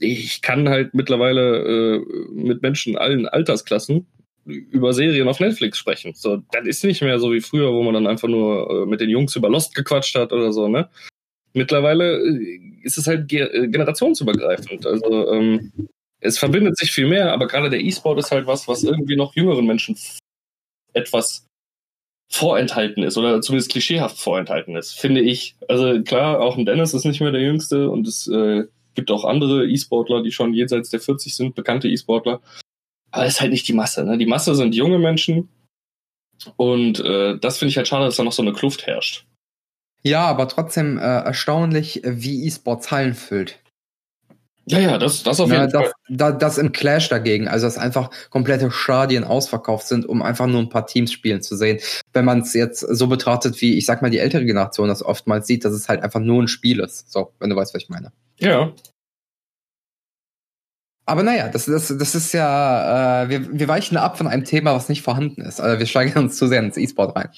ich 0.00 0.42
kann 0.42 0.68
halt 0.68 0.94
mittlerweile 0.94 1.98
äh, 1.98 2.04
mit 2.32 2.62
Menschen 2.62 2.96
allen 2.96 3.26
Altersklassen 3.26 4.06
über 4.44 4.92
Serien 4.92 5.28
auf 5.28 5.40
Netflix 5.40 5.78
sprechen. 5.78 6.12
So, 6.14 6.42
das 6.52 6.66
ist 6.66 6.84
nicht 6.84 7.02
mehr 7.02 7.18
so 7.18 7.32
wie 7.32 7.40
früher, 7.40 7.72
wo 7.72 7.82
man 7.82 7.94
dann 7.94 8.06
einfach 8.06 8.28
nur 8.28 8.70
äh, 8.70 8.86
mit 8.86 9.00
den 9.00 9.10
Jungs 9.10 9.34
über 9.36 9.48
Lost 9.48 9.74
gequatscht 9.74 10.14
hat 10.16 10.32
oder 10.32 10.52
so, 10.52 10.68
ne? 10.68 10.88
Mittlerweile 11.54 12.18
äh, 12.18 12.60
ist 12.82 12.98
es 12.98 13.06
halt 13.06 13.28
ge 13.28 13.40
äh, 13.40 13.68
generationsübergreifend. 13.68 14.86
Also 14.86 15.32
ähm, 15.32 15.72
es 16.20 16.38
verbindet 16.38 16.76
sich 16.76 16.92
viel 16.92 17.06
mehr, 17.06 17.32
aber 17.32 17.46
gerade 17.46 17.70
der 17.70 17.80
E-Sport 17.80 18.18
ist 18.18 18.32
halt 18.32 18.46
was, 18.46 18.68
was 18.68 18.82
irgendwie 18.82 19.16
noch 19.16 19.34
jüngeren 19.34 19.66
Menschen 19.66 19.96
etwas 20.92 21.46
vorenthalten 22.30 23.02
ist 23.02 23.16
oder 23.16 23.40
zumindest 23.40 23.70
klischeehaft 23.70 24.18
vorenthalten 24.18 24.76
ist, 24.76 24.92
finde 24.92 25.20
ich. 25.20 25.56
Also 25.68 26.02
klar, 26.02 26.40
auch 26.40 26.56
ein 26.56 26.66
Dennis 26.66 26.94
ist 26.94 27.04
nicht 27.04 27.20
mehr 27.20 27.32
der 27.32 27.42
Jüngste 27.42 27.90
und 27.90 28.06
es 28.08 28.26
äh, 28.26 28.64
gibt 28.94 29.10
auch 29.10 29.24
andere 29.24 29.66
E-Sportler, 29.66 30.22
die 30.22 30.32
schon 30.32 30.54
jenseits 30.54 30.90
der 30.90 31.00
40 31.00 31.34
sind, 31.34 31.54
bekannte 31.54 31.88
E-Sportler. 31.88 32.40
Aber 33.10 33.26
es 33.26 33.34
ist 33.34 33.40
halt 33.40 33.52
nicht 33.52 33.68
die 33.68 33.72
Masse. 33.72 34.04
Ne? 34.04 34.18
Die 34.18 34.26
Masse 34.26 34.54
sind 34.54 34.74
junge 34.74 34.98
Menschen 34.98 35.48
und 36.56 37.00
äh, 37.00 37.38
das 37.38 37.58
finde 37.58 37.70
ich 37.70 37.76
halt 37.76 37.88
schade, 37.88 38.04
dass 38.06 38.16
da 38.16 38.24
noch 38.24 38.32
so 38.32 38.42
eine 38.42 38.52
Kluft 38.52 38.86
herrscht. 38.86 39.26
Ja, 40.02 40.26
aber 40.26 40.48
trotzdem 40.48 40.98
äh, 40.98 41.02
erstaunlich, 41.02 42.02
wie 42.04 42.46
E-Sports 42.46 42.90
Hallen 42.90 43.14
füllt. 43.14 43.58
Ja, 44.66 44.78
ja, 44.78 44.98
das, 44.98 45.22
das 45.22 45.40
auf 45.40 45.50
jeden 45.50 45.68
ja, 45.68 45.68
Fall. 45.68 45.92
Das, 46.08 46.38
das 46.38 46.58
im 46.58 46.72
Clash 46.72 47.08
dagegen, 47.10 47.48
also 47.48 47.66
dass 47.66 47.76
einfach 47.76 48.10
komplette 48.30 48.70
Stadien 48.70 49.24
ausverkauft 49.24 49.86
sind, 49.86 50.06
um 50.06 50.22
einfach 50.22 50.46
nur 50.46 50.60
ein 50.60 50.70
paar 50.70 50.86
Teams 50.86 51.12
spielen 51.12 51.42
zu 51.42 51.56
sehen. 51.56 51.80
Wenn 52.12 52.24
man 52.24 52.40
es 52.40 52.54
jetzt 52.54 52.80
so 52.80 53.06
betrachtet, 53.06 53.60
wie 53.60 53.76
ich 53.76 53.84
sag 53.84 54.00
mal 54.00 54.10
die 54.10 54.18
ältere 54.18 54.44
Generation 54.44 54.88
das 54.88 55.02
oftmals 55.02 55.46
sieht, 55.46 55.64
dass 55.64 55.72
es 55.72 55.88
halt 55.88 56.02
einfach 56.02 56.20
nur 56.20 56.42
ein 56.42 56.48
Spiel 56.48 56.80
ist. 56.80 57.12
So, 57.12 57.32
wenn 57.40 57.50
du 57.50 57.56
weißt, 57.56 57.74
was 57.74 57.82
ich 57.82 57.88
meine. 57.90 58.12
Ja. 58.38 58.72
Aber 61.06 61.22
naja, 61.22 61.48
das, 61.48 61.66
das, 61.66 61.88
das 61.88 62.14
ist 62.14 62.32
ja, 62.32 63.24
äh, 63.24 63.28
wir, 63.28 63.58
wir 63.58 63.68
weichen 63.68 63.98
ab 63.98 64.16
von 64.16 64.26
einem 64.26 64.44
Thema, 64.44 64.74
was 64.74 64.88
nicht 64.88 65.02
vorhanden 65.02 65.42
ist. 65.42 65.60
Also 65.60 65.78
wir 65.78 65.86
steigen 65.86 66.18
uns 66.18 66.36
zu 66.36 66.46
sehr 66.46 66.60
ins 66.60 66.78
E-Sport 66.78 67.14
rein. 67.14 67.28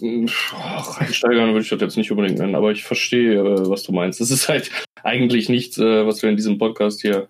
Ach, 0.00 1.00
reinsteigern 1.00 1.48
würde 1.50 1.60
ich 1.60 1.68
das 1.68 1.80
jetzt 1.80 1.96
nicht 1.96 2.10
unbedingt 2.10 2.38
nennen, 2.38 2.54
aber 2.54 2.72
ich 2.72 2.82
verstehe, 2.84 3.34
äh, 3.34 3.68
was 3.68 3.82
du 3.82 3.92
meinst. 3.92 4.20
Es 4.20 4.30
ist 4.30 4.48
halt 4.48 4.70
eigentlich 5.02 5.48
nichts, 5.48 5.78
äh, 5.78 6.06
was 6.06 6.22
wir 6.22 6.30
in 6.30 6.36
diesem 6.36 6.58
Podcast 6.58 7.02
hier 7.02 7.28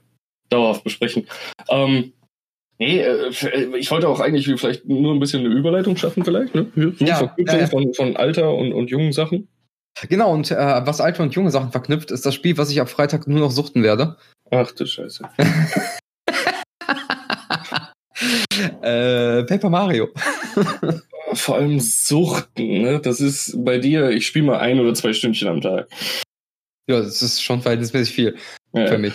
dauerhaft 0.48 0.85
besprechen. 0.85 1.27
Ähm, 1.68 2.12
nee, 2.79 3.01
äh, 3.01 3.31
ich 3.77 3.90
wollte 3.90 4.09
auch 4.09 4.20
eigentlich 4.20 4.46
vielleicht 4.61 4.87
nur 4.87 5.12
ein 5.12 5.20
bisschen 5.20 5.44
eine 5.44 5.55
Überleitung 5.55 5.96
schaffen, 5.96 6.25
vielleicht, 6.25 6.55
ne? 6.55 6.70
Ja, 6.98 7.16
Verknüpfung 7.16 7.59
ja. 7.59 7.66
Von, 7.66 7.94
von 7.94 8.16
Alter 8.16 8.55
und, 8.55 8.72
und 8.72 8.90
jungen 8.90 9.12
Sachen. 9.12 9.48
Genau, 10.09 10.33
und 10.33 10.51
äh, 10.51 10.57
was 10.57 11.01
alte 11.01 11.22
und 11.22 11.35
junge 11.35 11.51
Sachen 11.51 11.70
verknüpft, 11.70 12.11
ist 12.11 12.25
das 12.25 12.35
Spiel, 12.35 12.57
was 12.57 12.70
ich 12.70 12.81
am 12.81 12.87
Freitag 12.87 13.27
nur 13.27 13.40
noch 13.40 13.51
suchten 13.51 13.83
werde. 13.83 14.16
Ach 14.51 14.70
du 14.72 14.87
Scheiße. 14.87 15.29
äh, 18.83 19.44
Paper 19.44 19.70
Mario. 19.70 20.09
Vor 21.35 21.57
allem 21.57 21.81
Suchten, 21.81 22.83
ne? 22.83 23.01
Das 23.01 23.21
ist 23.21 23.64
bei 23.64 23.79
dir, 23.79 24.11
ich 24.11 24.27
spiele 24.27 24.47
mal 24.47 24.59
ein 24.59 24.81
oder 24.81 24.95
zwei 24.95 25.12
Stündchen 25.12 25.49
am 25.49 25.61
Tag. 25.61 25.88
Ja, 26.88 27.01
das 27.01 27.23
ist 27.23 27.42
schon 27.42 27.62
verhältnismäßig 27.62 28.14
viel 28.14 28.37
ja. 28.73 28.87
für 28.87 28.99
mich. 28.99 29.14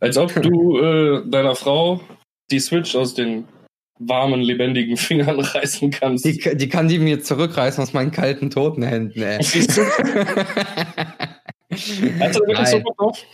Als 0.00 0.16
ob 0.16 0.32
du 0.40 0.78
äh, 0.78 1.28
deiner 1.28 1.54
Frau 1.54 2.00
die 2.50 2.60
Switch 2.60 2.94
aus 2.94 3.14
den 3.14 3.46
warmen, 3.98 4.40
lebendigen 4.40 4.96
Fingern 4.96 5.40
reißen 5.44 5.90
kannst. 5.90 6.24
Die, 6.24 6.38
die 6.56 6.68
kann 6.68 6.88
die 6.88 6.98
mir 6.98 7.22
zurückreißen 7.22 7.82
aus 7.82 7.92
meinen 7.92 8.12
kalten, 8.12 8.50
toten 8.50 8.82
Händen, 8.82 9.22
ey. 9.22 9.38
Hast 11.70 12.36
du 12.36 12.46
wirklich 12.46 12.68
so 12.68 12.80
Bock 12.80 12.96
drauf? 12.96 13.24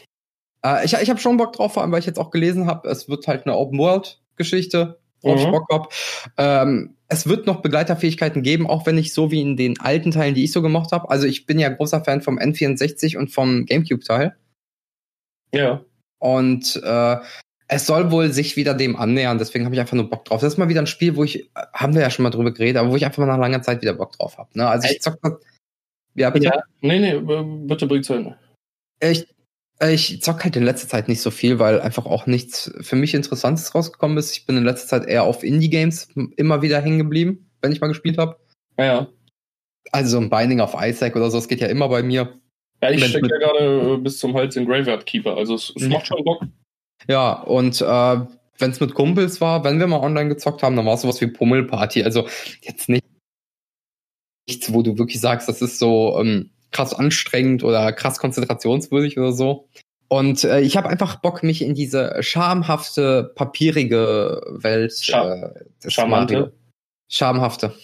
Äh, 0.64 0.84
ich 0.84 0.94
ich 0.94 1.10
habe 1.10 1.20
schon 1.20 1.36
Bock 1.36 1.52
drauf, 1.52 1.74
vor 1.74 1.82
allem, 1.82 1.92
weil 1.92 2.00
ich 2.00 2.06
jetzt 2.06 2.18
auch 2.18 2.30
gelesen 2.30 2.66
habe, 2.66 2.88
es 2.88 3.08
wird 3.08 3.28
halt 3.28 3.46
eine 3.46 3.56
Open-World-Geschichte. 3.56 4.98
Worauf 5.24 5.40
mhm. 5.40 5.46
ich 5.46 5.50
Bock 5.50 5.66
hab. 5.70 5.92
Ähm, 6.36 6.96
es 7.08 7.28
wird 7.28 7.46
noch 7.46 7.62
Begleiterfähigkeiten 7.62 8.42
geben, 8.42 8.66
auch 8.66 8.86
wenn 8.86 8.94
nicht 8.94 9.12
so 9.12 9.30
wie 9.30 9.40
in 9.40 9.56
den 9.56 9.80
alten 9.80 10.10
Teilen, 10.10 10.34
die 10.34 10.44
ich 10.44 10.52
so 10.52 10.62
gemacht 10.62 10.92
habe. 10.92 11.10
Also 11.10 11.26
ich 11.26 11.46
bin 11.46 11.58
ja 11.58 11.68
großer 11.68 12.04
Fan 12.04 12.22
vom 12.22 12.38
N64 12.38 13.16
und 13.16 13.30
vom 13.30 13.66
GameCube-Teil. 13.66 14.36
Ja. 15.52 15.84
Und 16.18 16.80
äh, 16.82 17.16
es 17.68 17.86
soll 17.86 18.10
wohl 18.10 18.32
sich 18.32 18.56
wieder 18.56 18.74
dem 18.74 18.96
annähern, 18.96 19.38
deswegen 19.38 19.64
habe 19.64 19.74
ich 19.74 19.80
einfach 19.80 19.96
nur 19.96 20.08
Bock 20.08 20.24
drauf. 20.24 20.40
Das 20.40 20.52
ist 20.52 20.58
mal 20.58 20.68
wieder 20.68 20.82
ein 20.82 20.86
Spiel, 20.86 21.16
wo 21.16 21.24
ich, 21.24 21.50
haben 21.72 21.94
wir 21.94 22.02
ja 22.02 22.10
schon 22.10 22.22
mal 22.22 22.30
drüber 22.30 22.52
geredet, 22.52 22.76
aber 22.76 22.90
wo 22.90 22.96
ich 22.96 23.04
einfach 23.04 23.18
mal 23.18 23.26
nach 23.26 23.38
langer 23.38 23.62
Zeit 23.62 23.82
wieder 23.82 23.94
Bock 23.94 24.12
drauf 24.12 24.38
habe. 24.38 24.50
Ne? 24.54 24.66
Also 24.68 24.88
ich 24.90 25.00
zock. 25.00 25.18
Ja, 26.14 26.30
bitte. 26.30 26.46
Ja, 26.46 26.62
nee, 26.80 26.98
nee, 26.98 27.18
bitte 27.66 27.86
bring 27.86 28.02
zu 28.02 28.14
Ende. 28.14 28.38
Ich, 29.00 29.26
ich 29.80 30.22
zock 30.22 30.44
halt 30.44 30.56
in 30.56 30.62
letzter 30.62 30.88
Zeit 30.88 31.08
nicht 31.08 31.20
so 31.20 31.30
viel, 31.30 31.58
weil 31.58 31.80
einfach 31.80 32.06
auch 32.06 32.26
nichts 32.26 32.72
für 32.80 32.96
mich 32.96 33.14
Interessantes 33.14 33.74
rausgekommen 33.74 34.16
ist. 34.18 34.32
Ich 34.32 34.46
bin 34.46 34.56
in 34.56 34.64
letzter 34.64 34.88
Zeit 34.88 35.08
eher 35.08 35.24
auf 35.24 35.42
Indie-Games 35.42 36.08
immer 36.36 36.62
wieder 36.62 36.80
hängen 36.80 36.98
geblieben, 36.98 37.50
wenn 37.60 37.72
ich 37.72 37.80
mal 37.80 37.88
gespielt 37.88 38.18
habe. 38.18 38.36
Ja. 38.78 39.08
Also 39.90 40.10
so 40.12 40.18
ein 40.18 40.30
Binding 40.30 40.60
of 40.60 40.74
Isaac 40.78 41.16
oder 41.16 41.30
so, 41.30 41.38
das 41.38 41.48
geht 41.48 41.60
ja 41.60 41.66
immer 41.66 41.88
bei 41.88 42.02
mir. 42.02 42.40
Ja, 42.82 42.90
ich 42.90 43.04
stecke 43.04 43.28
ja 43.28 43.38
gerade 43.38 43.94
äh, 43.94 43.96
bis 43.98 44.18
zum 44.18 44.34
Hals 44.34 44.56
in 44.56 44.66
Graveyard 44.66 45.06
Keeper, 45.06 45.36
also 45.36 45.54
es, 45.54 45.72
es 45.74 45.88
macht 45.88 46.06
schon 46.06 46.24
Bock. 46.24 46.42
Ja, 47.08 47.42
und 47.42 47.80
äh, 47.80 48.20
wenn 48.58 48.70
es 48.70 48.80
mit 48.80 48.94
Kumpels 48.94 49.40
war, 49.40 49.64
wenn 49.64 49.78
wir 49.78 49.86
mal 49.86 50.00
online 50.00 50.28
gezockt 50.28 50.62
haben, 50.62 50.76
dann 50.76 50.86
war 50.86 50.94
es 50.94 51.02
sowas 51.02 51.20
wie 51.20 51.26
Pummelparty. 51.26 52.04
Also 52.04 52.26
jetzt 52.62 52.88
nicht 52.88 53.04
nichts, 54.48 54.72
wo 54.72 54.82
du 54.82 54.98
wirklich 54.98 55.20
sagst, 55.20 55.48
das 55.48 55.62
ist 55.62 55.78
so 55.78 56.18
ähm, 56.20 56.50
krass 56.74 56.92
anstrengend 56.92 57.64
oder 57.64 57.92
krass 57.92 58.18
konzentrationswürdig 58.18 59.18
oder 59.18 59.32
so. 59.32 59.68
Und 60.08 60.44
äh, 60.44 60.60
ich 60.60 60.76
habe 60.76 60.88
einfach 60.90 61.16
Bock, 61.16 61.42
mich 61.42 61.62
in 61.62 61.74
diese 61.74 62.22
schamhafte, 62.22 63.32
papierige 63.34 64.42
Welt. 64.50 64.92
Scham 65.00 65.42
äh, 65.82 65.90
Schamhafte. 65.90 66.52
Schamhafte. 67.08 67.74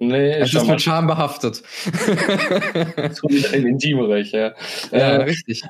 Nee, 0.00 0.30
es 0.34 0.54
ist 0.54 0.66
mit 0.66 0.80
Scham 0.80 1.08
behaftet. 1.08 1.62
ein 3.52 3.66
Intimbereich, 3.66 4.30
ja. 4.30 4.54
Ja, 4.92 4.98
äh, 4.98 5.22
richtig. 5.24 5.64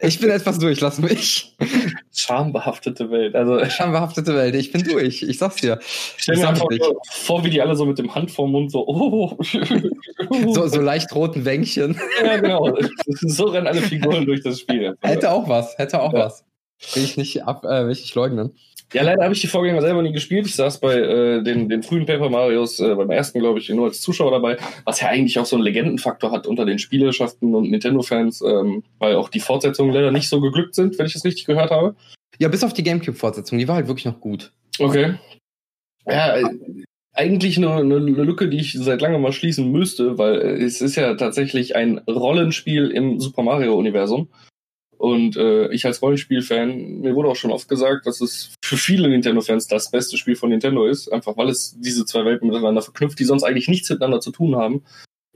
Ich 0.00 0.20
bin 0.20 0.30
etwas 0.30 0.58
durch, 0.58 0.80
lass 0.80 0.98
mich. 0.98 1.56
Schambehaftete 2.24 3.10
Welt. 3.10 3.34
Also, 3.34 3.64
Schambehaftete 3.70 4.34
Welt, 4.34 4.54
ich 4.54 4.72
bin 4.72 4.82
durch, 4.82 5.22
ich 5.22 5.38
sag's 5.38 5.56
dir. 5.56 5.78
Stell 5.82 6.36
mir 6.36 6.48
einfach 6.48 6.66
vor, 7.10 7.44
wie 7.44 7.50
die 7.50 7.60
alle 7.60 7.76
so 7.76 7.84
mit 7.84 7.98
dem 7.98 8.14
Hand 8.14 8.30
vorm 8.30 8.52
Mund 8.52 8.70
so, 8.70 8.86
oh. 8.86 9.36
so, 10.52 10.66
so 10.66 10.80
leicht 10.80 11.14
roten 11.14 11.44
Wänkchen. 11.44 11.98
Ja, 12.24 12.36
genau. 12.38 12.76
So 13.06 13.44
rennen 13.46 13.66
alle 13.66 13.82
Figuren 13.82 14.24
durch 14.26 14.42
das 14.42 14.60
Spiel. 14.60 14.96
Hätte 15.02 15.30
auch 15.30 15.48
was, 15.48 15.76
hätte 15.78 16.00
auch 16.00 16.12
ja. 16.12 16.20
was. 16.20 16.44
Will 16.94 17.04
ich 17.04 17.16
nicht 17.16 17.44
ab, 17.44 17.64
äh, 17.64 17.84
will 17.84 17.92
ich 17.92 18.00
nicht 18.00 18.14
leugnen. 18.14 18.54
Ja, 18.92 19.02
leider 19.02 19.24
habe 19.24 19.34
ich 19.34 19.40
die 19.40 19.46
Vorgänger 19.46 19.80
selber 19.80 20.02
nie 20.02 20.12
gespielt. 20.12 20.46
Ich 20.46 20.54
saß 20.54 20.78
bei 20.78 20.94
äh, 20.94 21.42
den, 21.42 21.68
den 21.68 21.82
frühen 21.82 22.06
Paper 22.06 22.28
Marios, 22.30 22.78
äh, 22.78 22.94
beim 22.94 23.10
ersten, 23.10 23.40
glaube 23.40 23.58
ich, 23.58 23.68
nur 23.70 23.86
als 23.86 24.00
Zuschauer 24.00 24.30
dabei, 24.30 24.56
was 24.84 25.00
ja 25.00 25.08
eigentlich 25.08 25.38
auch 25.38 25.46
so 25.46 25.56
einen 25.56 25.64
Legendenfaktor 25.64 26.30
hat 26.30 26.46
unter 26.46 26.64
den 26.64 26.78
Spielerschaften 26.78 27.54
und 27.54 27.70
Nintendo-Fans, 27.70 28.42
ähm, 28.42 28.84
weil 28.98 29.16
auch 29.16 29.30
die 29.30 29.40
Fortsetzungen 29.40 29.92
leider 29.92 30.12
nicht 30.12 30.28
so 30.28 30.40
geglückt 30.40 30.74
sind, 30.74 30.98
wenn 30.98 31.06
ich 31.06 31.14
das 31.14 31.24
richtig 31.24 31.44
gehört 31.44 31.70
habe. 31.70 31.96
Ja, 32.38 32.48
bis 32.48 32.62
auf 32.62 32.72
die 32.72 32.82
Gamecube-Fortsetzung, 32.82 33.58
die 33.58 33.66
war 33.66 33.76
halt 33.76 33.88
wirklich 33.88 34.04
noch 34.04 34.20
gut. 34.20 34.52
Okay. 34.78 35.14
Ja, 36.06 36.36
äh, 36.36 36.44
eigentlich 37.14 37.56
eine, 37.56 37.72
eine 37.74 37.98
Lücke, 37.98 38.48
die 38.48 38.58
ich 38.58 38.72
seit 38.74 39.00
langem 39.00 39.22
mal 39.22 39.32
schließen 39.32 39.70
müsste, 39.70 40.18
weil 40.18 40.36
es 40.36 40.80
ist 40.80 40.96
ja 40.96 41.14
tatsächlich 41.14 41.76
ein 41.76 41.98
Rollenspiel 41.98 42.90
im 42.90 43.20
Super 43.20 43.42
Mario-Universum. 43.42 44.28
Und 44.98 45.36
äh, 45.36 45.72
ich 45.72 45.86
als 45.86 46.02
Rollenspiel-Fan, 46.02 47.00
mir 47.00 47.14
wurde 47.14 47.28
auch 47.28 47.36
schon 47.36 47.50
oft 47.50 47.68
gesagt, 47.68 48.06
dass 48.06 48.20
es 48.20 48.54
für 48.64 48.76
viele 48.76 49.08
Nintendo-Fans 49.08 49.66
das 49.66 49.90
beste 49.90 50.16
Spiel 50.16 50.36
von 50.36 50.50
Nintendo 50.50 50.86
ist, 50.86 51.12
einfach 51.12 51.36
weil 51.36 51.48
es 51.48 51.76
diese 51.78 52.04
zwei 52.04 52.24
Welten 52.24 52.48
miteinander 52.48 52.82
verknüpft, 52.82 53.18
die 53.18 53.24
sonst 53.24 53.44
eigentlich 53.44 53.68
nichts 53.68 53.90
miteinander 53.90 54.20
zu 54.20 54.30
tun 54.30 54.56
haben. 54.56 54.82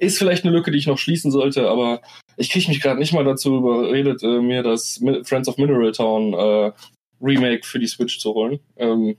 Ist 0.00 0.18
vielleicht 0.18 0.44
eine 0.44 0.54
Lücke, 0.54 0.70
die 0.70 0.78
ich 0.78 0.86
noch 0.86 0.98
schließen 0.98 1.30
sollte, 1.30 1.68
aber 1.68 2.02
ich 2.36 2.50
kriege 2.50 2.68
mich 2.68 2.80
gerade 2.80 3.00
nicht 3.00 3.12
mal 3.12 3.24
dazu 3.24 3.56
überredet, 3.56 4.22
äh, 4.22 4.40
mir 4.40 4.62
das 4.62 5.02
Friends 5.24 5.48
of 5.48 5.58
Mineral 5.58 5.92
Town 5.92 6.34
äh, 6.34 6.72
Remake 7.20 7.66
für 7.66 7.80
die 7.80 7.88
Switch 7.88 8.20
zu 8.20 8.32
holen. 8.34 8.60
Ähm, 8.76 9.16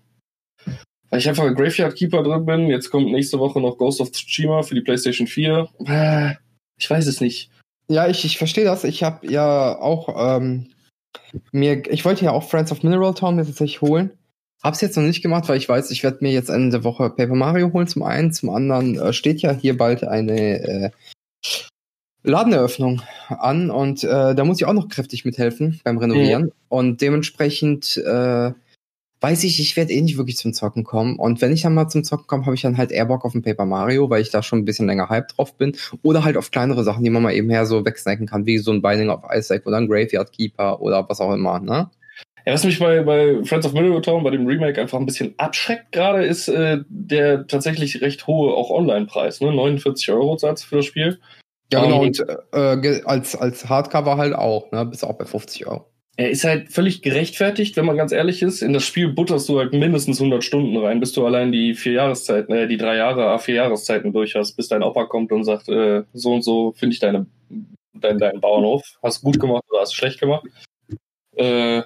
weil 1.09 1.19
ich 1.19 1.27
einfach 1.27 1.43
ein 1.43 1.55
Graveyard 1.55 1.95
Keeper 1.95 2.23
drin 2.23 2.45
bin. 2.45 2.67
Jetzt 2.67 2.89
kommt 2.91 3.11
nächste 3.11 3.39
Woche 3.39 3.59
noch 3.59 3.77
Ghost 3.77 3.99
of 3.99 4.11
Tsushima 4.11 4.63
für 4.63 4.75
die 4.75 4.81
PlayStation 4.81 5.27
4. 5.27 5.67
Äh, 5.85 6.35
ich 6.79 6.89
weiß 6.89 7.07
es 7.07 7.19
nicht. 7.19 7.51
Ja, 7.89 8.07
ich, 8.07 8.23
ich 8.23 8.37
verstehe 8.37 8.65
das. 8.65 8.83
Ich 8.83 9.03
habe 9.03 9.31
ja 9.31 9.77
auch 9.79 10.37
ähm, 10.37 10.67
mir, 11.51 11.83
ich 11.91 12.05
wollte 12.05 12.23
ja 12.23 12.31
auch 12.31 12.47
Friends 12.47 12.71
of 12.71 12.83
Mineral 12.83 13.13
Town 13.13 13.35
mir 13.35 13.45
tatsächlich 13.45 13.81
holen. 13.81 14.11
Hab's 14.63 14.81
jetzt 14.81 14.95
noch 14.95 15.03
nicht 15.03 15.21
gemacht, 15.21 15.47
weil 15.49 15.57
ich 15.57 15.67
weiß, 15.67 15.89
ich 15.89 16.03
werde 16.03 16.19
mir 16.21 16.31
jetzt 16.31 16.49
Ende 16.49 16.69
der 16.69 16.83
Woche 16.83 17.09
Paper 17.09 17.35
Mario 17.35 17.73
holen 17.73 17.87
zum 17.87 18.03
einen. 18.03 18.31
Zum 18.31 18.49
anderen 18.49 18.99
äh, 18.99 19.13
steht 19.13 19.41
ja 19.41 19.51
hier 19.51 19.77
bald 19.77 20.03
eine 20.03 20.59
äh, 20.59 20.89
Ladeneröffnung 22.23 23.01
an 23.29 23.71
und 23.71 24.03
äh, 24.03 24.35
da 24.35 24.43
muss 24.43 24.59
ich 24.59 24.65
auch 24.65 24.73
noch 24.73 24.89
kräftig 24.89 25.25
mithelfen 25.25 25.79
beim 25.83 25.97
Renovieren. 25.97 26.43
Mhm. 26.43 26.51
Und 26.67 27.01
dementsprechend 27.01 27.97
äh, 27.97 28.51
weiß 29.21 29.43
ich, 29.43 29.59
ich 29.59 29.75
werde 29.75 29.93
eh 29.93 30.01
nicht 30.01 30.17
wirklich 30.17 30.37
zum 30.37 30.53
Zocken 30.53 30.83
kommen. 30.83 31.17
Und 31.17 31.41
wenn 31.41 31.51
ich 31.51 31.61
dann 31.61 31.73
mal 31.73 31.89
zum 31.89 32.03
Zocken 32.03 32.27
komme, 32.27 32.45
habe 32.45 32.55
ich 32.55 32.61
dann 32.61 32.77
halt 32.77 32.91
eher 32.91 33.05
Bock 33.05 33.25
auf 33.25 33.33
ein 33.33 33.41
Paper 33.41 33.65
Mario, 33.65 34.09
weil 34.09 34.21
ich 34.21 34.29
da 34.29 34.41
schon 34.41 34.59
ein 34.59 34.65
bisschen 34.65 34.87
länger 34.87 35.09
Hype 35.09 35.27
drauf 35.29 35.55
bin. 35.55 35.75
Oder 36.03 36.23
halt 36.23 36.37
auf 36.37 36.51
kleinere 36.51 36.83
Sachen, 36.83 37.03
die 37.03 37.09
man 37.09 37.23
mal 37.23 37.33
eben 37.33 37.49
her 37.49 37.65
so 37.65 37.83
wegsnacken 37.85 38.27
kann, 38.27 38.45
wie 38.45 38.57
so 38.57 38.71
ein 38.71 38.81
Binding 38.81 39.09
of 39.09 39.21
Isaac 39.33 39.65
oder 39.65 39.77
ein 39.77 39.87
Graveyard 39.87 40.31
Keeper 40.31 40.81
oder 40.81 41.07
was 41.07 41.19
auch 41.19 41.33
immer, 41.33 41.59
ne? 41.59 41.89
Ja, 42.45 42.53
was 42.53 42.63
mich 42.63 42.79
bei, 42.79 43.01
bei 43.03 43.43
Friends 43.43 43.65
of 43.65 43.73
Middle 43.73 44.01
Town, 44.01 44.23
bei 44.23 44.31
dem 44.31 44.47
Remake 44.47 44.79
einfach 44.79 44.97
ein 44.97 45.05
bisschen 45.05 45.33
abschreckt 45.37 45.91
gerade, 45.91 46.25
ist 46.25 46.47
äh, 46.47 46.79
der 46.87 47.45
tatsächlich 47.47 48.01
recht 48.01 48.25
hohe 48.27 48.53
auch 48.53 48.71
Online-Preis, 48.71 49.41
ne? 49.41 49.51
49 49.51 50.11
Euro 50.11 50.37
Satz 50.37 50.63
für 50.63 50.77
das 50.77 50.85
Spiel. 50.85 51.19
Ja, 51.71 51.83
genau, 51.83 51.99
um, 51.99 52.07
und 52.07 52.25
äh, 52.53 53.01
als, 53.03 53.35
als 53.35 53.67
Hardcover 53.67 54.17
halt 54.17 54.33
auch, 54.33 54.71
ne? 54.71 54.85
Bis 54.85 55.03
auch 55.03 55.17
bei 55.17 55.25
50 55.25 55.67
Euro 55.67 55.85
er 56.19 56.29
ist 56.31 56.43
halt 56.43 56.69
völlig 56.69 57.01
gerechtfertigt, 57.01 57.77
wenn 57.77 57.85
man 57.85 57.95
ganz 57.95 58.11
ehrlich 58.11 58.41
ist. 58.41 58.61
In 58.61 58.73
das 58.73 58.83
Spiel 58.83 59.07
butterst 59.07 59.47
du 59.47 59.57
halt 59.57 59.71
mindestens 59.71 60.19
100 60.19 60.43
Stunden 60.43 60.75
rein, 60.75 60.99
bis 60.99 61.13
du 61.13 61.25
allein 61.25 61.53
die 61.53 61.75
vier 61.75 61.93
Jahreszeiten, 61.93 62.53
äh, 62.53 62.67
die 62.67 62.75
drei 62.75 62.97
Jahre, 62.97 63.39
vier 63.39 63.55
Jahreszeiten 63.55 64.11
durch 64.11 64.35
hast, 64.35 64.57
bis 64.57 64.67
dein 64.67 64.83
Opa 64.83 65.05
kommt 65.05 65.31
und 65.31 65.45
sagt, 65.45 65.69
äh, 65.69 66.03
so 66.11 66.33
und 66.33 66.41
so 66.41 66.73
finde 66.73 66.93
ich 66.93 66.99
deine, 66.99 67.25
dein, 67.93 68.17
deinen 68.17 68.41
Bauernhof. 68.41 68.83
Hast 69.01 69.21
gut 69.21 69.39
gemacht 69.39 69.63
oder 69.69 69.79
hast 69.79 69.95
schlecht 69.95 70.19
gemacht. 70.19 70.45
Äh, 71.37 71.83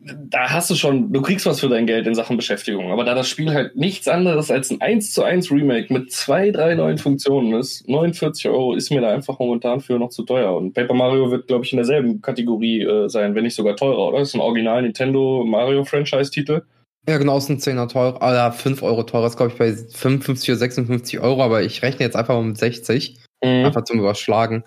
da 0.00 0.50
hast 0.50 0.70
du 0.70 0.74
schon, 0.74 1.12
du 1.12 1.22
kriegst 1.22 1.46
was 1.46 1.60
für 1.60 1.68
dein 1.68 1.86
Geld 1.86 2.06
in 2.06 2.14
Sachen 2.14 2.36
Beschäftigung. 2.36 2.90
Aber 2.90 3.04
da 3.04 3.14
das 3.14 3.28
Spiel 3.28 3.52
halt 3.52 3.76
nichts 3.76 4.08
anderes 4.08 4.50
als 4.50 4.70
ein 4.70 4.80
1 4.80 5.12
zu 5.12 5.22
1 5.22 5.50
Remake 5.50 5.92
mit 5.92 6.12
zwei, 6.12 6.50
drei 6.50 6.74
neuen 6.74 6.98
Funktionen 6.98 7.54
ist, 7.54 7.88
49 7.88 8.48
Euro 8.48 8.74
ist 8.74 8.90
mir 8.90 9.00
da 9.00 9.12
einfach 9.12 9.38
momentan 9.38 9.80
für 9.80 9.98
noch 9.98 10.10
zu 10.10 10.22
teuer. 10.24 10.54
Und 10.56 10.74
Paper 10.74 10.94
Mario 10.94 11.30
wird, 11.30 11.46
glaube 11.46 11.64
ich, 11.64 11.72
in 11.72 11.76
derselben 11.76 12.20
Kategorie 12.20 12.82
äh, 12.82 13.08
sein, 13.08 13.34
wenn 13.34 13.44
nicht 13.44 13.54
sogar 13.54 13.76
teurer, 13.76 14.08
oder? 14.08 14.18
Das 14.18 14.28
ist 14.28 14.34
ein 14.34 14.40
Original 14.40 14.82
Nintendo 14.82 15.44
Mario 15.44 15.84
Franchise-Titel. 15.84 16.62
Ja, 17.08 17.18
genau, 17.18 17.36
ist 17.38 17.48
ein 17.48 17.58
10er 17.58 17.88
teurer, 17.88 18.16
oder 18.16 18.52
5 18.52 18.82
Euro 18.82 19.02
teurer, 19.02 19.26
ist, 19.26 19.36
glaube 19.36 19.52
ich, 19.52 19.58
bei 19.58 19.72
55 19.74 20.50
oder 20.50 20.58
56 20.58 21.20
Euro, 21.20 21.42
aber 21.42 21.62
ich 21.62 21.82
rechne 21.82 22.04
jetzt 22.04 22.16
einfach 22.16 22.38
um 22.38 22.54
60. 22.54 23.16
Mhm. 23.42 23.64
Einfach 23.64 23.84
zum 23.84 23.98
Überschlagen. 23.98 24.64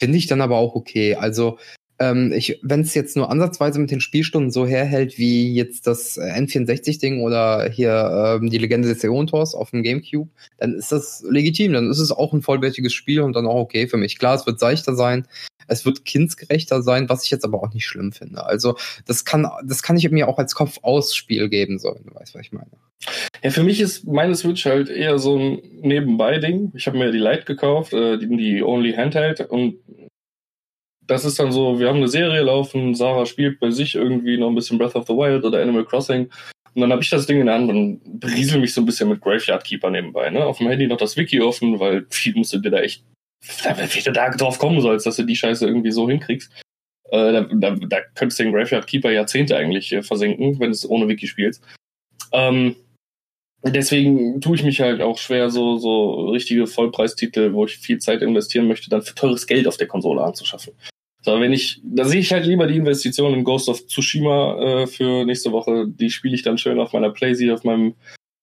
Finde 0.00 0.18
ich 0.18 0.26
dann 0.26 0.40
aber 0.40 0.56
auch 0.56 0.74
okay. 0.74 1.14
Also, 1.14 1.58
ähm, 2.00 2.32
wenn 2.62 2.80
es 2.80 2.94
jetzt 2.94 3.14
nur 3.14 3.30
ansatzweise 3.30 3.78
mit 3.78 3.90
den 3.90 4.00
Spielstunden 4.00 4.50
so 4.50 4.66
herhält 4.66 5.18
wie 5.18 5.52
jetzt 5.54 5.86
das 5.86 6.16
äh, 6.16 6.32
N64-Ding 6.32 7.22
oder 7.22 7.68
hier 7.70 8.38
ähm, 8.40 8.48
die 8.48 8.56
Legende 8.56 8.88
des 8.88 9.04
Eontors 9.04 9.54
auf 9.54 9.70
dem 9.70 9.82
Gamecube, 9.82 10.30
dann 10.56 10.74
ist 10.74 10.90
das 10.92 11.22
legitim. 11.28 11.74
Dann 11.74 11.90
ist 11.90 11.98
es 11.98 12.10
auch 12.10 12.32
ein 12.32 12.40
vollwertiges 12.40 12.94
Spiel 12.94 13.20
und 13.20 13.36
dann 13.36 13.46
auch 13.46 13.60
okay 13.60 13.86
für 13.86 13.98
mich. 13.98 14.18
Klar, 14.18 14.34
es 14.34 14.46
wird 14.46 14.58
seichter 14.58 14.94
sein, 14.96 15.26
es 15.68 15.84
wird 15.84 16.06
kindsgerechter 16.06 16.82
sein, 16.82 17.10
was 17.10 17.24
ich 17.24 17.30
jetzt 17.30 17.44
aber 17.44 17.62
auch 17.62 17.72
nicht 17.72 17.86
schlimm 17.86 18.12
finde. 18.12 18.44
Also 18.44 18.76
das 19.06 19.26
kann, 19.26 19.46
das 19.64 19.82
kann 19.82 19.98
ich 19.98 20.10
mir 20.10 20.26
auch 20.26 20.38
als 20.38 20.54
Kopf-aus-Spiel 20.54 21.50
geben, 21.50 21.78
so, 21.78 21.94
wenn 21.94 22.04
du 22.04 22.14
weißt, 22.14 22.34
was 22.34 22.40
ich 22.40 22.52
meine. 22.52 22.70
Ja, 23.42 23.50
für 23.50 23.62
mich 23.62 23.80
ist 23.80 24.06
meine 24.06 24.34
Switch 24.34 24.64
halt 24.64 24.88
eher 24.88 25.18
so 25.18 25.38
ein 25.38 25.62
Nebenbei-Ding. 25.82 26.72
Ich 26.74 26.86
habe 26.86 26.98
mir 26.98 27.12
die 27.12 27.18
Lite 27.18 27.44
gekauft, 27.44 27.92
äh, 27.92 28.18
die, 28.18 28.36
die 28.36 28.62
Only 28.62 28.94
Handheld 28.94 29.40
und 29.40 29.76
das 31.10 31.24
ist 31.24 31.40
dann 31.40 31.50
so, 31.50 31.80
wir 31.80 31.88
haben 31.88 31.96
eine 31.96 32.08
Serie 32.08 32.42
laufen, 32.42 32.94
Sarah 32.94 33.26
spielt 33.26 33.58
bei 33.58 33.70
sich 33.72 33.96
irgendwie 33.96 34.38
noch 34.38 34.48
ein 34.48 34.54
bisschen 34.54 34.78
Breath 34.78 34.94
of 34.94 35.08
the 35.08 35.12
Wild 35.12 35.44
oder 35.44 35.60
Animal 35.60 35.84
Crossing. 35.84 36.30
Und 36.72 36.80
dann 36.80 36.92
habe 36.92 37.02
ich 37.02 37.10
das 37.10 37.26
Ding 37.26 37.40
in 37.40 37.46
der 37.46 37.56
Hand 37.56 37.68
und 37.68 38.20
briesel 38.20 38.60
mich 38.60 38.72
so 38.72 38.80
ein 38.80 38.86
bisschen 38.86 39.08
mit 39.08 39.20
Graveyard 39.20 39.64
Keeper 39.64 39.90
nebenbei. 39.90 40.30
Ne? 40.30 40.44
Auf 40.44 40.58
dem 40.58 40.68
Handy 40.68 40.86
noch 40.86 40.98
das 40.98 41.16
Wiki 41.16 41.40
offen, 41.40 41.80
weil 41.80 42.06
viel 42.10 42.36
musst 42.36 42.52
du 42.52 42.58
dir 42.58 42.70
da 42.70 42.78
echt, 42.78 43.02
wie 43.42 44.02
du 44.02 44.12
da 44.12 44.30
drauf 44.30 44.60
kommen 44.60 44.80
sollst, 44.80 45.04
dass 45.04 45.16
du 45.16 45.24
die 45.24 45.34
Scheiße 45.34 45.66
irgendwie 45.66 45.90
so 45.90 46.08
hinkriegst. 46.08 46.52
Äh, 47.10 47.32
da, 47.32 47.40
da, 47.40 47.70
da 47.74 48.00
könntest 48.14 48.38
du 48.38 48.44
den 48.44 48.52
Graveyard 48.52 48.86
Keeper 48.86 49.10
Jahrzehnte 49.10 49.56
eigentlich 49.56 49.92
äh, 49.92 50.04
versenken, 50.04 50.60
wenn 50.60 50.68
du 50.68 50.74
es 50.74 50.88
ohne 50.88 51.08
Wiki 51.08 51.26
spielst. 51.26 51.60
Ähm, 52.30 52.76
deswegen 53.64 54.40
tue 54.40 54.54
ich 54.54 54.62
mich 54.62 54.80
halt 54.80 55.00
auch 55.00 55.18
schwer, 55.18 55.50
so, 55.50 55.76
so 55.76 56.28
richtige 56.30 56.68
Vollpreistitel, 56.68 57.52
wo 57.52 57.64
ich 57.64 57.78
viel 57.78 57.98
Zeit 57.98 58.22
investieren 58.22 58.68
möchte, 58.68 58.90
dann 58.90 59.02
für 59.02 59.16
teures 59.16 59.48
Geld 59.48 59.66
auf 59.66 59.76
der 59.76 59.88
Konsole 59.88 60.22
anzuschaffen. 60.22 60.72
So, 61.22 61.38
wenn 61.38 61.52
ich, 61.52 61.80
da 61.84 62.04
sehe 62.04 62.20
ich 62.20 62.32
halt 62.32 62.46
lieber 62.46 62.66
die 62.66 62.76
Investition 62.76 63.34
in 63.34 63.44
Ghost 63.44 63.68
of 63.68 63.86
Tsushima 63.86 64.82
äh, 64.82 64.86
für 64.86 65.24
nächste 65.24 65.52
Woche. 65.52 65.86
Die 65.86 66.10
spiele 66.10 66.34
ich 66.34 66.42
dann 66.42 66.58
schön 66.58 66.80
auf 66.80 66.92
meiner 66.92 67.10
Playsee, 67.10 67.50
auf 67.52 67.64
meinem 67.64 67.94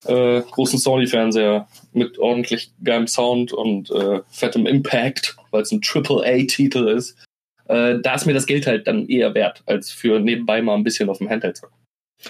äh, 0.06 0.42
großen 0.42 0.78
Sony-Fernseher 0.78 1.68
mit 1.94 2.20
ordentlich 2.20 2.72
geilem 2.84 3.08
Sound 3.08 3.52
und 3.52 3.90
äh, 3.90 4.22
fettem 4.30 4.68
Impact, 4.68 5.36
weil 5.52 5.64
es 5.64 5.72
ein 5.72 5.82
Triple-A-Titel 5.82 6.88
ist. 6.88 7.18
Äh, 7.66 8.00
da 8.02 8.14
ist 8.14 8.28
mir 8.28 8.34
das 8.34 8.46
Geld 8.46 8.68
halt 8.68 8.88
dann 8.88 9.08
eher 9.08 9.34
wert, 9.34 9.64
als 9.66 9.92
für 9.92 10.20
nebenbei 10.20 10.62
mal 10.62 10.76
ein 10.76 10.84
bisschen 10.84 11.10
auf 11.10 11.18
dem 11.18 11.30
Handheld 11.30 11.58
zocken. 11.58 11.76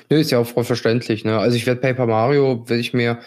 Nö, 0.09 0.19
ist 0.19 0.31
ja 0.31 0.39
auch 0.39 0.47
voll 0.47 0.63
verständlich, 0.63 1.23
ne? 1.23 1.37
Also 1.37 1.55
ich 1.55 1.65
werde 1.65 1.81
Paper 1.81 2.07
Mario, 2.07 2.67
werde 2.67 2.81
ich 2.81 2.93
mir 2.93 3.19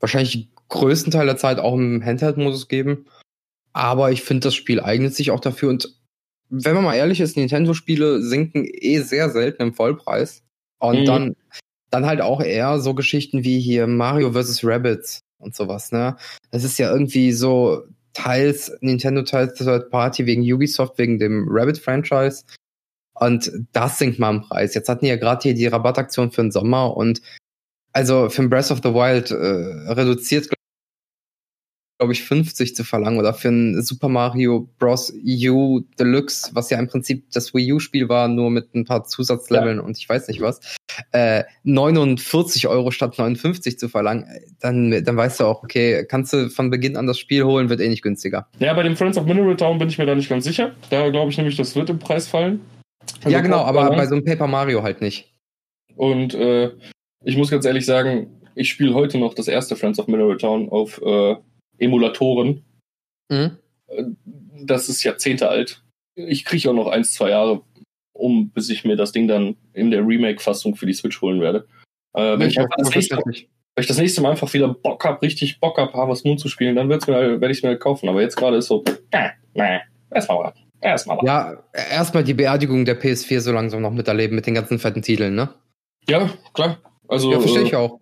wahrscheinlich 0.00 0.48
größten 0.68 1.12
Teil 1.12 1.26
der 1.26 1.36
Zeit 1.36 1.58
auch 1.58 1.74
im 1.74 2.04
Handheld-Modus 2.04 2.68
geben. 2.68 3.06
Aber 3.72 4.10
ich 4.10 4.22
finde, 4.22 4.44
das 4.44 4.54
Spiel 4.54 4.80
eignet 4.80 5.14
sich 5.14 5.30
auch 5.30 5.40
dafür 5.40 5.70
und 5.70 5.97
wenn 6.50 6.74
man 6.74 6.84
mal 6.84 6.94
ehrlich 6.94 7.20
ist, 7.20 7.36
Nintendo-Spiele 7.36 8.22
sinken 8.22 8.66
eh 8.66 9.00
sehr 9.00 9.30
selten 9.30 9.62
im 9.62 9.74
Vollpreis. 9.74 10.42
Und 10.78 11.00
mhm. 11.00 11.04
dann, 11.04 11.36
dann 11.90 12.06
halt 12.06 12.20
auch 12.20 12.40
eher 12.40 12.80
so 12.80 12.94
Geschichten 12.94 13.44
wie 13.44 13.60
hier 13.60 13.86
Mario 13.86 14.32
vs. 14.32 14.64
Rabbits 14.64 15.20
und 15.38 15.54
sowas, 15.54 15.92
ne? 15.92 16.16
Das 16.50 16.64
ist 16.64 16.78
ja 16.78 16.90
irgendwie 16.90 17.32
so 17.32 17.82
teils 18.12 18.72
Nintendo, 18.80 19.22
teils 19.22 19.54
Third 19.54 19.90
Party 19.90 20.26
wegen 20.26 20.42
Ubisoft, 20.42 20.98
wegen 20.98 21.18
dem 21.18 21.46
Rabbit-Franchise. 21.48 22.44
Und 23.14 23.50
das 23.72 23.98
sinkt 23.98 24.18
mal 24.18 24.30
im 24.30 24.42
Preis. 24.42 24.74
Jetzt 24.74 24.88
hatten 24.88 25.04
die 25.04 25.10
ja 25.10 25.16
gerade 25.16 25.42
hier 25.42 25.54
die 25.54 25.66
Rabattaktion 25.66 26.30
für 26.30 26.42
den 26.42 26.52
Sommer 26.52 26.96
und 26.96 27.20
also 27.92 28.28
für 28.28 28.46
Breath 28.48 28.70
of 28.70 28.80
the 28.82 28.94
Wild 28.94 29.30
äh, 29.30 29.92
reduziert, 29.92 30.48
glaube 31.98 32.12
ich, 32.12 32.22
50 32.22 32.76
zu 32.76 32.84
verlangen 32.84 33.18
oder 33.18 33.34
für 33.34 33.48
ein 33.48 33.82
Super 33.82 34.08
Mario 34.08 34.68
Bros. 34.78 35.12
U 35.12 35.80
Deluxe, 35.98 36.50
was 36.54 36.70
ja 36.70 36.78
im 36.78 36.86
Prinzip 36.86 37.24
das 37.32 37.52
Wii 37.52 37.72
U-Spiel 37.72 38.08
war, 38.08 38.28
nur 38.28 38.50
mit 38.50 38.74
ein 38.74 38.84
paar 38.84 39.04
Zusatzleveln 39.04 39.78
ja. 39.78 39.82
und 39.82 39.98
ich 39.98 40.08
weiß 40.08 40.28
nicht 40.28 40.40
was, 40.40 40.60
äh, 41.12 41.42
49 41.64 42.68
Euro 42.68 42.92
statt 42.92 43.18
59 43.18 43.78
zu 43.78 43.88
verlangen, 43.88 44.26
dann, 44.60 45.02
dann 45.04 45.16
weißt 45.16 45.40
du 45.40 45.44
auch, 45.44 45.64
okay, 45.64 46.06
kannst 46.08 46.32
du 46.32 46.48
von 46.50 46.70
Beginn 46.70 46.96
an 46.96 47.08
das 47.08 47.18
Spiel 47.18 47.42
holen, 47.42 47.68
wird 47.68 47.80
eh 47.80 47.88
nicht 47.88 48.02
günstiger. 48.02 48.48
Ja, 48.60 48.74
bei 48.74 48.84
dem 48.84 48.96
Friends 48.96 49.18
of 49.18 49.26
Mineral 49.26 49.56
Town 49.56 49.78
bin 49.78 49.88
ich 49.88 49.98
mir 49.98 50.06
da 50.06 50.14
nicht 50.14 50.28
ganz 50.28 50.44
sicher. 50.44 50.72
Da 50.90 51.10
glaube 51.10 51.32
ich 51.32 51.36
nämlich, 51.36 51.56
das 51.56 51.74
wird 51.74 51.90
im 51.90 51.98
Preis 51.98 52.28
fallen. 52.28 52.60
Also 53.24 53.30
ja, 53.30 53.40
genau, 53.40 53.58
aber 53.58 53.90
bei 53.90 54.06
so 54.06 54.14
einem 54.14 54.24
Paper 54.24 54.46
Mario 54.46 54.82
halt 54.82 55.00
nicht. 55.00 55.32
Und 55.96 56.34
äh, 56.34 56.70
ich 57.24 57.36
muss 57.36 57.50
ganz 57.50 57.64
ehrlich 57.64 57.86
sagen, 57.86 58.28
ich 58.54 58.68
spiele 58.68 58.94
heute 58.94 59.18
noch 59.18 59.34
das 59.34 59.48
erste 59.48 59.76
Friends 59.76 59.98
of 59.98 60.06
Mineral 60.06 60.36
Town 60.36 60.68
auf 60.68 61.00
äh, 61.02 61.36
Emulatoren. 61.78 62.64
Mhm. 63.28 63.58
Das 64.64 64.88
ist 64.88 65.02
Jahrzehnte 65.02 65.48
alt. 65.48 65.82
Ich 66.14 66.44
kriege 66.44 66.70
auch 66.70 66.74
noch 66.74 66.88
ein, 66.88 67.04
zwei 67.04 67.30
Jahre 67.30 67.62
um, 68.12 68.50
bis 68.50 68.68
ich 68.68 68.84
mir 68.84 68.96
das 68.96 69.12
Ding 69.12 69.28
dann 69.28 69.56
in 69.72 69.90
der 69.90 70.06
Remake-Fassung 70.06 70.74
für 70.74 70.86
die 70.86 70.94
Switch 70.94 71.20
holen 71.22 71.40
werde. 71.40 71.66
Äh, 72.14 72.38
wenn, 72.38 72.48
ich 72.48 72.56
das 72.56 72.90
nächste, 72.94 73.16
wenn, 73.16 73.34
ich 73.78 73.86
das 73.86 73.98
nächste 73.98 74.20
Mal 74.20 74.32
einfach 74.32 74.52
wieder 74.52 74.68
Bock 74.68 75.04
habe, 75.04 75.22
richtig 75.22 75.60
Bock 75.60 75.78
habe, 75.78 75.92
Harvest 75.92 76.24
Moon 76.24 76.38
zu 76.38 76.48
spielen, 76.48 76.74
dann 76.74 76.88
werde 76.88 77.04
ich 77.50 77.58
es 77.58 77.62
mir 77.62 77.70
halt 77.70 77.80
kaufen. 77.80 78.08
Aber 78.08 78.20
jetzt 78.20 78.36
gerade 78.36 78.56
ist 78.56 78.66
so, 78.66 78.84
äh, 79.12 79.28
nee, 79.54 79.78
erstmal 80.10 80.38
warten. 80.38 80.60
Erstmal 80.80 81.18
Ja, 81.24 81.64
erstmal 81.72 82.24
die 82.24 82.34
Beerdigung 82.34 82.84
der 82.84 83.00
PS4 83.00 83.40
so 83.40 83.52
langsam 83.52 83.82
noch 83.82 83.92
miterleben 83.92 84.36
mit 84.36 84.46
den 84.46 84.54
ganzen 84.54 84.78
fetten 84.78 85.02
Titeln, 85.02 85.34
ne? 85.34 85.48
Ja, 86.08 86.30
klar. 86.54 86.78
Also, 87.08 87.32
ja, 87.32 87.40
verstehe 87.40 87.62
ich 87.62 87.72
äh, 87.72 87.76
auch 87.76 88.00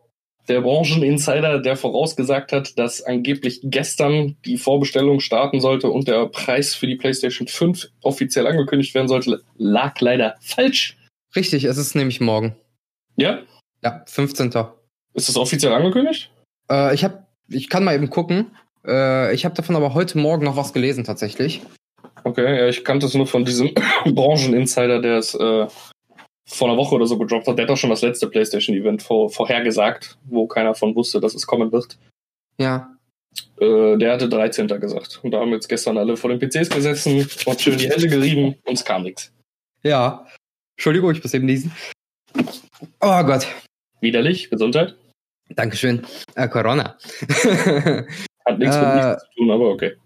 der 0.49 0.61
Brancheninsider, 0.61 1.61
der 1.61 1.77
vorausgesagt 1.77 2.53
hat, 2.53 2.79
dass 2.79 3.03
angeblich 3.03 3.61
gestern 3.65 4.37
die 4.45 4.59
Vorbestellung 4.59 5.21
starten 5.21 5.61
sollte 5.61 5.89
und 5.89 6.09
der 6.09 6.27
Preis 6.27 6.75
für 6.75 6.87
die 6.87 6.97
PlayStation 6.97 7.49
5 7.49 7.89
offiziell 8.03 8.47
angekündigt 8.47 8.95
werden 8.95 9.09
sollte, 9.09 9.43
lag 9.57 10.01
leider 10.01 10.37
falsch. 10.41 10.97
Richtig, 11.35 11.65
es 11.65 11.77
ist 11.77 11.95
nämlich 11.95 12.21
morgen. 12.21 12.57
Ja? 13.17 13.41
Ja, 13.83 14.03
15. 14.07 14.53
Ist 15.15 15.29
das 15.29 15.37
offiziell 15.37 15.73
angekündigt? 15.73 16.31
Äh, 16.71 16.95
ich 16.95 17.05
hab, 17.05 17.27
ich 17.49 17.69
kann 17.69 17.85
mal 17.85 17.95
eben 17.95 18.11
gucken. 18.11 18.53
Äh, 18.87 19.35
ich 19.35 19.45
habe 19.45 19.55
davon 19.55 19.77
aber 19.77 19.95
heute 19.95 20.19
Morgen 20.19 20.45
noch 20.45 20.57
was 20.57 20.73
gelesen 20.73 21.05
tatsächlich. 21.05 21.63
Okay, 22.25 22.59
ja, 22.59 22.67
ich 22.69 22.85
kannte 22.85 23.07
es 23.07 23.15
nur 23.15 23.27
von 23.27 23.45
diesem 23.45 23.73
Brancheninsider, 24.05 25.01
der 25.01 25.19
es 25.19 25.35
äh, 25.35 25.67
vor 26.49 26.69
einer 26.69 26.79
Woche 26.79 26.95
oder 26.95 27.07
so 27.07 27.19
gedroppt 27.19 27.47
hat. 27.49 27.59
Der 27.59 27.65
hat 27.65 27.71
doch 27.71 27.77
schon 27.77 27.91
das 27.91 28.03
letzte 28.03 28.29
PlayStation-Event 28.29 29.03
vor, 29.03 29.31
vorhergesagt, 29.31 30.19
wo 30.25 30.47
keiner 30.47 30.75
von 30.75 30.95
wusste, 30.95 31.21
dass 31.21 31.35
es 31.35 31.47
kommen 31.47 31.73
wird. 31.73 31.99
Ja. 32.59 32.97
Äh, 33.59 33.97
der 33.99 34.13
hatte 34.13 34.29
13. 34.29 34.69
gesagt. 34.81 35.21
Und 35.23 35.33
da 35.33 35.41
haben 35.41 35.51
jetzt 35.51 35.69
gestern 35.69 35.99
alle 35.99 36.17
vor 36.17 36.31
den 36.31 36.39
PCs 36.39 36.71
gesessen 36.71 37.29
und 37.47 37.61
schön 37.61 37.79
die 37.79 37.91
Hände 37.91 38.09
gerieben 38.09 38.55
und 38.65 38.75
es 38.75 38.85
kam 38.85 39.03
nichts. 39.03 39.33
Ja. 39.83 40.27
Entschuldigung, 40.77 41.13
ich 41.13 41.23
muss 41.23 41.35
eben 41.35 41.47
lesen. 41.47 41.73
Oh 43.01 43.23
Gott. 43.25 43.47
Widerlich, 44.01 44.51
Gesundheit. 44.51 44.95
Dankeschön. 45.51 46.07
Äh, 46.35 46.49
Corona. 46.49 46.97
Hat 48.47 48.59
nichts 48.59 48.77
mit 48.77 48.95
nichts 48.95 49.23
zu 49.23 49.35
tun, 49.37 49.51
aber 49.51 49.71
okay. 49.71 49.97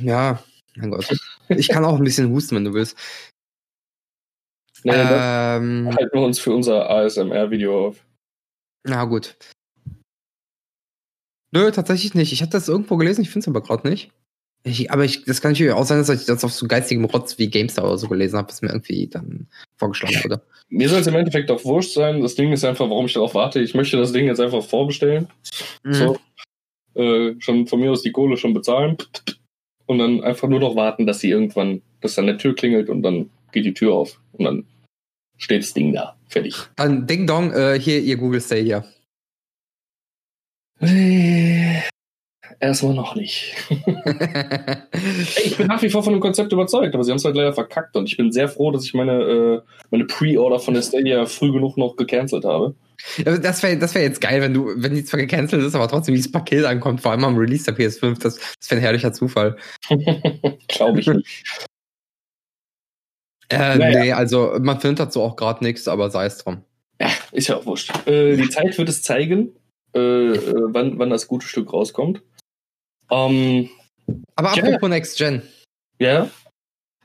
Ja, 0.00 0.42
mein 0.76 0.90
Gott. 0.90 1.14
Ich 1.48 1.68
kann 1.68 1.84
auch 1.84 1.96
ein 1.96 2.04
bisschen 2.04 2.30
husten, 2.30 2.56
wenn 2.56 2.64
du 2.64 2.72
willst. 2.72 2.96
Nee, 4.84 4.92
ähm, 4.94 5.90
halten 5.96 6.10
wir 6.12 6.22
uns 6.22 6.38
für 6.38 6.52
unser 6.52 6.90
ASMR-Video 6.90 7.88
auf. 7.88 8.04
Na 8.84 9.04
gut. 9.04 9.36
Nö, 11.52 11.70
tatsächlich 11.70 12.14
nicht. 12.14 12.32
Ich 12.32 12.42
hatte 12.42 12.52
das 12.52 12.68
irgendwo 12.68 12.96
gelesen, 12.96 13.22
ich 13.22 13.30
finde 13.30 13.44
es 13.44 13.48
aber 13.48 13.62
gerade 13.62 13.88
nicht. 13.88 14.10
Ich, 14.66 14.90
aber 14.90 15.04
ich, 15.04 15.24
das 15.24 15.40
kann 15.40 15.52
natürlich 15.52 15.72
auch 15.72 15.84
sein, 15.84 15.98
dass 15.98 16.08
ich 16.08 16.26
das 16.26 16.44
auf 16.44 16.52
so 16.52 16.66
geistigem 16.66 17.04
Rotz 17.04 17.38
wie 17.38 17.48
GameStar 17.48 17.84
oder 17.84 17.98
so 17.98 18.08
gelesen 18.08 18.36
habe, 18.38 18.48
was 18.48 18.62
mir 18.62 18.68
irgendwie 18.68 19.06
dann 19.06 19.46
vorgeschlagen 19.76 20.22
wurde. 20.24 20.42
Mir 20.70 20.88
soll 20.88 21.00
es 21.00 21.06
im 21.06 21.14
Endeffekt 21.14 21.50
auch 21.50 21.64
wurscht 21.64 21.92
sein. 21.92 22.22
Das 22.22 22.34
Ding 22.34 22.50
ist 22.50 22.64
einfach, 22.64 22.88
warum 22.88 23.04
ich 23.06 23.12
darauf 23.12 23.34
warte. 23.34 23.60
Ich 23.60 23.74
möchte 23.74 23.98
das 23.98 24.12
Ding 24.12 24.26
jetzt 24.26 24.40
einfach 24.40 24.64
vorbestellen. 24.64 25.28
Mhm. 25.82 25.94
So. 25.94 26.18
Äh, 26.94 27.34
schon 27.38 27.66
von 27.66 27.80
mir 27.80 27.92
aus 27.92 28.02
die 28.02 28.12
Kohle 28.12 28.36
schon 28.38 28.54
bezahlen. 28.54 28.96
Und 29.86 29.98
dann 29.98 30.24
einfach 30.24 30.48
nur 30.48 30.60
noch 30.60 30.74
warten, 30.74 31.06
dass 31.06 31.20
sie 31.20 31.30
irgendwann, 31.30 31.82
dass 32.00 32.14
dann 32.14 32.26
der 32.26 32.38
Tür 32.38 32.54
klingelt 32.54 32.88
und 32.88 33.02
dann 33.02 33.30
geht 33.52 33.66
die 33.66 33.74
Tür 33.74 33.92
auf. 33.92 34.18
Und 34.32 34.46
dann 34.46 34.64
steht 35.44 35.62
das 35.62 35.74
Ding 35.74 35.92
da. 35.92 36.16
Fertig. 36.28 36.56
Dann 36.76 37.06
Ding 37.06 37.26
Dong, 37.26 37.52
äh, 37.52 37.78
hier 37.78 38.00
ihr 38.00 38.16
Google 38.16 38.40
Stay 38.40 38.64
hier. 38.64 38.84
Äh, 40.80 41.80
erstmal 42.60 42.94
noch 42.94 43.14
nicht. 43.14 43.54
ich 45.44 45.56
bin 45.56 45.66
nach 45.66 45.82
wie 45.82 45.90
vor 45.90 46.02
von 46.02 46.14
dem 46.14 46.20
Konzept 46.20 46.52
überzeugt, 46.52 46.94
aber 46.94 47.04
sie 47.04 47.10
haben 47.10 47.18
es 47.18 47.24
halt 47.24 47.36
leider 47.36 47.52
verkackt 47.52 47.94
und 47.94 48.08
ich 48.08 48.16
bin 48.16 48.32
sehr 48.32 48.48
froh, 48.48 48.70
dass 48.70 48.84
ich 48.84 48.94
meine, 48.94 49.12
äh, 49.12 49.60
meine 49.90 50.06
Pre-Order 50.06 50.58
von 50.58 50.74
der 50.74 50.82
Stadia 50.82 51.26
früh 51.26 51.52
genug 51.52 51.76
noch 51.76 51.96
gecancelt 51.96 52.44
habe. 52.44 52.74
Das 53.24 53.62
wäre 53.62 53.76
das 53.76 53.94
wär 53.94 54.02
jetzt 54.02 54.20
geil, 54.20 54.40
wenn 54.40 54.54
du, 54.54 54.70
wenn 54.76 54.94
die 54.94 55.04
zwar 55.04 55.20
gecancelt 55.20 55.62
ist, 55.62 55.74
aber 55.74 55.88
trotzdem 55.88 56.14
dieses 56.14 56.32
Paket 56.32 56.64
ankommt, 56.64 57.02
vor 57.02 57.12
allem 57.12 57.24
am 57.24 57.36
Release 57.36 57.64
der 57.64 57.76
PS5. 57.76 58.20
Das, 58.22 58.36
das 58.36 58.70
wäre 58.70 58.80
ein 58.80 58.82
herrlicher 58.82 59.12
Zufall. 59.12 59.56
Glaube 60.68 61.00
ich 61.00 61.06
nicht. 61.06 61.44
Äh, 63.50 63.76
naja. 63.76 64.00
Nee, 64.00 64.12
also 64.12 64.56
man 64.60 64.80
findet 64.80 65.00
dazu 65.00 65.20
auch 65.20 65.36
gerade 65.36 65.64
nichts, 65.64 65.88
aber 65.88 66.10
sei 66.10 66.26
es 66.26 66.38
drum. 66.38 66.64
Ja, 67.00 67.10
ist 67.32 67.48
ja 67.48 67.56
auch 67.56 67.66
wurscht. 67.66 67.92
Äh, 68.06 68.36
die 68.36 68.48
Zeit 68.48 68.76
wird 68.78 68.88
es 68.88 69.02
zeigen, 69.02 69.54
äh, 69.94 69.98
äh 69.98 70.54
wann, 70.68 70.98
wann 70.98 71.10
das 71.10 71.28
gute 71.28 71.46
Stück 71.46 71.72
rauskommt. 71.72 72.22
Ähm, 73.10 73.68
aber 74.36 74.50
apropos 74.50 74.82
ja. 74.82 74.88
Next 74.88 75.18
Gen. 75.18 75.42
Ja? 75.98 76.28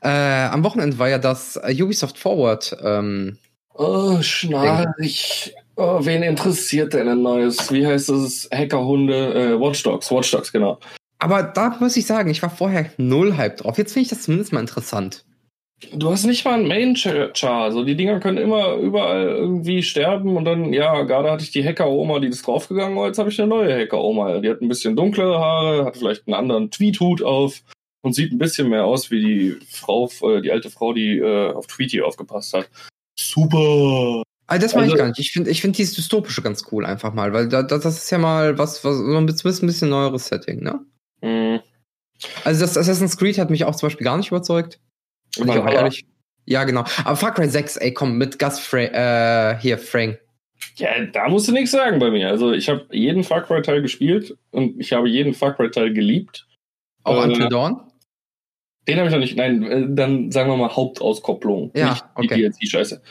Äh, 0.02 0.10
am 0.10 0.64
Wochenende 0.64 0.98
war 0.98 1.10
ja 1.10 1.18
das 1.18 1.58
Ubisoft 1.58 2.18
Forward. 2.18 2.76
Ähm, 2.82 3.38
oh, 3.74 4.22
schnarch. 4.22 5.54
Oh, 5.76 6.00
wen 6.04 6.24
interessiert 6.24 6.94
denn 6.94 7.08
ein 7.08 7.22
neues? 7.22 7.72
Wie 7.72 7.86
heißt 7.86 8.10
das? 8.10 8.50
Hackerhunde? 8.54 9.34
Äh, 9.34 9.60
Watchdogs. 9.60 10.12
Watchdogs, 10.12 10.52
genau. 10.52 10.80
Aber 11.20 11.44
da 11.44 11.76
muss 11.80 11.98
ich 11.98 12.06
sagen, 12.06 12.30
ich 12.30 12.42
war 12.42 12.50
vorher 12.50 12.90
null 12.98 13.36
Hype 13.36 13.58
drauf. 13.58 13.78
Jetzt 13.78 13.94
finde 13.94 14.04
ich 14.04 14.10
das 14.10 14.24
zumindest 14.24 14.54
mal 14.54 14.62
interessant. 14.62 15.26
Du 15.94 16.12
hast 16.12 16.26
nicht 16.26 16.44
mal 16.46 16.56
einen 16.56 16.68
Main-Char. 16.68 17.62
Also 17.62 17.84
die 17.84 17.96
Dinger 17.96 18.20
können 18.20 18.38
immer 18.38 18.76
überall 18.76 19.28
irgendwie 19.28 19.82
sterben 19.82 20.36
und 20.36 20.46
dann, 20.46 20.74
ja, 20.74 21.04
gerade 21.04 21.32
hatte 21.32 21.44
ich 21.44 21.52
die 21.52 21.64
Hacker-Oma, 21.64 22.20
die 22.20 22.28
ist 22.28 22.46
draufgegangen, 22.46 22.98
oh, 22.98 23.06
jetzt 23.06 23.18
habe 23.18 23.30
ich 23.30 23.40
eine 23.40 23.48
neue 23.48 23.74
Hacker-Oma. 23.74 24.40
Die 24.40 24.50
hat 24.50 24.62
ein 24.62 24.68
bisschen 24.68 24.96
dunklere 24.96 25.40
Haare, 25.40 25.86
hat 25.86 25.98
vielleicht 25.98 26.28
einen 26.28 26.34
anderen 26.34 26.72
Tweet-Hut 26.72 27.24
auf 27.24 27.62
und 28.02 28.14
sieht 28.14 28.32
ein 28.32 28.40
bisschen 28.40 28.70
mehr 28.70 28.86
aus 28.86 29.12
wie 29.12 29.22
die 29.22 29.66
Frau, 29.70 30.10
äh, 30.24 30.42
die 30.42 30.52
alte 30.52 30.70
Frau, 30.70 30.94
die 30.94 31.18
äh, 31.18 31.52
auf 31.54 31.68
Tweety 31.68 32.02
aufgepasst 32.02 32.54
hat. 32.54 32.70
Super! 33.18 34.24
Also 34.48 34.66
das 34.66 34.74
meine 34.74 34.86
also, 34.86 34.96
ich 34.96 35.00
gar 35.00 35.08
nicht. 35.10 35.20
Ich 35.20 35.32
finde 35.32 35.52
ich 35.52 35.62
find 35.62 35.78
dieses 35.78 35.96
Dystopische 35.96 36.42
ganz 36.42 36.66
cool 36.72 36.86
einfach 36.86 37.14
mal, 37.14 37.34
weil 37.34 37.48
da, 37.48 37.62
das 37.62 37.86
ist 37.86 38.10
ja 38.10 38.18
mal 38.18 38.58
was, 38.58 38.84
was 38.84 38.98
so 38.98 39.16
ein 39.16 39.26
bisschen, 39.26 39.90
neueres 39.90 40.28
Setting, 40.28 40.64
ne? 40.64 40.80
Mhm. 41.22 41.60
Also 42.44 42.62
das 42.62 42.78
Assassin's 42.78 43.18
Creed 43.18 43.38
hat 43.38 43.50
mich 43.50 43.64
auch 43.64 43.76
zum 43.76 43.88
Beispiel 43.88 44.06
gar 44.06 44.18
nicht 44.18 44.30
überzeugt. 44.30 44.80
Und 45.40 45.50
ich 45.50 45.58
auch 45.58 45.72
ehrlich. 45.72 46.06
Ja, 46.46 46.64
genau. 46.64 46.84
Aber 47.04 47.16
Far 47.16 47.34
Cry 47.34 47.48
6, 47.48 47.78
ey, 47.78 47.94
komm, 47.94 48.18
mit 48.18 48.40
Gus 48.40 48.60
Fra 48.60 48.80
äh, 48.80 49.60
hier, 49.60 49.78
Frank. 49.78 50.20
Ja, 50.76 50.90
da 51.06 51.30
musst 51.30 51.48
du 51.48 51.52
nichts 51.52 51.72
sagen 51.72 52.00
bei 52.00 52.10
mir. 52.10 52.30
Also, 52.30 52.54
ich 52.54 52.70
habe 52.70 52.86
jeden 52.92 53.24
Far 53.24 53.44
Cry-Teil 53.44 53.82
gespielt 53.82 54.38
und 54.52 54.80
ich 54.80 54.94
habe 54.94 55.08
jeden 55.10 55.34
Far 55.34 55.54
Cry-Teil 55.54 55.94
geliebt. 55.94 56.48
Auch 57.04 57.22
äh, 57.22 57.28
Until 57.28 57.50
Dawn? 57.50 57.82
Den 58.88 58.98
habe 58.98 59.08
ich 59.08 59.14
noch 59.14 59.20
nicht. 59.20 59.38
Nein, 59.38 59.64
äh, 59.64 59.86
dann 59.90 60.32
sagen 60.32 60.50
wir 60.50 60.58
mal 60.58 60.76
Hauptauskopplung. 60.76 61.72
Ja, 61.76 61.92
nicht 61.92 62.06
okay. 62.16 62.28
die 62.36 62.50
DLC-Scheiße. 62.50 63.02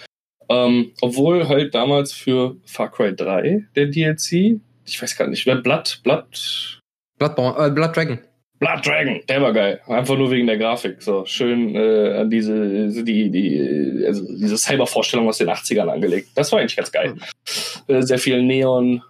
Ähm, 0.49 0.93
obwohl 1.01 1.47
halt 1.49 1.75
damals 1.75 2.13
für 2.13 2.57
Far 2.65 2.91
Cry 2.91 3.15
3 3.15 3.67
der 3.77 3.87
DLC, 3.87 4.61
ich 4.85 5.01
weiß 5.01 5.17
gar 5.17 5.29
nicht, 5.29 5.47
wer 5.47 5.57
Blood, 5.57 6.01
Blood, 6.03 6.81
Bloodborne, 7.19 7.67
äh, 7.67 7.71
Blood 7.71 7.97
Dragon. 7.97 8.19
Blood 8.59 8.85
Dragon, 8.85 9.21
der 9.29 9.41
war 9.41 9.53
geil. 9.53 9.81
Einfach 9.87 10.17
nur 10.17 10.31
wegen 10.31 10.47
der 10.47 10.59
Grafik. 10.59 11.01
So 11.01 11.25
schön 11.25 11.77
äh, 11.77 12.19
an 12.19 12.31
diese, 12.31 13.05
die, 13.05 13.31
die, 13.31 14.05
also 14.05 14.27
diese 14.27 14.59
Cyber-Vorstellung 14.59 15.29
aus 15.29 15.39
den 15.39 15.49
80ern 15.49 15.89
angelegt. 15.89 16.31
Das 16.35 16.51
war 16.51 16.59
eigentlich 16.59 16.77
ganz 16.77 16.91
geil. 16.91 17.15
Äh, 17.87 18.03
sehr 18.03 18.19
viel 18.19 18.43
Neon, 18.43 19.03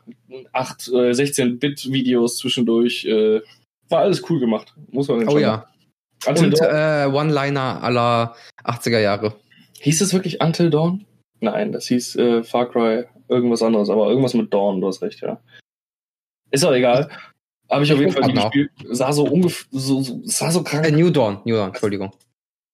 8, 0.53 0.89
äh, 0.89 0.91
16-Bit-Videos 1.13 2.37
zwischendurch. 2.39 3.07
Äh, 3.07 3.41
war 3.89 4.01
alles 4.01 4.29
cool 4.29 4.39
gemacht. 4.39 4.75
Muss 4.91 5.09
man 5.09 5.27
Oh 5.29 5.39
ja. 5.39 5.67
Until 6.27 6.47
Und 6.47 6.61
äh, 6.61 7.07
One-Liner 7.07 7.83
aller 7.83 8.35
80er 8.65 9.01
Jahre. 9.01 9.35
Hieß 9.81 10.01
es 10.03 10.13
wirklich 10.13 10.43
Until 10.43 10.69
Dawn? 10.69 11.07
Nein, 11.41 11.73
das 11.73 11.87
hieß 11.87 12.17
äh, 12.17 12.43
Far 12.43 12.69
Cry 12.71 13.05
irgendwas 13.29 13.63
anderes, 13.63 13.89
aber 13.89 14.09
irgendwas 14.09 14.35
mit 14.35 14.53
Dawn, 14.53 14.81
du 14.81 14.89
hast 14.89 15.03
recht, 15.03 15.21
ja. 15.21 15.41
Ist 16.51 16.65
auch 16.65 16.73
egal. 16.73 17.09
Habe 17.71 17.85
ich 17.85 17.93
auf 17.93 18.01
jeden 18.01 18.13
Fall 18.13 18.33
gespielt. 18.33 18.71
Sah 18.91 19.13
so 19.13 19.25
ungefähr, 19.25 19.67
so, 19.71 20.03
so, 20.03 20.21
sah 20.25 20.51
so 20.51 20.61
Äh, 20.61 20.65
krank, 20.65 20.91
New 20.93 21.11
Dawn, 21.11 21.41
New 21.45 21.55
Dawn, 21.55 21.69
Entschuldigung. 21.69 22.13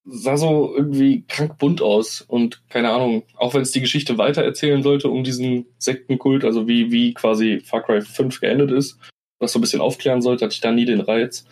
sah 0.05 0.37
so 0.37 0.75
irgendwie 0.77 1.25
krank 1.27 1.59
bunt 1.59 1.81
aus 1.83 2.21
und 2.21 2.63
keine 2.69 2.91
Ahnung, 2.91 3.25
auch 3.37 3.55
wenn 3.55 3.63
es 3.63 3.73
die 3.73 3.81
Geschichte 3.81 4.19
weitererzählen 4.19 4.83
sollte 4.83 5.09
um 5.09 5.25
diesen 5.25 5.67
Sektenkult, 5.79 6.45
also 6.45 6.69
wie, 6.69 6.93
wie 6.93 7.15
quasi 7.15 7.61
Far 7.61 7.83
Cry 7.83 8.03
5 8.03 8.41
geendet 8.41 8.71
ist, 8.71 8.99
was 9.41 9.53
so 9.53 9.59
ein 9.59 9.63
bisschen 9.63 9.81
aufklären 9.81 10.23
sollte, 10.23 10.45
hatte 10.45 10.55
ich 10.55 10.61
da 10.61 10.71
nie 10.71 10.85
den 10.85 11.01
Reiz. 11.01 11.47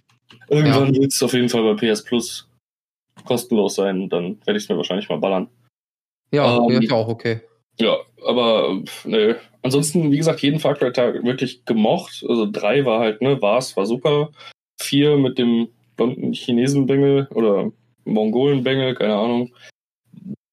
Irgendwann 0.48 0.94
wird 0.94 1.12
es 1.12 1.22
auf 1.22 1.32
jeden 1.32 1.48
Fall 1.48 1.74
bei 1.74 1.92
PS 1.92 2.04
Plus 2.04 2.48
kostenlos 3.24 3.74
sein 3.74 4.02
und 4.02 4.10
dann 4.10 4.38
werde 4.44 4.58
ich 4.58 4.64
es 4.64 4.68
mir 4.68 4.76
wahrscheinlich 4.76 5.08
mal 5.08 5.18
ballern. 5.18 5.48
Ja, 6.30 6.56
Ähm, 6.56 6.70
ja, 6.70 6.80
ja 6.80 6.94
auch 6.94 7.08
okay. 7.08 7.40
Ja, 7.78 7.96
aber 8.26 8.82
nö. 9.04 9.34
Ansonsten, 9.62 10.10
wie 10.10 10.16
gesagt, 10.16 10.40
jeden 10.40 10.60
Far 10.60 10.74
Cry 10.74 10.92
Tag 10.92 11.24
wirklich 11.24 11.64
gemocht. 11.64 12.24
Also 12.28 12.48
drei 12.50 12.84
war 12.84 13.00
halt, 13.00 13.22
ne, 13.22 13.40
war's, 13.40 13.76
war 13.76 13.86
super. 13.86 14.30
Vier 14.80 15.16
mit 15.16 15.38
dem 15.38 15.68
blonden 15.96 16.32
Chinesenbengel 16.32 17.28
oder 17.34 17.70
Mongolenbengel, 18.04 18.94
keine 18.94 19.14
Ahnung. 19.14 19.54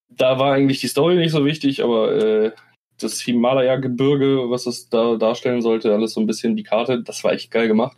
Da 0.10 0.38
war 0.38 0.54
eigentlich 0.54 0.82
die 0.82 0.88
Story 0.88 1.16
nicht 1.16 1.32
so 1.32 1.46
wichtig, 1.46 1.84
aber 1.84 2.12
äh, 2.12 2.52
das 3.00 3.22
Himalaya-Gebirge, 3.22 4.50
was 4.50 4.66
es 4.66 4.90
da 4.90 5.16
darstellen 5.16 5.62
sollte, 5.62 5.94
alles 5.94 6.14
so 6.14 6.22
ein 6.22 6.28
bisschen 6.28 6.56
die 6.56 6.64
Karte, 6.64 7.02
das 7.02 7.24
war 7.24 7.32
echt 7.32 7.52
geil 7.52 7.68
gemacht. 7.68 7.98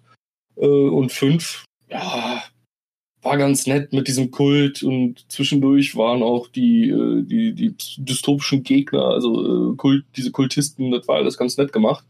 Äh, 0.56 0.66
und 0.66 1.12
fünf, 1.12 1.66
ja, 1.90 2.44
war 3.22 3.38
ganz 3.38 3.68
nett 3.68 3.94
mit 3.94 4.08
diesem 4.08 4.32
Kult 4.32 4.84
und 4.84 5.30
zwischendurch 5.32 5.96
waren 5.96 6.24
auch 6.24 6.48
die, 6.48 6.90
äh, 6.90 7.24
die, 7.24 7.54
die 7.54 7.76
dystopischen 7.98 8.64
Gegner, 8.64 9.06
also 9.06 9.74
äh, 9.74 9.76
Kult, 9.76 10.06
diese 10.16 10.32
Kultisten, 10.32 10.92
das 10.92 11.08
war 11.08 11.18
alles 11.18 11.38
ganz 11.38 11.58
nett 11.58 11.72
gemacht. 11.72 12.04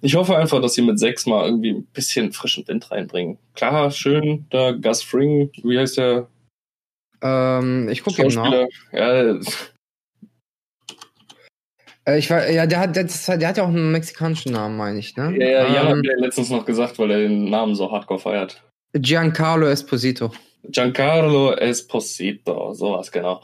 Ich 0.00 0.14
hoffe 0.14 0.36
einfach, 0.36 0.60
dass 0.60 0.74
sie 0.74 0.82
mit 0.82 0.98
sechs 0.98 1.26
mal 1.26 1.46
irgendwie 1.46 1.70
ein 1.70 1.86
bisschen 1.86 2.32
frischen 2.32 2.66
Wind 2.68 2.90
reinbringen. 2.90 3.38
Klar, 3.54 3.90
schön, 3.90 4.46
da 4.50 4.72
Gus 4.72 5.02
Fring, 5.02 5.50
wie 5.62 5.78
heißt 5.78 5.98
der 5.98 6.28
Ähm, 7.22 7.88
ich 7.88 8.02
gucke. 8.02 8.30
Schauspieler? 8.30 8.68
Ja, 8.92 9.38
Äh, 12.06 12.18
ich 12.18 12.30
war, 12.30 12.48
ja, 12.48 12.66
der 12.66 12.80
hat, 12.80 12.96
der, 12.96 13.04
der 13.04 13.48
hat 13.48 13.56
ja 13.56 13.64
auch 13.64 13.68
einen 13.68 13.92
mexikanischen 13.92 14.52
Namen, 14.52 14.76
meine 14.76 14.98
ich, 15.00 15.16
ne? 15.16 15.36
ja, 15.38 15.46
ja, 15.46 15.74
Jan 15.74 15.86
hat 15.88 15.92
ähm, 15.94 16.00
mir 16.00 16.16
letztens 16.18 16.50
noch 16.50 16.64
gesagt, 16.64 16.98
weil 16.98 17.10
er 17.10 17.18
den 17.18 17.50
Namen 17.50 17.74
so 17.74 17.90
hardcore 17.90 18.20
feiert. 18.20 18.62
Giancarlo 18.98 19.66
Esposito. 19.66 20.32
Giancarlo 20.68 21.52
Esposito, 21.52 22.72
sowas 22.74 23.10
genau. 23.12 23.42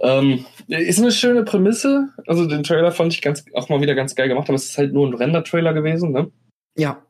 Ähm, 0.00 0.44
ist 0.68 0.98
eine 0.98 1.12
schöne 1.12 1.44
Prämisse. 1.44 2.08
Also 2.26 2.46
den 2.46 2.62
Trailer 2.62 2.92
fand 2.92 3.12
ich 3.12 3.22
ganz, 3.22 3.44
auch 3.54 3.68
mal 3.68 3.80
wieder 3.80 3.94
ganz 3.94 4.14
geil 4.14 4.28
gemacht, 4.28 4.48
aber 4.48 4.56
es 4.56 4.66
ist 4.66 4.78
halt 4.78 4.92
nur 4.92 5.06
ein 5.06 5.14
Render-Trailer 5.14 5.72
gewesen. 5.72 6.12
Ne? 6.12 6.30
Ja. 6.76 7.02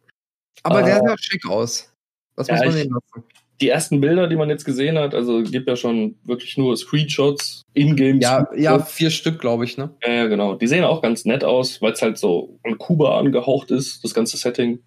Aber 0.63 0.83
Äh, 0.83 0.87
der 0.87 0.97
sah 0.97 1.17
schick 1.19 1.47
aus. 1.49 1.93
Das 2.37 2.49
ja, 2.49 2.57
muss 2.57 2.67
man 2.67 2.75
nehmen 2.75 2.95
lassen. 2.95 3.27
Die 3.61 3.69
ersten 3.69 4.01
Bilder, 4.01 4.27
die 4.27 4.37
man 4.37 4.49
jetzt 4.49 4.65
gesehen 4.65 4.99
hat, 4.99 5.15
also 5.15 5.43
gibt 5.43 5.69
ja 5.69 5.77
schon 5.77 6.17
wirklich 6.25 6.57
nur 6.57 6.75
Screenshots, 6.79 7.63
in-game. 7.75 8.19
Ja, 8.21 8.49
ja, 8.57 8.79
vier 8.79 9.11
Stück, 9.11 9.39
glaube 9.39 9.67
ich, 9.67 9.77
ne? 9.77 9.95
Ja, 10.03 10.29
genau. 10.29 10.55
Die 10.55 10.67
sehen 10.67 10.85
auch 10.85 11.03
ganz 11.03 11.27
nett 11.27 11.45
aus, 11.45 11.83
weil 11.83 11.93
es 11.93 12.01
halt 12.01 12.17
so 12.17 12.59
an 12.65 12.79
Kuba 12.79 13.19
angehaucht 13.19 13.71
ist, 13.71 14.03
das 14.03 14.15
ganze 14.15 14.39
Setting. 14.39 14.83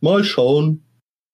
Mal 0.00 0.24
schauen. 0.24 0.85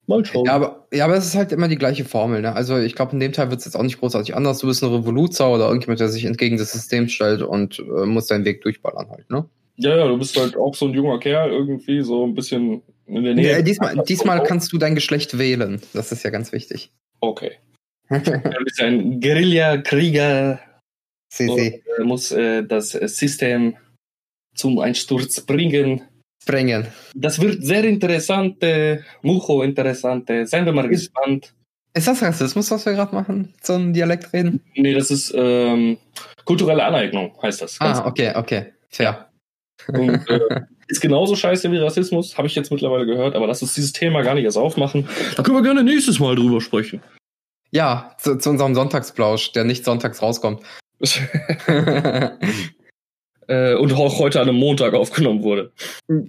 Mal 0.07 0.25
schauen. 0.25 0.47
Ja, 0.47 0.55
aber, 0.55 0.87
ja, 0.93 1.05
aber 1.05 1.17
es 1.17 1.27
ist 1.27 1.37
halt 1.37 1.53
immer 1.53 1.69
die 1.69 1.77
gleiche 1.77 2.05
Formel, 2.05 2.43
ne? 2.43 2.55
Also 2.55 2.77
ich 2.79 2.95
glaube, 2.95 3.13
in 3.13 3.21
dem 3.21 3.33
Teil 3.33 3.51
wird 3.51 3.61
es 3.61 3.67
jetzt 3.67 3.77
auch 3.77 3.83
nicht 3.83 4.01
großartig 4.01 4.35
anders. 4.35 4.59
Du 4.59 4.67
bist 4.67 4.83
ein 4.83 4.93
Revoluzer 4.93 5.49
oder 5.51 5.67
irgendjemand, 5.67 6.01
der 6.01 6.09
sich 6.09 6.25
entgegen 6.25 6.57
des 6.57 6.73
Systems 6.73 7.13
stellt 7.13 7.43
und 7.43 7.79
äh, 7.79 8.07
muss 8.07 8.27
seinen 8.27 8.45
Weg 8.45 8.63
durchballern 8.63 9.11
halt, 9.11 9.31
ne? 9.31 9.49
ja, 9.77 9.97
ja, 9.97 10.09
du 10.09 10.19
bist 10.19 10.37
halt 10.39 10.57
auch 10.57 10.75
so 10.75 10.87
ein 10.87 10.95
junger 10.95 11.19
Kerl, 11.19 11.51
irgendwie 11.51 12.03
so 12.03 12.27
ein 12.27 12.35
bisschen 12.35 12.83
in 13.07 13.25
der 13.25 13.35
Nähe. 13.35 13.51
Ja, 13.51 13.63
diesmal, 13.63 13.97
diesmal 14.05 14.43
kannst 14.43 14.73
du 14.73 14.79
dein 14.79 14.95
Geschlecht 14.95 15.39
wählen. 15.39 15.81
Das 15.93 16.13
ist 16.13 16.23
ja 16.23 16.31
ganz 16.31 16.53
wichtig. 16.53 16.93
Okay. 17.21 17.53
Du 18.09 18.65
bist 18.65 18.81
ein 18.81 19.21
Guerilla-Krieger, 19.21 20.61
Sie, 21.33 21.49
und 21.49 21.59
sie. 21.59 21.83
äh, 21.99 22.05
muss 22.05 22.31
äh, 22.31 22.63
das 22.63 22.91
System 22.91 23.77
zum 24.55 24.79
Einsturz 24.81 25.41
bringen. 25.41 26.03
Bringen. 26.47 26.86
Das 27.14 27.40
wird 27.40 27.64
sehr 27.64 27.84
interessant, 27.84 28.62
äh, 28.62 29.01
Mucho 29.22 29.62
interessant. 29.62 30.28
äh, 30.30 30.45
Seien 30.47 30.64
wir 30.64 30.72
mal 30.72 30.88
gespannt. 30.88 31.55
Ist 31.95 32.09
das 32.09 32.22
Rassismus, 32.22 32.70
was 32.70 32.86
wir 32.86 32.95
gerade 32.95 33.14
machen? 33.14 33.53
So 33.62 33.74
ein 33.74 33.93
Dialekt 33.93 34.32
reden? 34.32 34.62
Nee, 34.74 34.95
das 34.95 35.11
ist 35.11 35.34
ähm, 35.36 35.99
kulturelle 36.45 36.84
Aneignung, 36.84 37.32
heißt 37.43 37.61
das. 37.62 37.78
Ganz 37.78 37.99
Ah, 37.99 38.07
okay, 38.07 38.32
okay. 38.34 38.72
Fair. 38.88 39.28
Und, 39.88 40.28
äh, 40.28 40.40
ist 40.88 41.01
genauso 41.01 41.36
scheiße 41.36 41.70
wie 41.70 41.78
Rassismus, 41.78 42.36
habe 42.38 42.47
ich 42.49 42.55
jetzt 42.55 42.70
mittlerweile 42.70 43.05
gehört, 43.07 43.34
aber 43.34 43.47
lass 43.47 43.62
uns 43.62 43.74
dieses 43.74 43.93
Thema 43.93 44.22
gar 44.22 44.34
nicht 44.34 44.45
erst 44.45 44.59
aufmachen. 44.59 45.09
Da 45.36 45.43
können 45.43 45.57
wir 45.57 45.62
gerne 45.62 45.82
nächstes 45.84 46.18
Mal 46.18 46.34
drüber 46.34 46.61
sprechen. 46.61 47.03
Ja, 47.70 48.14
zu, 48.18 48.36
zu 48.38 48.51
unserem 48.51 48.74
Sonntagsplausch, 48.74 49.53
der 49.53 49.64
nicht 49.64 49.84
sonntags 49.84 50.22
rauskommt. 50.22 50.62
äh, 53.53 53.75
und 53.75 53.93
auch 53.93 54.19
heute 54.19 54.41
an 54.41 54.49
einem 54.49 54.59
Montag 54.59 54.95
aufgenommen 54.95 55.43
wurde. 55.43 55.73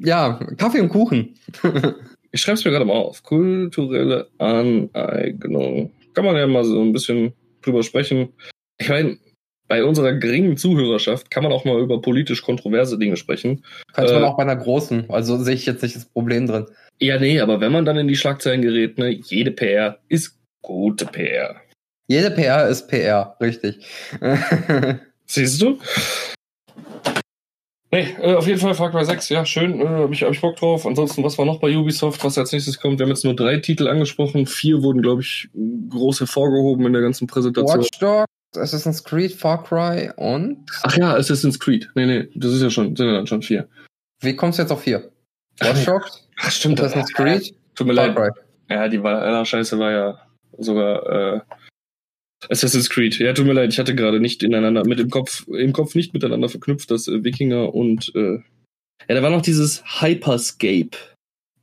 ja, 0.03 0.39
Kaffee 0.57 0.81
und 0.81 0.89
Kuchen. 0.89 1.35
Ich 2.35 2.41
schreibe 2.41 2.57
es 2.57 2.65
mir 2.65 2.71
gerade 2.71 2.85
mal 2.85 2.93
auf. 2.93 3.21
Kulturelle 3.21 4.27
Aneignung. 4.39 5.91
Kann 6.15 6.25
man 6.25 6.35
ja 6.35 6.47
mal 6.47 6.63
so 6.63 6.81
ein 6.81 6.91
bisschen 6.91 7.33
drüber 7.61 7.83
sprechen. 7.83 8.29
Ich 8.79 8.89
meine, 8.89 9.19
bei 9.67 9.83
unserer 9.83 10.13
geringen 10.13 10.57
Zuhörerschaft 10.57 11.29
kann 11.29 11.43
man 11.43 11.51
auch 11.51 11.63
mal 11.63 11.79
über 11.79 12.01
politisch 12.01 12.41
kontroverse 12.41 12.97
Dinge 12.97 13.17
sprechen. 13.17 13.63
Könnte 13.93 14.13
man 14.13 14.23
Äh, 14.23 14.25
auch 14.25 14.35
bei 14.37 14.41
einer 14.41 14.55
großen, 14.55 15.11
also 15.11 15.37
sehe 15.37 15.53
ich 15.53 15.67
jetzt 15.67 15.83
nicht 15.83 15.95
das 15.95 16.05
Problem 16.05 16.47
drin. 16.47 16.65
Ja, 16.99 17.19
nee, 17.19 17.39
aber 17.39 17.61
wenn 17.61 17.71
man 17.71 17.85
dann 17.85 17.97
in 17.97 18.07
die 18.07 18.15
Schlagzeilen 18.15 18.63
gerät, 18.63 18.97
ne, 18.97 19.09
jede 19.09 19.51
PR 19.51 19.99
ist 20.09 20.39
gute 20.63 21.05
PR. 21.05 21.57
Jede 22.07 22.31
PR 22.31 22.67
ist 22.67 22.87
PR, 22.87 23.37
richtig. 23.39 23.77
Siehst 25.27 25.61
du? 25.61 25.77
Nee, 27.93 28.15
äh, 28.19 28.33
auf 28.33 28.47
jeden 28.47 28.59
Fall 28.59 28.73
Far 28.73 28.89
Cry 28.89 29.05
6, 29.05 29.29
ja, 29.29 29.45
schön, 29.45 29.79
äh, 29.79 29.85
hab 29.85 30.11
ich, 30.11 30.23
hab 30.23 30.31
ich 30.31 30.41
Bock 30.41 30.55
drauf. 30.55 30.87
Ansonsten, 30.87 31.23
was 31.23 31.37
war 31.37 31.45
noch 31.45 31.59
bei 31.59 31.77
Ubisoft, 31.77 32.23
was 32.23 32.39
als 32.39 32.51
nächstes 32.51 32.79
kommt? 32.79 32.97
Wir 32.97 33.05
haben 33.05 33.11
jetzt 33.11 33.23
nur 33.23 33.35
drei 33.35 33.57
Titel 33.57 33.87
angesprochen, 33.87 34.47
vier 34.47 34.81
wurden, 34.81 35.03
glaube 35.03 35.21
ich, 35.21 35.47
groß 35.91 36.21
hervorgehoben 36.21 36.87
in 36.87 36.93
der 36.93 37.03
ganzen 37.03 37.27
Präsentation. 37.27 37.81
Watch 37.81 37.99
Dogs, 37.99 38.25
Assassin's 38.55 39.03
Creed, 39.03 39.33
Far 39.33 39.63
Cry 39.63 40.09
und 40.15 40.65
Ach 40.81 40.97
ja, 40.97 41.13
Assassin's 41.13 41.59
Creed. 41.59 41.87
Nee, 41.93 42.07
nee, 42.07 42.29
das 42.33 42.53
ist 42.53 42.63
ja 42.63 42.71
schon, 42.71 42.95
sind 42.95 43.05
ja 43.05 43.13
dann 43.13 43.27
schon 43.27 43.43
vier. 43.43 43.67
wie 44.21 44.35
kommst 44.35 44.57
du 44.57 44.63
jetzt 44.63 44.71
auf 44.71 44.81
vier? 44.81 45.11
Watch 45.59 45.85
Dogs, 45.85 46.27
Ach, 46.41 46.49
stimmt, 46.49 46.79
das 46.79 46.93
Assassin's 46.95 47.13
Creed, 47.13 47.55
Tut 47.75 47.85
mir 47.85 47.93
Far 47.93 48.07
leid. 48.07 48.15
Cry. 48.15 48.29
Ja, 48.71 48.87
die 48.87 49.03
Valhalla-Scheiße 49.03 49.77
war 49.77 49.91
ja 49.91 50.17
sogar 50.57 51.35
äh, 51.35 51.41
Assassin's 52.49 52.89
Creed. 52.89 53.17
Ja, 53.19 53.33
tut 53.33 53.45
mir 53.45 53.53
leid, 53.53 53.71
ich 53.71 53.79
hatte 53.79 53.95
gerade 53.95 54.19
nicht 54.19 54.43
ineinander, 54.43 54.85
mit 54.85 54.99
dem 54.99 55.09
Kopf, 55.09 55.47
im 55.47 55.73
Kopf 55.73 55.95
nicht 55.95 56.13
miteinander 56.13 56.49
verknüpft, 56.49 56.91
das 56.91 57.07
äh, 57.07 57.23
Wikinger 57.23 57.73
und 57.73 58.11
äh, 58.15 58.39
ja, 59.09 59.15
da 59.15 59.23
war 59.23 59.29
noch 59.29 59.41
dieses 59.41 59.83
Hyperscape. 60.01 60.97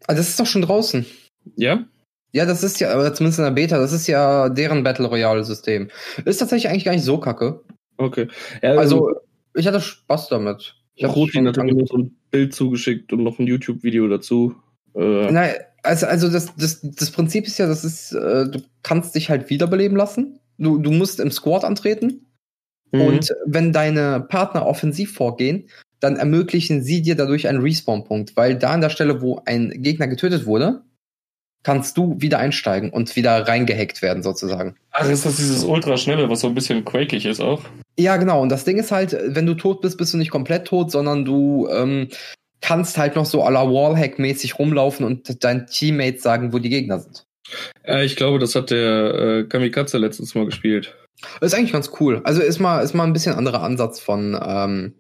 Ah, 0.06 0.14
das 0.14 0.28
ist 0.28 0.40
doch 0.40 0.46
schon 0.46 0.62
draußen. 0.62 1.06
Ja? 1.56 1.84
Ja, 2.32 2.46
das 2.46 2.62
ist 2.62 2.80
ja, 2.80 2.92
aber 2.92 3.12
zumindest 3.12 3.38
in 3.38 3.44
der 3.44 3.52
Beta, 3.52 3.78
das 3.78 3.92
ist 3.92 4.06
ja 4.06 4.48
deren 4.48 4.84
Battle 4.84 5.06
Royale-System. 5.06 5.88
Ist 6.24 6.38
tatsächlich 6.38 6.68
eigentlich 6.70 6.84
gar 6.84 6.92
nicht 6.92 7.04
so 7.04 7.18
kacke. 7.18 7.60
Okay. 7.96 8.28
Ja, 8.62 8.76
Also, 8.76 9.10
ich 9.54 9.66
hatte 9.66 9.80
Spaß 9.80 10.28
damit. 10.28 10.76
Ich 10.94 11.04
hab 11.04 11.16
Rotin 11.16 11.48
hat 11.48 11.56
mir 11.56 11.74
noch 11.74 11.86
so 11.86 11.98
ein 11.98 12.16
Bild 12.30 12.54
zugeschickt 12.54 13.12
und 13.12 13.24
noch 13.24 13.38
ein 13.38 13.46
YouTube-Video 13.46 14.06
dazu. 14.06 14.54
Äh, 14.94 15.32
Nein, 15.32 15.54
also, 15.82 16.06
also 16.06 16.28
das, 16.28 16.54
das, 16.56 16.80
das 16.82 17.10
Prinzip 17.10 17.46
ist 17.46 17.58
ja, 17.58 17.66
das 17.66 17.84
ist, 17.84 18.12
äh, 18.12 18.48
du 18.48 18.62
kannst 18.82 19.14
dich 19.14 19.30
halt 19.30 19.50
wiederbeleben 19.50 19.96
lassen. 19.96 20.38
Du, 20.60 20.78
du 20.78 20.90
musst 20.90 21.20
im 21.20 21.30
Squad 21.30 21.64
antreten. 21.64 22.26
mhm. 22.92 23.00
Und 23.00 23.34
wenn 23.46 23.72
deine 23.72 24.20
Partner 24.20 24.66
offensiv 24.66 25.14
vorgehen, 25.14 25.68
dann 26.00 26.16
ermöglichen 26.16 26.82
sie 26.82 27.02
dir 27.02 27.14
dadurch 27.16 27.48
einen 27.48 27.60
Respawn-Punkt. 27.60 28.36
Weil 28.36 28.56
da 28.56 28.70
an 28.70 28.80
der 28.80 28.90
Stelle, 28.90 29.20
wo 29.20 29.42
ein 29.44 29.70
Gegner 29.82 30.06
getötet 30.06 30.46
wurde, 30.46 30.82
kannst 31.62 31.96
du 31.96 32.16
wieder 32.18 32.38
einsteigen 32.38 32.90
und 32.90 33.16
wieder 33.16 33.46
reingehackt 33.46 34.00
werden, 34.02 34.22
sozusagen. 34.22 34.76
Ach, 34.92 35.08
ist 35.08 35.26
das 35.26 35.36
dieses 35.36 35.64
ultraschnelle, 35.64 36.28
was 36.30 36.40
so 36.40 36.48
ein 36.48 36.54
bisschen 36.54 36.84
quakig 36.84 37.26
ist 37.26 37.40
auch? 37.40 37.62
Ja, 37.98 38.16
genau. 38.16 38.40
Und 38.40 38.48
das 38.48 38.64
Ding 38.64 38.78
ist 38.78 38.92
halt, 38.92 39.16
wenn 39.26 39.46
du 39.46 39.54
tot 39.54 39.82
bist, 39.82 39.98
bist 39.98 40.14
du 40.14 40.18
nicht 40.18 40.30
komplett 40.30 40.66
tot, 40.66 40.90
sondern 40.90 41.24
du 41.24 41.68
ähm, 41.70 42.08
kannst 42.62 42.96
halt 42.96 43.16
noch 43.16 43.26
so 43.26 43.44
à 43.44 43.50
la 43.50 43.64
Wallhack-mäßig 43.64 44.58
rumlaufen 44.58 45.04
und 45.04 45.44
deinen 45.44 45.66
Teammates 45.66 46.22
sagen, 46.22 46.52
wo 46.52 46.58
die 46.58 46.70
Gegner 46.70 47.00
sind. 47.00 47.26
Ja, 47.86 48.02
ich 48.02 48.16
glaube, 48.16 48.38
das 48.38 48.54
hat 48.54 48.70
der 48.70 49.14
äh, 49.14 49.44
Kamikaze 49.44 49.98
letztens 49.98 50.34
mal 50.34 50.46
gespielt. 50.46 50.96
ist 51.40 51.54
eigentlich 51.54 51.72
ganz 51.72 51.90
cool. 52.00 52.20
Also 52.24 52.42
ist 52.42 52.58
mal, 52.58 52.80
ist 52.82 52.94
mal 52.94 53.04
ein 53.04 53.12
bisschen 53.12 53.34
anderer 53.34 53.62
Ansatz 53.62 54.00
von 54.00 54.38
ähm, 54.42 54.94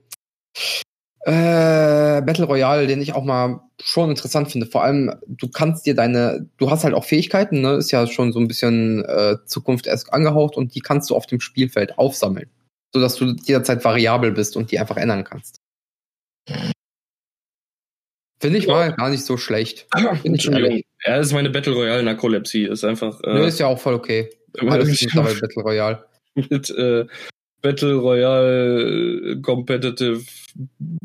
äh, 1.24 2.22
Battle 2.22 2.46
Royale, 2.46 2.86
den 2.86 3.02
ich 3.02 3.14
auch 3.14 3.24
mal 3.24 3.60
schon 3.82 4.10
interessant 4.10 4.50
finde. 4.50 4.66
Vor 4.66 4.82
allem, 4.82 5.14
du 5.26 5.48
kannst 5.48 5.86
dir 5.86 5.94
deine, 5.94 6.48
du 6.56 6.70
hast 6.70 6.84
halt 6.84 6.94
auch 6.94 7.04
Fähigkeiten, 7.04 7.60
ne? 7.60 7.74
Ist 7.74 7.90
ja 7.90 8.06
schon 8.06 8.32
so 8.32 8.40
ein 8.40 8.48
bisschen 8.48 9.04
äh, 9.04 9.36
Zukunft 9.46 9.86
erst 9.86 10.12
angehaucht 10.12 10.56
und 10.56 10.74
die 10.74 10.80
kannst 10.80 11.10
du 11.10 11.16
auf 11.16 11.26
dem 11.26 11.40
Spielfeld 11.40 11.98
aufsammeln. 11.98 12.48
Sodass 12.92 13.16
du 13.16 13.36
jederzeit 13.44 13.84
variabel 13.84 14.32
bist 14.32 14.56
und 14.56 14.70
die 14.70 14.78
einfach 14.78 14.96
ändern 14.96 15.24
kannst. 15.24 15.58
Finde 18.40 18.58
ich 18.58 18.66
mal 18.66 18.92
gar 18.94 19.10
nicht 19.10 19.24
so 19.24 19.36
schlecht. 19.36 19.86
Find 19.94 20.18
ich 20.22 20.24
Entschuldigung. 20.24 20.82
Ja, 21.04 21.18
das 21.18 21.28
ist 21.28 21.32
meine 21.34 21.50
Battle 21.50 21.74
Royale 21.74 22.02
Narkolepsie. 22.02 22.64
Ist 22.64 22.84
einfach. 22.84 23.20
Äh, 23.22 23.34
Nö, 23.34 23.46
ist 23.46 23.60
ja 23.60 23.66
auch 23.66 23.78
voll 23.78 23.94
okay. 23.94 24.30
Alles 24.58 24.88
ist 24.88 25.02
mittlerweile 25.02 25.34
Battle 25.40 25.62
Royale. 25.62 26.04
mit 26.34 26.70
äh, 26.70 27.06
Battle 27.62 27.94
Royale 27.94 29.32
äh, 29.32 29.40
Competitive 29.42 30.22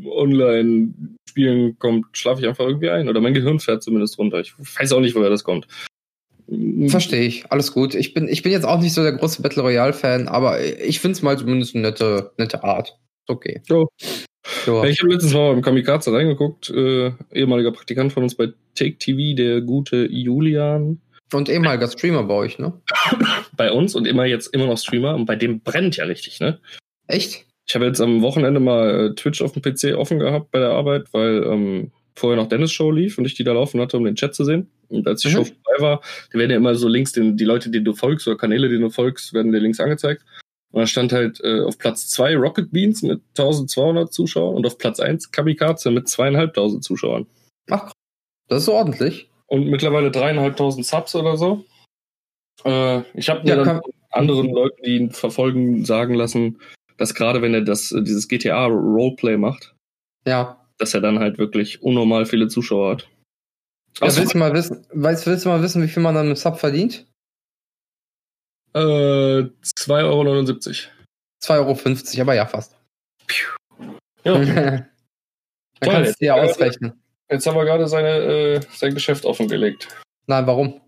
Online 0.06 0.94
Spielen 1.30 1.78
kommt, 1.80 2.06
schlafe 2.14 2.42
ich 2.42 2.48
einfach 2.48 2.66
irgendwie 2.66 2.90
ein. 2.90 3.10
Oder 3.10 3.20
mein 3.20 3.34
Gehirn 3.34 3.60
fährt 3.60 3.84
zumindest 3.84 4.18
runter. 4.18 4.40
Ich 4.40 4.54
weiß 4.58 4.94
auch 4.94 5.02
nicht, 5.02 5.16
woher 5.16 5.30
das 5.30 5.44
kommt. 5.44 5.68
Verstehe 6.88 7.24
ich. 7.24 7.52
Alles 7.52 7.74
gut. 7.74 7.96
Ich 7.96 8.14
bin, 8.14 8.30
ich 8.30 8.44
bin 8.44 8.54
jetzt 8.54 8.66
auch 8.66 8.80
nicht 8.80 8.94
so 8.94 9.04
der 9.04 9.14
große 9.14 9.42
Battle 9.42 9.64
Royale-Fan, 9.64 10.30
aber 10.30 10.64
ich 10.64 11.02
finde 11.02 11.18
es 11.18 11.22
mal 11.22 11.38
zumindest 11.38 11.76
eine 11.76 11.88
nette, 11.88 12.32
nette 12.38 12.64
Art. 12.64 12.90
Ist 12.90 13.30
okay. 13.30 13.62
Jo. 13.68 13.90
Ja, 14.68 14.84
ich 14.84 15.00
habe 15.02 15.12
letztens 15.12 15.34
mal 15.34 15.54
beim 15.54 15.62
Kamikaze 15.62 16.14
reingeguckt, 16.14 16.70
äh, 16.70 17.12
ehemaliger 17.34 17.72
Praktikant 17.72 18.14
von 18.14 18.24
uns 18.24 18.36
bei 18.36 18.50
Take 18.76 18.98
TV, 18.98 19.36
der 19.36 19.62
gute 19.62 20.06
Julian 20.12 21.00
Und 21.34 21.50
ehemaliger 21.50 21.88
Streamer 21.88 22.24
bei 22.24 22.34
euch, 22.36 22.60
ne? 22.60 22.74
bei 23.58 23.72
uns 23.72 23.96
und 23.96 24.06
immer 24.06 24.26
jetzt 24.26 24.54
immer 24.54 24.68
noch 24.68 24.78
Streamer 24.78 25.16
und 25.16 25.26
bei 25.26 25.36
dem 25.36 25.62
brennt 25.62 25.98
ja 25.98 26.06
richtig, 26.06 26.40
ne? 26.40 26.60
Echt? 27.08 27.46
Ich 27.68 27.74
habe 27.74 27.86
jetzt 27.86 28.00
am 28.00 28.22
Wochenende 28.22 28.60
mal 28.60 29.08
äh, 29.12 29.16
Twitch 29.16 29.42
auf 29.42 29.54
dem 29.54 29.62
PC 29.64 29.96
offen 29.98 30.20
gehabt 30.20 30.52
bei 30.52 30.60
der 30.60 30.70
Arbeit, 30.70 31.08
weil 31.14 31.44
ähm, 31.44 31.92
vorher 32.16 32.42
noch 32.42 32.48
Dennis 32.48 32.72
Show 32.72 32.92
lief 32.92 33.18
und 33.18 33.26
ich 33.26 33.34
die 33.34 33.44
da 33.44 33.54
laufen 33.54 33.82
hatte, 33.82 33.98
um 33.98 34.04
den 34.04 34.16
Chat 34.16 34.36
zu 34.36 34.44
sehen. 34.44 34.70
Und 34.90 35.08
als 35.08 35.22
die 35.22 35.30
Mhm. 35.30 35.32
Show 35.32 35.44
vorbei 35.46 35.80
war, 35.82 36.02
da 36.32 36.40
werden 36.40 36.52
ja 36.52 36.58
immer 36.58 36.76
so 36.76 36.88
Links, 36.88 37.12
den, 37.14 37.38
die 37.38 37.44
Leute, 37.44 37.72
denen 37.72 37.86
du 37.86 37.94
folgst 37.94 38.28
oder 38.28 38.38
Kanäle, 38.38 38.70
denen 38.70 38.82
du 38.82 38.90
folgst, 38.92 39.34
werden 39.34 39.52
dir 39.52 39.60
Links 39.60 39.80
angezeigt. 39.80 40.24
Und 40.76 40.82
da 40.82 40.88
stand 40.88 41.14
halt 41.14 41.40
äh, 41.42 41.62
auf 41.62 41.78
Platz 41.78 42.10
2 42.10 42.36
Rocket 42.36 42.70
Beans 42.70 43.02
mit 43.02 43.22
1200 43.38 44.12
Zuschauern 44.12 44.56
und 44.56 44.66
auf 44.66 44.78
Platz 44.78 45.00
1 45.00 45.32
Kamikaze 45.32 45.90
mit 45.90 46.10
zweieinhalbtausend 46.10 46.84
Zuschauern. 46.84 47.28
Ach, 47.70 47.94
das 48.50 48.64
ist 48.64 48.70
ordentlich. 48.70 49.30
Und 49.48 49.68
mittlerweile 49.68 50.12
dreieinhalbtausend 50.12 50.86
Subs 50.86 51.16
oder 51.16 51.38
so. 51.38 51.64
Äh, 52.66 53.04
ich 53.14 53.30
habe 53.30 53.44
mir 53.44 53.56
Ja, 53.56 53.64
dann 53.64 53.82
anderen 54.12 54.50
Leuten, 54.52 54.84
die 54.84 54.98
ihn 54.98 55.12
verfolgen, 55.12 55.86
sagen 55.86 56.14
lassen, 56.14 56.60
dass 56.98 57.14
gerade 57.14 57.42
wenn 57.42 57.54
er 57.54 57.62
das, 57.62 57.94
äh, 57.94 58.02
dieses 58.04 58.28
GTA 58.28 58.66
Roleplay 58.66 59.38
macht, 59.38 59.74
Ja. 60.28 60.62
dass 60.78 60.94
er 60.94 61.00
dann 61.00 61.20
halt 61.20 61.38
wirklich 61.38 61.82
unnormal 61.84 62.26
viele 62.26 62.50
Zuschauer 62.50 62.92
hat. 62.92 63.08
ja 64.02 64.08
Achso, 64.08 64.20
willst, 64.20 64.34
du 64.34 64.38
mal 64.40 64.54
wissen, 64.54 64.86
weißt, 64.92 65.26
willst 65.26 65.46
du 65.46 65.50
mal 65.50 65.62
wissen, 65.62 65.82
wie 65.82 65.88
viel 65.88 66.04
man 66.04 66.16
dann 66.16 66.28
mit 66.28 66.38
Sub 66.38 66.58
verdient? 66.60 67.06
Äh, 68.76 69.50
2,79 69.64 69.88
Euro. 70.04 71.74
2,50 71.76 72.14
Euro, 72.16 72.22
aber 72.22 72.34
ja, 72.36 72.46
fast. 72.46 72.76
Ja, 74.24 74.38
Dann 75.80 75.90
Toll, 75.90 75.94
kannst 75.94 76.22
du 76.22 76.26
dir 76.26 76.36
ausrechnen. 76.36 77.04
jetzt 77.30 77.46
haben 77.46 77.56
wir 77.58 77.66
gerade 77.66 77.88
seine, 77.88 78.10
äh, 78.10 78.62
sein 78.72 78.94
Geschäft 78.94 79.26
offengelegt. 79.26 79.90
Nein, 80.28 80.48
warum? 80.48 80.82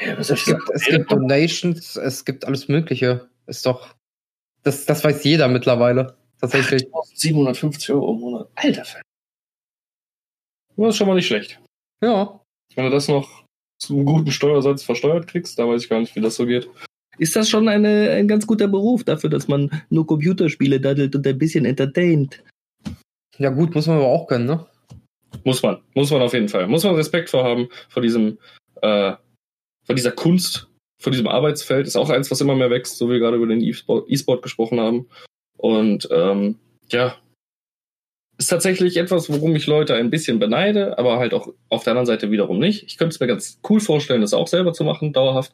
Ja, 0.00 0.18
was 0.18 0.30
Es 0.30 0.44
gibt, 0.44 0.68
es 0.74 0.84
gibt 0.84 1.10
Donations, 1.10 1.96
es 1.96 2.24
gibt 2.24 2.44
alles 2.44 2.68
Mögliche. 2.68 3.28
Ist 3.46 3.64
doch. 3.64 3.94
Das, 4.62 4.84
das 4.84 5.02
weiß 5.02 5.24
jeder 5.24 5.48
mittlerweile. 5.48 6.16
Tatsächlich. 6.40 6.86
750 7.14 7.90
Euro 7.90 8.12
im 8.12 8.20
Monat. 8.20 8.48
Alter, 8.54 8.84
Fan. 8.84 9.02
Das 10.76 10.90
ist 10.90 10.96
schon 10.96 11.08
mal 11.08 11.14
nicht 11.14 11.26
schlecht. 11.26 11.60
Ja. 12.02 12.40
Wenn 12.74 12.84
du 12.84 12.90
das 12.90 13.08
noch 13.08 13.44
zu 13.78 13.94
einem 13.94 14.06
guten 14.06 14.30
Steuersatz 14.30 14.82
versteuert 14.82 15.26
kriegst, 15.26 15.58
da 15.58 15.68
weiß 15.68 15.82
ich 15.82 15.88
gar 15.88 16.00
nicht, 16.00 16.14
wie 16.16 16.20
das 16.20 16.36
so 16.36 16.46
geht. 16.46 16.68
Ist 17.18 17.34
das 17.34 17.48
schon 17.48 17.68
eine, 17.68 18.10
ein 18.10 18.28
ganz 18.28 18.46
guter 18.46 18.68
Beruf 18.68 19.04
dafür, 19.04 19.30
dass 19.30 19.48
man 19.48 19.70
nur 19.90 20.06
Computerspiele 20.06 20.80
daddelt 20.80 21.16
und 21.16 21.26
ein 21.26 21.38
bisschen 21.38 21.64
entertaint? 21.64 22.42
Ja, 23.38 23.50
gut, 23.50 23.74
muss 23.74 23.86
man 23.86 23.96
aber 23.96 24.06
auch 24.06 24.26
können, 24.26 24.46
ne? 24.46 24.66
Muss 25.44 25.62
man, 25.62 25.78
muss 25.94 26.10
man 26.10 26.22
auf 26.22 26.32
jeden 26.32 26.48
Fall. 26.48 26.66
Muss 26.68 26.84
man 26.84 26.94
Respekt 26.94 27.30
vor 27.30 27.44
haben, 27.44 27.68
vor 27.88 28.02
diesem, 28.02 28.38
äh, 28.82 29.12
vor 29.84 29.94
dieser 29.94 30.12
Kunst, 30.12 30.68
vor 31.00 31.12
diesem 31.12 31.28
Arbeitsfeld. 31.28 31.86
Ist 31.86 31.96
auch 31.96 32.10
eins, 32.10 32.30
was 32.30 32.40
immer 32.40 32.54
mehr 32.54 32.70
wächst, 32.70 32.98
so 32.98 33.08
wie 33.08 33.12
wir 33.12 33.18
gerade 33.20 33.36
über 33.36 33.46
den 33.46 33.60
E-Sport 33.60 34.08
E-Sport 34.08 34.42
gesprochen 34.42 34.80
haben. 34.80 35.08
Und 35.56 36.08
ähm, 36.10 36.56
ja, 36.90 37.16
ist 38.38 38.48
tatsächlich 38.48 38.96
etwas, 38.96 39.28
worum 39.28 39.56
ich 39.56 39.66
Leute 39.66 39.94
ein 39.94 40.10
bisschen 40.10 40.38
beneide, 40.38 40.96
aber 40.96 41.18
halt 41.18 41.34
auch 41.34 41.52
auf 41.68 41.82
der 41.82 41.90
anderen 41.90 42.06
Seite 42.06 42.30
wiederum 42.30 42.60
nicht. 42.60 42.84
Ich 42.84 42.96
könnte 42.96 43.14
es 43.14 43.20
mir 43.20 43.26
ganz 43.26 43.60
cool 43.68 43.80
vorstellen, 43.80 44.20
das 44.20 44.32
auch 44.32 44.46
selber 44.46 44.72
zu 44.72 44.84
machen, 44.84 45.12
dauerhaft. 45.12 45.52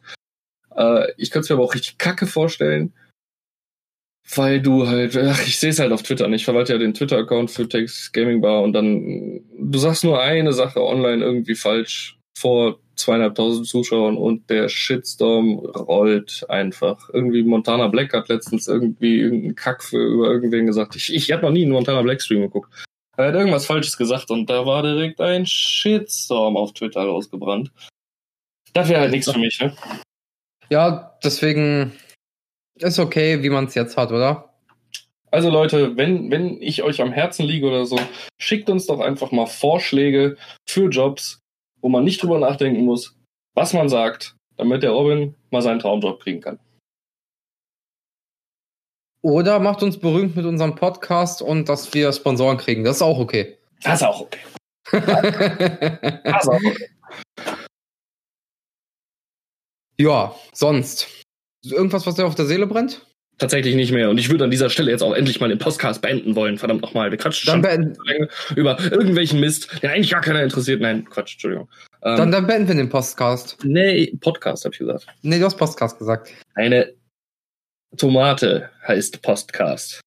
Äh, 0.75 1.11
ich 1.17 1.31
könnte 1.31 1.45
es 1.45 1.49
mir 1.49 1.55
aber 1.55 1.65
auch 1.65 1.73
richtig 1.73 1.97
kacke 1.97 2.27
vorstellen, 2.27 2.93
weil 4.35 4.61
du 4.61 4.87
halt, 4.87 5.17
ach, 5.17 5.45
ich 5.47 5.59
sehe 5.59 5.71
es 5.71 5.79
halt 5.79 5.91
auf 5.91 6.03
Twitter 6.03 6.27
nicht. 6.27 6.41
Ich 6.41 6.45
verwalte 6.45 6.73
ja 6.73 6.79
den 6.79 6.93
Twitter-Account 6.93 7.49
für 7.49 7.67
Tex 7.67 8.11
Gaming 8.11 8.41
Bar 8.41 8.61
und 8.61 8.73
dann, 8.73 9.41
du 9.57 9.79
sagst 9.79 10.03
nur 10.03 10.21
eine 10.21 10.53
Sache 10.53 10.81
online 10.83 11.23
irgendwie 11.23 11.55
falsch 11.55 12.19
vor 12.37 12.79
zweieinhalbtausend 12.95 13.67
Zuschauern 13.67 14.17
und 14.17 14.49
der 14.49 14.69
Shitstorm 14.69 15.59
rollt 15.59 16.45
einfach. 16.49 17.09
Irgendwie 17.11 17.43
Montana 17.43 17.87
Black 17.87 18.13
hat 18.13 18.29
letztens 18.29 18.67
irgendwie 18.67 19.19
irgendeinen 19.19 19.55
Kack 19.55 19.83
für, 19.83 19.97
über 19.97 20.31
irgendwen 20.31 20.65
gesagt. 20.65 20.95
Ich, 20.95 21.13
ich 21.13 21.31
habe 21.31 21.43
noch 21.43 21.51
nie 21.51 21.63
einen 21.63 21.71
Montana 21.71 22.01
Black 22.01 22.21
Stream 22.21 22.41
geguckt. 22.41 22.71
Er 23.17 23.27
hat 23.27 23.35
irgendwas 23.35 23.65
Falsches 23.65 23.97
gesagt 23.97 24.29
und 24.29 24.49
da 24.49 24.65
war 24.65 24.83
direkt 24.83 25.21
ein 25.21 25.45
Shitstorm 25.45 26.57
auf 26.57 26.73
Twitter 26.73 27.01
rausgebrannt. 27.01 27.71
Das 28.73 28.89
wäre 28.89 29.01
halt 29.01 29.11
nichts 29.11 29.31
für 29.31 29.39
mich, 29.39 29.59
ne? 29.61 29.73
Ja, 30.69 31.17
deswegen 31.23 31.93
ist 32.75 32.99
okay, 32.99 33.41
wie 33.41 33.49
man 33.49 33.65
es 33.65 33.75
jetzt 33.75 33.95
hat, 33.95 34.11
oder? 34.11 34.55
Also 35.31 35.49
Leute, 35.49 35.97
wenn, 35.97 36.31
wenn 36.31 36.61
ich 36.61 36.83
euch 36.83 37.01
am 37.01 37.11
Herzen 37.11 37.45
liege 37.45 37.67
oder 37.67 37.85
so, 37.85 37.99
schickt 38.37 38.69
uns 38.69 38.87
doch 38.87 38.99
einfach 38.99 39.31
mal 39.31 39.47
Vorschläge 39.47 40.37
für 40.65 40.89
Jobs, 40.89 41.41
wo 41.85 41.89
man 41.89 42.03
nicht 42.03 42.23
drüber 42.23 42.39
nachdenken 42.39 42.83
muss, 42.83 43.15
was 43.53 43.73
man 43.73 43.89
sagt, 43.89 44.35
damit 44.57 44.81
der 44.81 44.89
Robin 44.89 45.35
mal 45.51 45.61
seinen 45.61 45.77
Traumjob 45.77 46.19
kriegen 46.19 46.41
kann. 46.41 46.59
Oder 49.21 49.59
macht 49.59 49.83
uns 49.83 49.99
berühmt 49.99 50.35
mit 50.35 50.47
unserem 50.47 50.73
Podcast 50.73 51.43
und 51.43 51.69
dass 51.69 51.93
wir 51.93 52.11
Sponsoren 52.11 52.57
kriegen. 52.57 52.83
Das 52.83 52.95
ist 52.95 53.01
auch 53.03 53.19
okay. 53.19 53.59
Das 53.83 54.01
ist 54.01 54.07
auch 54.07 54.19
okay. 54.19 54.39
Das 56.23 56.43
ist 56.43 56.49
auch 56.49 56.55
okay. 56.55 56.89
ja, 59.99 60.35
sonst. 60.53 61.23
Irgendwas, 61.63 62.07
was 62.07 62.15
dir 62.15 62.25
auf 62.25 62.33
der 62.33 62.47
Seele 62.47 62.65
brennt? 62.65 63.05
Tatsächlich 63.37 63.75
nicht 63.75 63.91
mehr. 63.91 64.09
Und 64.09 64.17
ich 64.17 64.29
würde 64.29 64.45
an 64.45 64.51
dieser 64.51 64.69
Stelle 64.69 64.91
jetzt 64.91 65.01
auch 65.01 65.13
endlich 65.13 65.41
mal 65.41 65.49
den 65.49 65.57
Podcast 65.57 66.01
beenden 66.01 66.35
wollen. 66.35 66.57
Verdammt 66.57 66.81
nochmal. 66.81 67.11
Wir 67.11 67.17
quatschen 67.17 67.45
Dann, 67.47 67.55
schon 67.55 67.93
beenden, 67.93 68.29
über 68.55 68.79
irgendwelchen 68.79 69.41
Mist, 69.41 69.69
den 69.83 69.89
eigentlich 69.89 70.11
gar 70.11 70.21
keiner 70.21 70.41
interessiert. 70.41 70.81
Nein, 70.81 71.03
Quatsch, 71.09 71.33
Entschuldigung. 71.33 71.67
Ähm, 72.03 72.17
dann, 72.17 72.31
dann 72.31 72.47
beenden 72.47 72.69
wir 72.69 72.75
den 72.75 72.89
Podcast. 72.89 73.57
nee, 73.63 74.15
Podcast, 74.21 74.63
hab 74.63 74.71
ich 74.71 74.79
gesagt. 74.79 75.07
Nee, 75.21 75.39
du 75.39 75.45
hast 75.45 75.57
Podcast 75.57 75.99
gesagt. 75.99 76.29
Eine 76.53 76.93
Tomate 77.97 78.69
heißt 78.87 79.21
Podcast. 79.21 79.99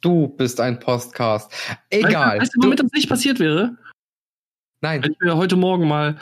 Du 0.00 0.28
bist 0.28 0.60
ein 0.60 0.78
Podcast. 0.80 1.52
Egal. 1.90 2.40
Weißt 2.40 2.52
du, 2.56 2.64
womit 2.64 2.80
das 2.80 2.90
nicht 2.92 3.08
passiert 3.08 3.38
wäre? 3.38 3.76
Nein, 4.80 5.02
Wenn 5.02 5.12
ich 5.12 5.18
mir 5.20 5.36
heute 5.36 5.56
Morgen 5.56 5.86
mal 5.86 6.18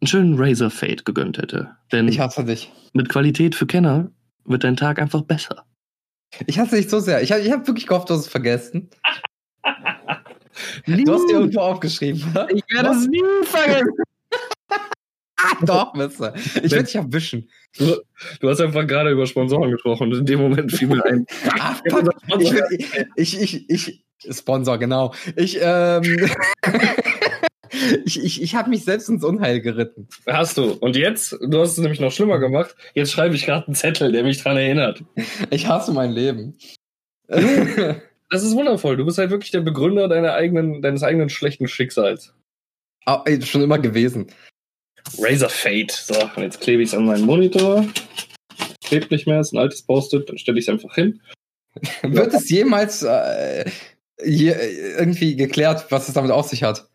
einen 0.00 0.08
schönen 0.08 0.38
Razor 0.38 0.70
Fade 0.70 1.02
gegönnt 1.04 1.38
hätte. 1.38 1.76
Denn 1.92 2.08
ich 2.08 2.20
hasse 2.20 2.44
dich. 2.44 2.70
mit 2.92 3.08
Qualität 3.08 3.54
für 3.54 3.66
Kenner 3.66 4.10
wird 4.46 4.64
dein 4.64 4.76
Tag 4.76 4.98
einfach 4.98 5.22
besser. 5.22 5.64
Ich 6.46 6.58
hasse 6.58 6.76
dich 6.76 6.88
so 6.88 7.00
sehr. 7.00 7.22
Ich 7.22 7.32
habe 7.32 7.40
ich 7.42 7.50
hab 7.50 7.66
wirklich 7.66 7.86
gehofft, 7.86 8.10
du 8.10 8.14
hast 8.14 8.20
es 8.22 8.28
vergessen. 8.28 8.90
Du 10.86 11.12
hast 11.12 11.26
dir 11.28 11.34
irgendwo 11.34 11.60
aufgeschrieben, 11.60 12.24
oder? 12.30 12.48
ich 12.50 12.62
werde 12.72 12.88
es 12.88 13.06
nie 13.08 13.22
vergessen. 13.42 13.90
Doch, 15.66 15.92
bist 15.92 16.18
du. 16.18 16.32
Ich 16.62 16.72
werde 16.72 16.84
dich 16.84 16.94
erwischen. 16.94 17.50
Du, 17.76 17.94
du 18.40 18.48
hast 18.48 18.62
einfach 18.62 18.86
gerade 18.86 19.10
über 19.10 19.26
Sponsoren 19.26 19.70
gesprochen 19.70 20.10
und 20.10 20.20
in 20.20 20.24
dem 20.24 20.40
Moment 20.40 20.72
fiel 20.72 20.88
mir 20.88 21.04
ein. 21.04 21.26
Ah, 21.60 21.74
fuck. 21.90 22.10
Ich, 22.40 22.52
will- 22.52 22.64
ich, 23.16 23.38
ich, 23.38 23.70
ich, 23.70 23.70
ich, 24.24 24.36
Sponsor, 24.38 24.78
genau. 24.78 25.12
Ich, 25.36 25.58
ähm, 25.60 26.02
ich 28.04 28.22
ich, 28.22 28.42
ich 28.42 28.54
habe 28.54 28.70
mich 28.70 28.84
selbst 28.84 29.08
ins 29.08 29.24
Unheil 29.24 29.60
geritten. 29.60 30.08
Hast 30.26 30.58
du. 30.58 30.72
Und 30.72 30.96
jetzt, 30.96 31.32
du 31.40 31.60
hast 31.60 31.72
es 31.72 31.78
nämlich 31.78 32.00
noch 32.00 32.12
schlimmer 32.12 32.38
gemacht, 32.38 32.76
jetzt 32.94 33.12
schreibe 33.12 33.34
ich 33.34 33.46
gerade 33.46 33.66
einen 33.66 33.74
Zettel, 33.74 34.12
der 34.12 34.22
mich 34.22 34.42
dran 34.42 34.56
erinnert. 34.56 35.02
Ich 35.50 35.66
hasse 35.66 35.92
mein 35.92 36.12
Leben. 36.12 36.56
Das 38.28 38.42
ist 38.42 38.56
wundervoll. 38.56 38.96
Du 38.96 39.04
bist 39.04 39.18
halt 39.18 39.30
wirklich 39.30 39.52
der 39.52 39.60
Begründer 39.60 40.08
deiner 40.08 40.32
eigenen, 40.32 40.82
deines 40.82 41.04
eigenen 41.04 41.28
schlechten 41.28 41.68
Schicksals. 41.68 42.34
Ah, 43.04 43.22
ey, 43.24 43.40
schon 43.40 43.62
immer 43.62 43.78
gewesen. 43.78 44.32
Razor 45.18 45.48
Fate. 45.48 45.92
So, 45.92 46.14
und 46.34 46.42
jetzt 46.42 46.60
klebe 46.60 46.82
ich 46.82 46.88
es 46.88 46.94
an 46.94 47.06
meinen 47.06 47.24
Monitor. 47.24 47.86
Klebt 48.84 49.12
nicht 49.12 49.26
mehr, 49.26 49.40
ist 49.40 49.52
ein 49.52 49.58
altes 49.58 49.82
Post-it, 49.82 50.28
dann 50.28 50.38
stelle 50.38 50.58
ich 50.58 50.64
es 50.64 50.68
einfach 50.68 50.94
hin. 50.94 51.20
Wird 52.02 52.34
es 52.34 52.48
jemals 52.48 53.02
äh, 53.02 53.70
je, 54.24 54.50
irgendwie 54.98 55.36
geklärt, 55.36 55.86
was 55.90 56.08
es 56.08 56.14
damit 56.14 56.30
auf 56.30 56.48
sich 56.48 56.62
hat? 56.62 56.88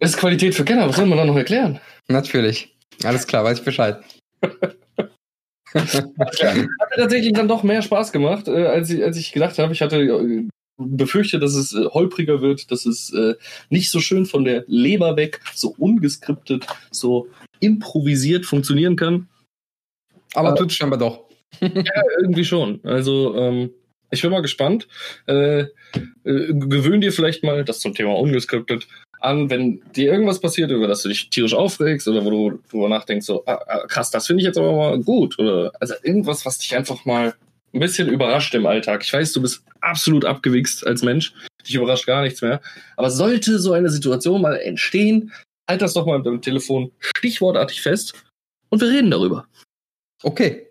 Das 0.00 0.10
ist 0.10 0.16
Qualität 0.16 0.54
für 0.54 0.64
Kenner, 0.64 0.88
was 0.88 0.96
soll 0.96 1.06
man 1.06 1.18
da 1.18 1.24
noch 1.26 1.36
erklären? 1.36 1.78
Natürlich. 2.08 2.74
Alles 3.04 3.26
klar, 3.26 3.44
weiß 3.44 3.58
ich 3.58 3.64
Bescheid. 3.64 4.02
Hat 5.72 5.94
mir 6.18 6.68
tatsächlich 6.96 7.32
dann 7.32 7.46
doch 7.46 7.62
mehr 7.62 7.82
Spaß 7.82 8.10
gemacht, 8.10 8.48
äh, 8.48 8.66
als, 8.66 8.90
ich, 8.90 9.04
als 9.04 9.16
ich 9.16 9.32
gedacht 9.32 9.58
habe. 9.58 9.72
Ich 9.72 9.82
hatte 9.82 9.98
äh, 9.98 10.48
befürchtet, 10.78 11.42
dass 11.42 11.54
es 11.54 11.72
äh, 11.74 11.84
holpriger 11.84 12.40
wird, 12.40 12.72
dass 12.72 12.86
es 12.86 13.12
äh, 13.12 13.34
nicht 13.68 13.90
so 13.90 14.00
schön 14.00 14.26
von 14.26 14.44
der 14.44 14.64
Leber 14.66 15.16
weg, 15.16 15.40
so 15.54 15.74
ungeskriptet, 15.78 16.66
so 16.90 17.28
improvisiert 17.60 18.46
funktionieren 18.46 18.96
kann. 18.96 19.28
Aber 20.34 20.56
tut 20.56 20.72
scheinbar 20.72 20.98
doch. 20.98 21.24
ja, 21.60 22.02
irgendwie 22.20 22.44
schon. 22.44 22.80
Also, 22.82 23.36
ähm, 23.36 23.70
ich 24.10 24.22
bin 24.22 24.30
mal 24.30 24.42
gespannt. 24.42 24.88
Äh, 25.26 25.60
äh, 25.60 25.66
gewöhn 26.24 27.00
dir 27.00 27.12
vielleicht 27.12 27.44
mal, 27.44 27.64
das 27.64 27.80
zum 27.80 27.94
Thema 27.94 28.16
ungeskriptet, 28.16 28.88
an, 29.20 29.50
wenn 29.50 29.82
dir 29.94 30.12
irgendwas 30.12 30.40
passiert, 30.40 30.70
über 30.70 30.88
das 30.88 31.02
du 31.02 31.08
dich 31.08 31.30
tierisch 31.30 31.54
aufregst 31.54 32.08
oder 32.08 32.24
wo 32.24 32.30
du 32.30 32.58
drüber 32.70 32.88
nachdenkst, 32.88 33.26
so, 33.26 33.44
ah, 33.46 33.60
ah, 33.66 33.86
krass, 33.86 34.10
das 34.10 34.26
finde 34.26 34.40
ich 34.40 34.46
jetzt 34.46 34.58
aber 34.58 34.74
mal 34.74 34.98
gut. 34.98 35.38
Oder 35.38 35.72
also 35.78 35.94
irgendwas, 36.02 36.44
was 36.46 36.58
dich 36.58 36.74
einfach 36.76 37.04
mal 37.04 37.34
ein 37.72 37.80
bisschen 37.80 38.08
überrascht 38.08 38.54
im 38.54 38.66
Alltag. 38.66 39.02
Ich 39.04 39.12
weiß, 39.12 39.32
du 39.32 39.42
bist 39.42 39.62
absolut 39.80 40.24
abgewichst 40.24 40.86
als 40.86 41.02
Mensch. 41.02 41.32
Dich 41.66 41.74
überrascht 41.74 42.06
gar 42.06 42.22
nichts 42.22 42.42
mehr. 42.42 42.60
Aber 42.96 43.10
sollte 43.10 43.58
so 43.58 43.72
eine 43.72 43.90
Situation 43.90 44.40
mal 44.40 44.56
entstehen, 44.56 45.32
halt 45.68 45.82
das 45.82 45.94
doch 45.94 46.06
mal 46.06 46.18
mit 46.18 46.26
dem 46.26 46.42
Telefon 46.42 46.90
stichwortartig 46.98 47.82
fest 47.82 48.14
und 48.70 48.80
wir 48.80 48.88
reden 48.88 49.10
darüber. 49.10 49.46
Okay. 50.22 50.66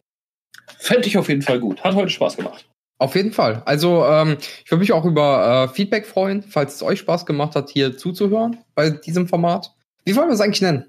Fände 0.78 1.08
ich 1.08 1.18
auf 1.18 1.30
jeden 1.30 1.42
Fall 1.42 1.60
gut. 1.60 1.84
Hat 1.84 1.96
heute 1.96 2.10
Spaß 2.10 2.38
gemacht. 2.38 2.68
Auf 3.00 3.16
jeden 3.16 3.32
Fall. 3.32 3.64
Also 3.66 4.06
ähm, 4.06 4.38
ich 4.64 4.70
würde 4.70 4.82
mich 4.82 4.92
auch 4.92 5.06
über 5.06 5.70
äh, 5.70 5.74
Feedback 5.74 6.06
freuen, 6.06 6.44
falls 6.44 6.76
es 6.76 6.84
euch 6.84 7.00
Spaß 7.00 7.26
gemacht 7.26 7.56
hat, 7.56 7.70
hier 7.70 7.98
zuzuhören 7.98 8.58
bei 8.76 8.90
diesem 8.90 9.28
Format. 9.28 9.74
Wie 10.04 10.16
wollen 10.16 10.28
wir 10.28 10.34
es 10.34 10.42
eigentlich 10.42 10.62
nennen? 10.62 10.86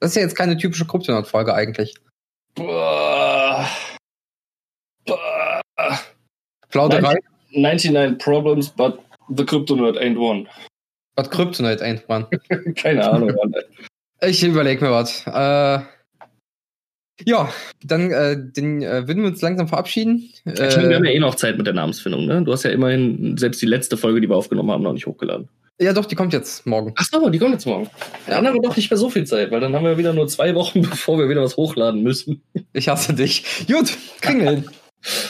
Das 0.00 0.10
ist 0.10 0.16
ja 0.16 0.22
jetzt 0.22 0.36
keine 0.36 0.56
typische 0.56 0.86
Kryptonaut-Folge 0.86 1.54
eigentlich. 1.54 1.94
Boah. 2.54 3.68
Boah. 5.04 5.60
Plauderei. 6.70 7.16
99 7.52 8.18
Problems, 8.18 8.68
but 8.70 8.98
the 9.28 9.44
Kryptonaut 9.44 9.96
ain't 9.98 10.18
one. 10.18 10.46
But 11.16 11.30
Kryptonite 11.30 11.82
ain't 11.82 12.08
one. 12.08 12.26
Keine 12.76 13.10
Ahnung. 13.10 13.34
Ich 14.20 14.42
überlege 14.42 14.84
mir 14.84 14.90
was. 14.90 15.26
Äh, 15.26 15.80
ja, 17.24 17.50
dann 17.82 18.10
äh, 18.10 18.36
den, 18.38 18.82
äh, 18.82 19.06
würden 19.06 19.22
wir 19.22 19.30
uns 19.30 19.40
langsam 19.40 19.68
verabschieden. 19.68 20.30
Ich 20.44 20.58
meine, 20.58 20.88
wir 20.88 20.96
haben 20.96 21.04
ja 21.04 21.12
eh 21.12 21.18
noch 21.18 21.34
Zeit 21.34 21.56
mit 21.56 21.66
der 21.66 21.74
Namensfindung, 21.74 22.26
ne? 22.26 22.42
Du 22.42 22.52
hast 22.52 22.64
ja 22.64 22.70
immerhin 22.70 23.36
selbst 23.36 23.62
die 23.62 23.66
letzte 23.66 23.96
Folge, 23.96 24.20
die 24.20 24.28
wir 24.28 24.36
aufgenommen 24.36 24.70
haben, 24.70 24.82
noch 24.82 24.92
nicht 24.92 25.06
hochgeladen. 25.06 25.48
Ja, 25.78 25.92
doch, 25.92 26.06
die 26.06 26.14
kommt 26.14 26.32
jetzt 26.32 26.66
morgen. 26.66 26.94
Ach 26.96 27.06
so, 27.10 27.28
die 27.28 27.38
kommt 27.38 27.52
jetzt 27.52 27.66
morgen. 27.66 27.88
Ja, 28.26 28.36
dann 28.36 28.46
haben 28.46 28.54
wir 28.54 28.62
doch 28.62 28.76
nicht 28.76 28.90
mehr 28.90 28.96
so 28.96 29.10
viel 29.10 29.24
Zeit, 29.24 29.50
weil 29.50 29.60
dann 29.60 29.74
haben 29.74 29.84
wir 29.84 29.98
wieder 29.98 30.14
nur 30.14 30.26
zwei 30.26 30.54
Wochen, 30.54 30.82
bevor 30.90 31.18
wir 31.18 31.28
wieder 31.28 31.42
was 31.42 31.56
hochladen 31.56 32.02
müssen. 32.02 32.42
Ich 32.72 32.88
hasse 32.88 33.14
dich. 33.14 33.66
Gut, 33.66 33.96
kriegen 34.20 34.40
wir 34.40 34.50
hin. 34.50 34.64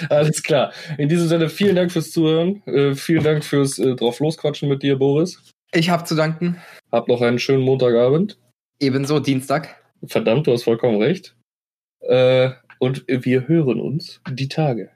Alles 0.09 0.43
klar. 0.43 0.73
In 0.99 1.09
diesem 1.09 1.29
Sinne, 1.29 1.49
vielen 1.49 1.77
Dank 1.77 1.93
fürs 1.93 2.11
Zuhören. 2.11 2.63
Äh, 2.67 2.95
vielen 2.95 3.25
Dank 3.25 3.45
fürs 3.45 3.79
äh, 3.79 3.95
drauf 3.95 4.21
losquatschen 4.21 4.69
mit 4.69 4.83
dir, 4.83 4.97
Boris. 4.97 5.39
Ich 5.73 5.91
habe 5.91 6.05
zu 6.05 6.15
danken. 6.15 6.57
Hab 6.93 7.09
noch 7.09 7.21
einen 7.21 7.39
schönen 7.39 7.63
Montagabend. 7.63 8.39
Ebenso 8.81 9.19
Dienstag. 9.19 9.77
Verdammt, 10.07 10.47
du 10.47 10.53
hast 10.53 10.63
vollkommen 10.63 11.03
recht. 11.03 11.35
Äh, 12.09 12.53
und 12.79 13.05
wir 13.09 13.49
hören 13.49 13.81
uns 13.81 14.21
die 14.29 14.49
Tage. 14.49 14.91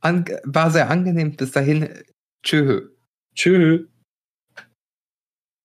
An 0.00 0.24
war 0.44 0.70
sehr 0.70 0.90
angenehm. 0.90 1.36
Bis 1.36 1.52
dahin. 1.52 1.88
Tschö. 2.42 2.88
Tschö. 3.34 3.86